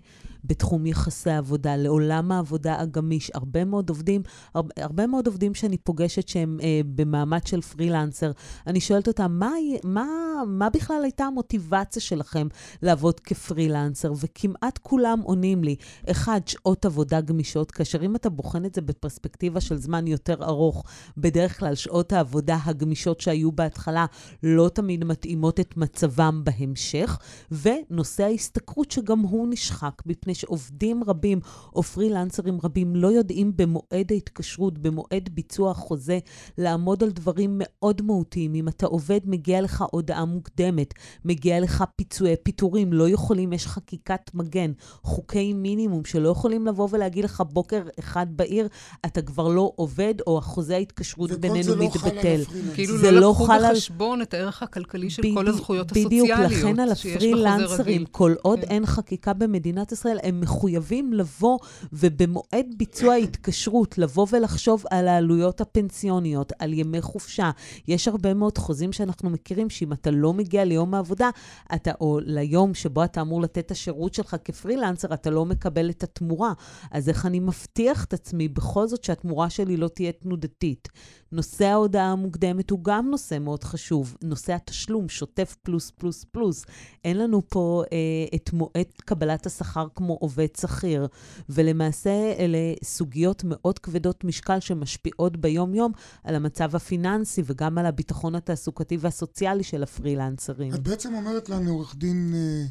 בתחום 0.43 0.85
יחסי 0.85 1.29
העבודה, 1.29 1.75
לעולם 1.75 2.31
העבודה 2.31 2.79
הגמיש. 2.79 3.31
הרבה 3.33 3.65
מאוד 3.65 3.89
עובדים, 3.89 4.21
הרבה, 4.53 4.73
הרבה 4.77 5.07
מאוד 5.07 5.27
עובדים 5.27 5.53
שאני 5.53 5.77
פוגשת 5.77 6.27
שהם 6.27 6.57
אה, 6.63 6.81
במעמד 6.95 7.47
של 7.47 7.61
פרילנסר, 7.61 8.31
אני 8.67 8.79
שואלת 8.79 9.07
אותם, 9.07 9.31
מה, 9.39 9.51
מה, 9.83 10.07
מה 10.47 10.69
בכלל 10.69 11.03
הייתה 11.03 11.23
המוטיבציה 11.23 12.01
שלכם 12.01 12.47
לעבוד 12.81 13.19
כפרילנסר? 13.19 14.13
וכמעט 14.19 14.77
כולם 14.81 15.19
עונים 15.23 15.63
לי, 15.63 15.75
אחד, 16.11 16.41
שעות 16.45 16.85
עבודה 16.85 17.21
גמישות, 17.21 17.71
כאשר 17.71 18.05
אם 18.05 18.15
אתה 18.15 18.29
בוחן 18.29 18.65
את 18.65 18.75
זה 18.75 18.81
בפרספקטיבה 18.81 19.61
של 19.61 19.77
זמן 19.77 20.07
יותר 20.07 20.43
ארוך, 20.43 20.83
בדרך 21.17 21.59
כלל 21.59 21.75
שעות 21.75 22.13
העבודה 22.13 22.57
הגמישות 22.65 23.21
שהיו 23.21 23.51
בהתחלה 23.51 24.05
לא 24.43 24.69
תמיד 24.69 25.03
מתאימות 25.03 25.59
את 25.59 25.77
מצבם 25.77 26.41
בהמשך, 26.43 27.17
ונושא 27.51 28.23
ההשתכרות 28.23 28.91
שגם 28.91 29.19
הוא 29.19 29.47
נשחק, 29.49 30.01
מפני 30.05 30.35
שעובדים 30.35 31.03
רבים 31.03 31.39
או 31.75 31.83
פרילנסרים 31.83 32.59
רבים 32.63 32.95
לא 32.95 33.07
יודעים 33.07 33.51
במועד 33.55 34.11
ההתקשרות, 34.11 34.77
במועד 34.77 35.29
ביצוע 35.33 35.71
החוזה, 35.71 36.19
לעמוד 36.57 37.03
על 37.03 37.11
דברים 37.11 37.61
מאוד 37.63 38.01
מהותיים. 38.01 38.55
אם 38.55 38.67
אתה 38.67 38.85
עובד, 38.85 39.19
מגיע 39.25 39.61
לך 39.61 39.85
הודעה 39.91 40.25
מוקדמת, 40.25 40.93
מגיע 41.25 41.59
לך 41.59 41.83
פיצויי 41.95 42.35
פיטורים, 42.35 42.46
לא 42.91 43.09
יכולים, 43.09 43.53
יש 43.53 43.67
חקיקת 43.67 44.31
מגן, 44.33 44.71
חוקי 45.03 45.53
מינימום 45.53 46.05
שלא 46.05 46.29
יכולים 46.29 46.67
לבוא 46.67 46.87
ולהגיד 46.91 47.23
לך 47.25 47.43
בוקר 47.49 47.81
אחד 47.99 48.27
בעיר, 48.29 48.67
אתה 49.05 49.21
כבר 49.21 49.47
לא 49.47 49.71
עובד, 49.75 50.13
או 50.27 50.37
החוזה 50.37 50.75
ההתקשרות 50.75 51.31
בינינו 51.31 51.75
לא 51.75 51.85
מתבטל. 51.85 52.41
כאילו 52.73 52.97
לא, 52.97 53.09
לא 53.09 53.29
לקחו 53.29 53.47
בחשבון 53.47 54.21
את 54.21 54.33
הערך 54.33 54.63
הכלכלי 54.63 55.09
של 55.09 55.21
כל 55.33 55.47
הזכויות 55.47 55.91
הסוציאליות 55.91 56.39
בדיוק, 56.39 56.51
לכן 56.51 56.79
על 56.79 56.91
הפרילנסרים, 56.91 58.05
כל 58.05 58.35
עוד 58.41 58.59
כן. 58.59 58.67
אין 58.67 58.85
חקיקה 58.85 59.33
במדינת 59.33 59.91
ישראל, 59.91 60.17
הם 60.23 60.41
מחויבים 60.41 61.13
לבוא 61.13 61.57
ובמועד 61.93 62.65
ביצוע 62.77 63.13
ההתקשרות, 63.13 63.97
לבוא 63.97 64.27
ולחשוב 64.31 64.83
על 64.91 65.07
העלויות 65.07 65.61
הפנסיוניות, 65.61 66.53
על 66.59 66.73
ימי 66.73 67.01
חופשה. 67.01 67.51
יש 67.87 68.07
הרבה 68.07 68.33
מאוד 68.33 68.57
חוזים 68.57 68.91
שאנחנו 68.91 69.29
מכירים, 69.29 69.69
שאם 69.69 69.93
אתה 69.93 70.11
לא 70.11 70.33
מגיע 70.33 70.65
ליום 70.65 70.93
העבודה, 70.93 71.29
אתה, 71.75 71.91
או 72.01 72.19
ליום 72.37 72.73
שבו 72.73 73.03
אתה 73.03 73.21
אמור 73.21 73.41
לתת 73.41 73.57
את 73.57 73.71
השירות 73.71 74.13
שלך 74.13 74.35
כפרילנסר, 74.45 75.13
אתה 75.13 75.29
לא 75.29 75.45
מקבל 75.45 75.89
את 75.89 76.03
התמורה. 76.03 76.53
אז 76.91 77.09
איך 77.09 77.25
אני 77.25 77.39
מבטיח 77.39 78.05
את 78.05 78.13
עצמי 78.13 78.47
בכל 78.47 78.87
זאת 78.87 79.03
שהתמורה 79.03 79.49
שלי 79.49 79.77
לא 79.77 79.87
תהיה 79.87 80.11
תנודתית? 80.11 80.87
נושא 81.31 81.65
ההודעה 81.65 82.11
המוקדמת 82.11 82.69
הוא 82.69 82.83
גם 82.83 83.09
נושא 83.09 83.37
מאוד 83.39 83.63
חשוב. 83.63 84.17
נושא 84.23 84.53
התשלום, 84.53 85.09
שוטף 85.09 85.55
פלוס 85.63 85.91
פלוס 85.91 86.23
פלוס. 86.23 86.65
אין 87.03 87.17
לנו 87.17 87.41
פה 87.49 87.83
אה, 87.91 87.97
את 88.35 88.53
מועד 88.53 88.91
קבלת 89.05 89.45
השכר 89.45 89.87
כמו 89.95 90.13
עובד 90.13 90.47
שכיר, 90.61 91.07
ולמעשה 91.49 92.33
אלה 92.39 92.73
סוגיות 92.83 93.43
מאוד 93.45 93.79
כבדות 93.79 94.23
משקל 94.23 94.59
שמשפיעות 94.59 95.37
ביום-יום 95.37 95.91
על 96.23 96.35
המצב 96.35 96.75
הפיננסי 96.75 97.41
וגם 97.45 97.77
על 97.77 97.85
הביטחון 97.85 98.35
התעסוקתי 98.35 98.97
והסוציאלי 98.99 99.63
של 99.63 99.83
הפרילנסרים. 99.83 100.73
את 100.73 100.79
בעצם 100.79 101.13
אומרת 101.13 101.49
לנו, 101.49 101.71
עורך 101.71 101.95
דין 101.95 102.33
אה, 102.35 102.65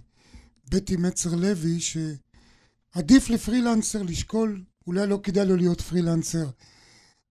בטי 0.70 0.96
מצר 0.96 1.34
לוי, 1.34 1.78
שעדיף 1.80 3.30
לפרילנסר 3.30 4.02
לשקול, 4.02 4.62
אולי 4.86 5.06
לא 5.06 5.20
כדאי 5.22 5.46
לו 5.46 5.56
להיות 5.56 5.80
פרילנסר. 5.80 6.46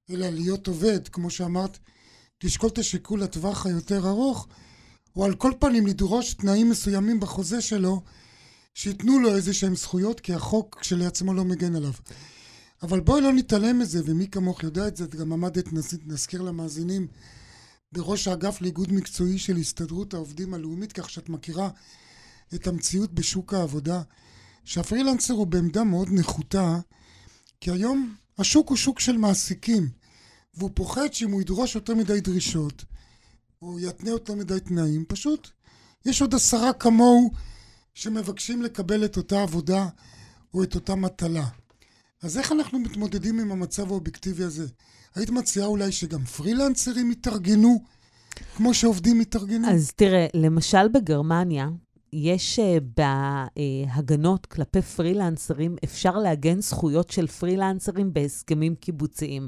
אלא 0.10 0.30
להיות 0.30 0.68
עובד, 0.68 1.08
כמו 1.08 1.30
שאמרת, 1.30 1.78
לשקול 2.43 2.70
את 2.70 2.78
השיקול 2.78 3.24
לטווח 3.24 3.66
היותר 3.66 4.08
ארוך, 4.08 4.47
או 5.16 5.26
על 5.26 5.36
כל 5.36 5.51
פנים 5.60 5.88
לדרוש 5.88 6.34
תנאים 6.34 6.70
מסוימים 6.70 7.20
בחוזה 7.20 7.62
שלו, 7.62 8.01
שייתנו 8.74 9.20
לו 9.20 9.36
איזה 9.36 9.53
שהם 9.53 9.76
זכויות, 9.76 10.20
כי 10.20 10.34
החוק 10.34 10.78
כשלעצמו 10.82 11.34
לא 11.34 11.45
מגן 11.45 11.76
עליו. 11.76 11.93
אבל 12.84 12.99
בואי 12.99 13.22
לא 13.22 13.34
נתעלם 13.34 13.80
מזה, 13.80 14.01
ומי 14.06 14.28
כמוך 14.28 14.64
יודע 14.64 14.88
את 14.88 14.97
זה, 14.97 15.03
את 15.03 15.16
גם 15.16 15.34
עמדת, 15.34 15.66
נזכיר 16.06 16.41
למאזינים, 16.41 17.08
בראש 17.91 18.28
האגף 18.28 18.62
לאיגוד 18.62 18.93
מקצועי 18.93 19.38
של 19.38 19.58
הסתדרות 19.58 20.14
העובדים 20.14 20.53
הלאומית, 20.53 20.93
כך 20.93 21.10
שאת 21.10 21.30
מכירה 21.30 21.70
את 22.56 22.68
המציאות 22.68 23.14
בשוק 23.14 23.53
העבודה, 23.53 24.01
שהפרילנסר 24.64 25.34
הוא 25.34 25.47
בעמדה 25.47 25.84
מאוד 25.84 26.08
נחותה, 26.12 26.80
כי 27.62 27.72
היום 27.72 28.16
השוק 28.38 28.70
הוא 28.70 28.78
שוק 28.78 29.00
של 29.00 29.18
מעסיקים, 29.18 29.90
והוא 30.54 30.72
פוחד 30.74 31.14
שאם 31.14 31.32
הוא 31.32 31.42
ידרוש 31.42 31.76
יותר 31.76 31.96
מדי 31.96 32.22
דרישות, 32.22 32.86
או 33.62 33.80
יתנה 33.80 34.10
יותר 34.10 34.36
מדי 34.36 34.60
תנאים, 34.60 35.06
פשוט 35.08 35.50
יש 36.06 36.22
עוד 36.22 36.36
עשרה 36.36 36.74
כמוהו 36.74 37.32
שמבקשים 37.94 38.62
לקבל 38.62 39.06
את 39.06 39.18
אותה 39.18 39.42
עבודה 39.42 39.88
או 40.54 40.64
את 40.64 40.76
אותה 40.76 40.96
מטלה. 40.96 41.46
אז 42.24 42.38
איך 42.38 42.52
אנחנו 42.52 42.80
מתמודדים 42.80 43.40
עם 43.40 43.52
המצב 43.52 43.92
האובייקטיבי 43.92 44.44
הזה? 44.44 44.68
היית 45.16 45.30
מציעה 45.30 45.68
אולי 45.68 45.92
שגם 45.92 46.26
פרילנסרים 46.26 47.12
יתארגנו 47.12 47.84
כמו 48.56 48.74
שעובדים 48.74 49.22
יתארגנו? 49.22 49.70
אז 49.70 49.92
תראה, 49.96 50.28
למשל 50.34 50.88
בגרמניה, 50.88 51.68
יש 52.18 52.59
uh, 52.59 53.01
בהגנות 53.57 54.45
כלפי 54.45 54.82
פרילנסרים, 54.82 55.76
אפשר 55.84 56.18
לעגן 56.18 56.61
זכויות 56.61 57.09
של 57.09 57.28
פרילנסרים 57.28 58.13
בהסכמים 58.13 58.76
קיבוציים. 58.76 59.47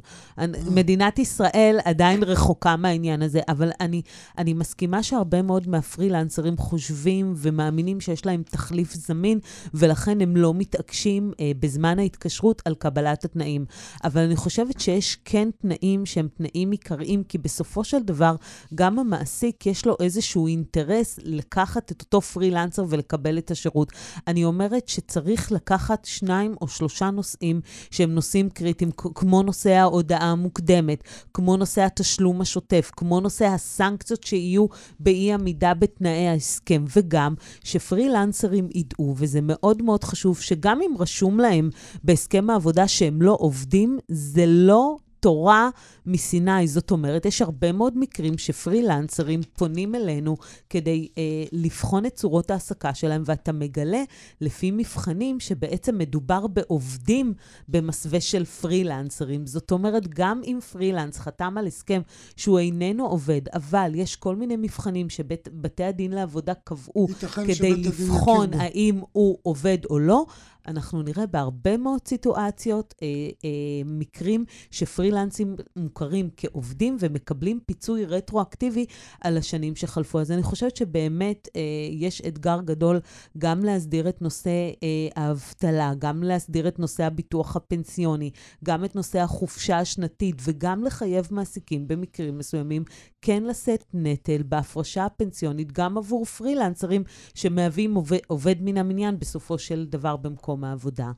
מדינת 0.72 1.20
ישראל 1.20 1.80
עדיין 1.86 2.24
רחוקה 2.24 2.76
מהעניין 2.76 3.22
הזה, 3.22 3.40
אבל 3.48 3.72
אני, 3.82 4.02
אני 4.38 4.54
מסכימה 4.54 5.04
שהרבה 5.04 5.42
מאוד 5.42 5.68
מהפרילנסרים 5.70 6.58
חושבים 6.58 7.34
ומאמינים 7.38 8.00
שיש 8.00 8.26
להם 8.26 8.44
תחליף 8.44 8.94
זמין, 8.94 9.40
ולכן 9.74 10.22
הם 10.22 10.38
לא 10.38 10.54
מתעקשים 10.54 11.32
uh, 11.32 11.38
בזמן 11.60 12.00
ההתקשרות 12.00 12.62
על 12.66 12.76
קבלת 12.76 13.26
התנאים. 13.26 13.66
אבל 14.04 14.22
אני 14.22 14.36
חושבת 14.36 14.80
שיש 14.80 15.18
כן 15.26 15.50
תנאים 15.58 16.06
שהם 16.06 16.28
תנאים 16.38 16.72
עיקריים, 16.72 17.24
כי 17.24 17.38
בסופו 17.38 17.84
של 17.84 18.04
דבר, 18.04 18.36
גם 18.76 19.00
המעסיק 19.00 19.66
יש 19.66 19.86
לו 19.86 19.96
איזשהו 20.00 20.48
אינטרס 20.48 21.20
לקחת 21.24 21.92
את 21.92 22.02
אותו 22.02 22.22
פרילנסר. 22.22 22.57
פרילנסר 22.58 22.86
ולקבל 22.90 23.38
את 23.38 23.52
השירות. 23.52 23.92
אני 24.28 24.46
אומרת 24.46 24.88
שצריך 24.88 25.52
לקחת 25.52 26.06
שניים 26.06 26.56
או 26.62 26.68
שלושה 26.68 27.10
נושאים 27.10 27.62
שהם 27.92 28.16
נושאים 28.16 28.50
קריטיים, 28.50 28.92
כמו 28.92 29.44
נושא 29.44 29.70
ההודעה 29.70 30.32
המוקדמת, 30.32 31.04
כמו 31.34 31.58
נושא 31.58 31.82
התשלום 31.82 32.42
השוטף, 32.42 32.92
כמו 32.98 33.20
נושא 33.20 33.46
הסנקציות 33.46 34.24
שיהיו 34.24 34.66
באי 35.00 35.34
עמידה 35.34 35.74
בתנאי 35.74 36.28
ההסכם, 36.28 36.86
וגם 36.96 37.34
שפרילנסרים 37.64 38.70
ידעו, 38.76 39.16
וזה 39.18 39.40
מאוד 39.44 39.82
מאוד 39.82 40.04
חשוב, 40.04 40.40
שגם 40.40 40.80
אם 40.82 40.96
רשום 41.00 41.40
להם 41.40 41.70
בהסכם 42.04 42.50
העבודה 42.50 42.88
שהם 42.88 43.22
לא 43.22 43.38
עובדים, 43.40 44.00
זה 44.08 44.46
לא 44.48 44.98
תורה 45.20 45.70
מסיני. 46.06 46.68
זאת 46.68 46.92
אומרת, 46.92 47.26
יש 47.26 47.42
הרבה 47.42 47.72
מאוד 47.72 47.98
מקרים 47.98 48.38
שפרילנסרים 48.38 49.42
פונים 49.54 49.96
אלינו 49.96 50.38
כדי 50.70 51.08
אה, 51.18 51.24
לבחון 51.52 52.06
את 52.06 52.14
צורות 52.14 52.52
ההעסקה 52.52 52.94
שלהם, 52.94 53.24
ואתה 53.26 53.52
מגלה 53.52 54.04
לפי 54.42 54.72
מבחנים 54.72 55.40
שבעצם 55.40 55.98
מדובר 55.98 56.48
בעובדים 56.48 57.34
במסווה 57.68 58.22
של 58.22 58.46
פרילנסרים. 58.46 59.48
זאת 59.48 59.72
אומרת, 59.72 60.08
גם 60.08 60.42
אם 60.46 60.60
פרילנס 60.72 61.18
חתם 61.20 61.58
על 61.58 61.68
הסכם 61.68 62.02
שהוא 62.36 62.60
איננו 62.60 63.08
עובד, 63.08 63.42
אבל 63.54 63.92
יש 63.96 64.16
כל 64.16 64.36
מיני 64.36 64.56
מבחנים 64.56 65.10
שבתי 65.10 65.84
הדין 65.84 66.12
לעבודה 66.12 66.54
קבעו 66.54 67.08
כדי 67.48 67.76
לבחון 67.76 68.54
האם 68.54 69.00
הוא 69.12 69.38
עובד 69.44 69.78
או 69.90 70.00
לא, 70.00 70.26
אנחנו 70.68 71.02
נראה 71.02 71.26
בהרבה 71.26 71.78
מאוד 71.78 72.00
סיטואציות 72.08 72.94
אה, 73.02 73.08
אה, 73.46 73.50
מקרים 73.86 74.46
שפרילנסים 74.72 75.56
מוכרים 75.76 76.30
כעובדים 76.38 76.98
ומקבלים 77.00 77.60
פיצוי 77.66 78.06
רטרואקטיבי 78.06 78.86
על 79.22 79.38
השנים 79.38 79.76
שחלפו. 79.76 80.20
אז 80.20 80.32
אני 80.32 80.44
חושבת 80.44 80.76
שבאמת 80.76 81.48
אה, 81.56 81.62
יש 81.92 82.22
אתגר 82.22 82.60
גדול 82.66 83.00
גם 83.38 83.64
להסדיר 83.64 84.10
את 84.10 84.22
נושא 84.22 84.50
אה, 84.84 85.08
האבטלה, 85.16 85.92
גם 86.00 86.24
להסדיר 86.24 86.68
את 86.68 86.80
נושא 86.80 87.04
הביטוח 87.04 87.56
הפנסיוני, 87.56 88.32
גם 88.64 88.86
את 88.86 88.96
נושא 88.96 89.20
החופשה 89.20 89.78
השנתית, 89.80 90.36
וגם 90.40 90.84
לחייב 90.84 91.28
מעסיקים 91.32 91.88
במקרים 91.88 92.38
מסוימים 92.38 92.84
כן 93.22 93.44
לשאת 93.44 93.84
נטל 93.94 94.44
בהפרשה 94.44 95.06
הפנסיונית 95.06 95.72
גם 95.72 95.98
עבור 95.98 96.26
פרילנסרים 96.26 97.04
שמהווים 97.36 97.96
עובד, 97.96 98.18
עובד 98.28 98.56
מן 98.62 98.78
המניין 98.78 99.20
בסופו 99.20 99.58
של 99.58 99.86
דבר 99.90 100.16
במקום 100.16 100.57
העבודה. 100.64 101.12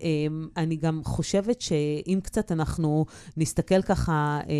אמ, 0.00 0.48
אני 0.56 0.76
גם 0.76 1.00
חושבת 1.04 1.60
שאם 1.60 2.20
קצת 2.22 2.52
אנחנו 2.52 3.06
נסתכל 3.36 3.82
ככה, 3.82 4.40
אה, 4.48 4.54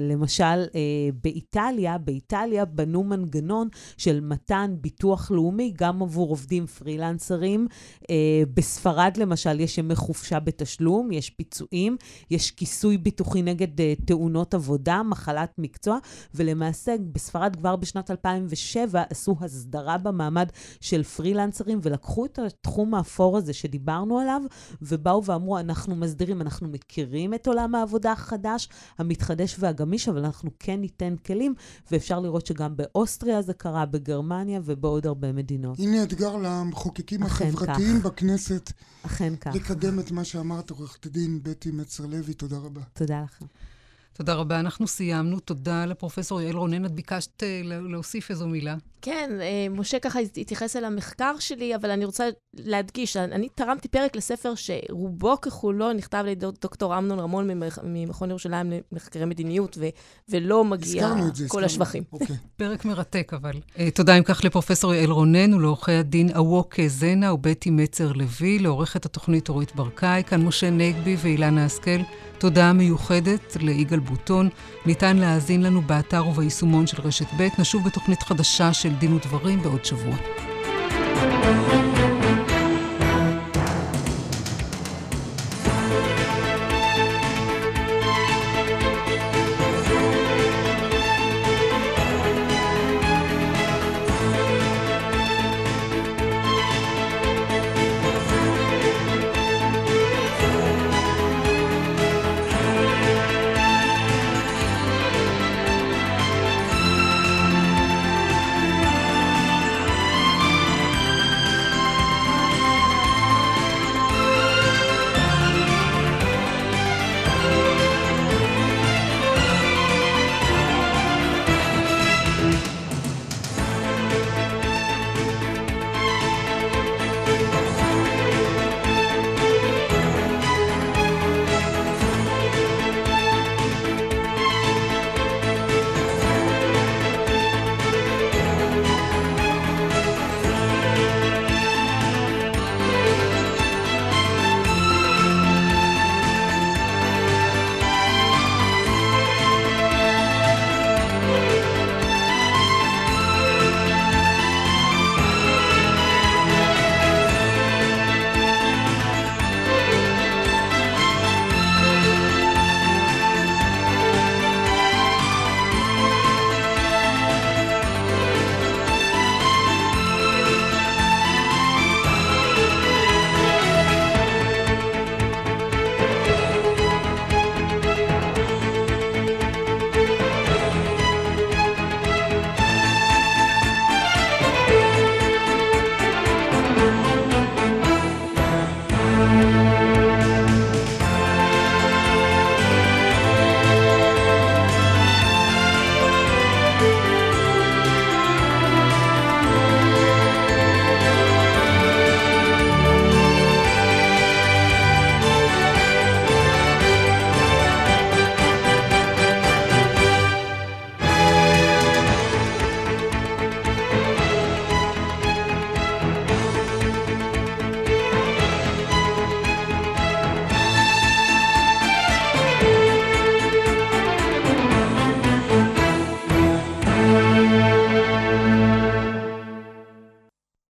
למשל 0.00 0.44
אה, 0.44 0.80
באיטליה, 1.24 1.98
באיטליה 1.98 2.64
בנו 2.64 3.04
מנגנון 3.04 3.68
של 3.96 4.20
מתן 4.20 4.74
ביטוח 4.80 5.30
לאומי 5.30 5.72
גם 5.76 6.02
עבור 6.02 6.28
עובדים 6.28 6.66
פרילנסרים. 6.66 7.66
אה, 8.10 8.42
בספרד 8.54 9.16
למשל 9.16 9.60
יש 9.60 9.78
ימי 9.78 9.94
חופשה 9.94 10.40
בתשלום, 10.40 11.12
יש 11.12 11.30
פיצויים, 11.30 11.96
יש 12.30 12.50
כיסוי 12.50 12.98
ביטוחי 12.98 13.42
נגד 13.42 13.94
תאונות 14.04 14.54
עבודה, 14.54 15.02
מחלת 15.02 15.54
מקצוע, 15.58 15.98
ולמעשה 16.34 16.94
בספרד 17.12 17.56
כבר 17.56 17.76
בשנת 17.76 18.10
2007 18.10 19.02
עשו 19.10 19.36
הסדרה 19.40 19.98
במעמד 19.98 20.48
של 20.80 21.02
פרילנסרים 21.02 21.80
ולקחו 21.82 22.24
את 22.24 22.38
התחום 22.38 22.94
האפור 22.94 23.36
הזה 23.36 23.52
שדיברנו 23.52 23.79
עליו, 23.88 24.42
ובאו 24.82 25.24
ואמרו, 25.24 25.58
אנחנו 25.58 25.96
מסדירים, 25.96 26.40
אנחנו 26.40 26.68
מכירים 26.68 27.34
את 27.34 27.46
עולם 27.46 27.74
העבודה 27.74 28.12
החדש, 28.12 28.68
המתחדש 28.98 29.56
והגמיש, 29.58 30.08
אבל 30.08 30.24
אנחנו 30.24 30.50
כן 30.58 30.80
ניתן 30.80 31.14
כלים, 31.26 31.54
ואפשר 31.90 32.20
לראות 32.20 32.46
שגם 32.46 32.76
באוסטריה 32.76 33.42
זה 33.42 33.52
קרה, 33.52 33.86
בגרמניה 33.86 34.60
ובעוד 34.64 35.06
הרבה 35.06 35.32
מדינות. 35.32 35.78
הנה 35.78 36.02
אתגר 36.02 36.36
למחוקקים 36.36 37.22
החברתיים 37.22 38.00
כך. 38.00 38.06
בכנסת. 38.06 38.72
אכן 39.02 39.36
כך. 39.36 39.54
לקדם 39.54 40.00
את 40.00 40.10
מה 40.10 40.24
שאמרת, 40.24 40.70
עורכת 40.70 41.06
הדין 41.06 41.40
בטי 41.42 41.70
מצר 41.70 42.06
לוי, 42.06 42.34
תודה 42.34 42.56
רבה. 42.58 42.80
תודה 42.92 43.22
לכם. 43.22 43.46
תודה 44.12 44.34
רבה. 44.34 44.60
אנחנו 44.60 44.86
סיימנו. 44.86 45.40
תודה 45.40 45.86
לפרופסור 45.86 46.40
יעל 46.40 46.56
רונן. 46.56 46.84
את 46.84 46.92
ביקשת 46.92 47.42
אה, 47.42 47.60
להוסיף 47.64 48.30
איזו 48.30 48.46
מילה. 48.46 48.76
כן, 49.02 49.30
אה, 49.40 49.66
משה 49.70 49.98
ככה 49.98 50.18
התייחס 50.18 50.76
אל 50.76 50.84
המחקר 50.84 51.34
שלי, 51.38 51.74
אבל 51.74 51.90
אני 51.90 52.04
רוצה 52.04 52.28
להדגיש, 52.54 53.16
אני 53.16 53.48
תרמתי 53.54 53.88
פרק 53.88 54.16
לספר 54.16 54.52
שרובו 54.54 55.40
ככולו 55.40 55.92
נכתב 55.92 56.18
על 56.18 56.28
ידי 56.28 56.46
דוקטור 56.62 56.98
אמנון 56.98 57.18
רמון 57.18 57.50
ממכון 57.84 58.30
ירושלים 58.30 58.72
למחקרי 58.92 59.24
מדיניות, 59.24 59.78
ו- 59.80 59.88
ולא 60.28 60.64
מגיע 60.64 61.08
כל 61.48 61.64
השבחים. 61.64 62.02
אוקיי. 62.12 62.36
פרק 62.56 62.84
מרתק, 62.84 63.32
אבל. 63.34 63.52
Uh, 63.52 63.80
תודה 63.94 64.18
אם 64.18 64.22
כך 64.22 64.44
לפרופסור 64.44 64.94
יעל 64.94 65.10
רונן 65.10 65.54
ולעורכי 65.54 65.92
הדין 65.92 66.36
אווק 66.36 66.80
זנה 66.86 67.32
ובטי 67.32 67.70
מצר 67.70 68.12
לוי, 68.12 68.58
לעורכת 68.58 69.06
התוכנית 69.06 69.48
אורית 69.48 69.74
ברקאי, 69.74 70.22
כאן 70.24 70.42
משה 70.42 70.70
נגבי 70.70 71.16
ואילנה 71.22 71.64
השכל. 71.64 72.00
תודה 72.40 72.72
מיוחדת 72.72 73.56
ליגאל 73.60 73.99
בוטון. 74.00 74.48
ניתן 74.86 75.16
להאזין 75.16 75.62
לנו 75.62 75.82
באתר 75.82 76.26
וביישומון 76.26 76.86
של 76.86 77.02
רשת 77.02 77.26
ב'. 77.38 77.48
נשוב 77.58 77.84
בתוכנית 77.84 78.22
חדשה 78.22 78.72
של 78.72 78.94
דין 78.94 79.12
ודברים 79.12 79.62
בעוד 79.62 79.84
שבוע. 79.84 80.16
thank 81.42 81.72
you 81.72 81.79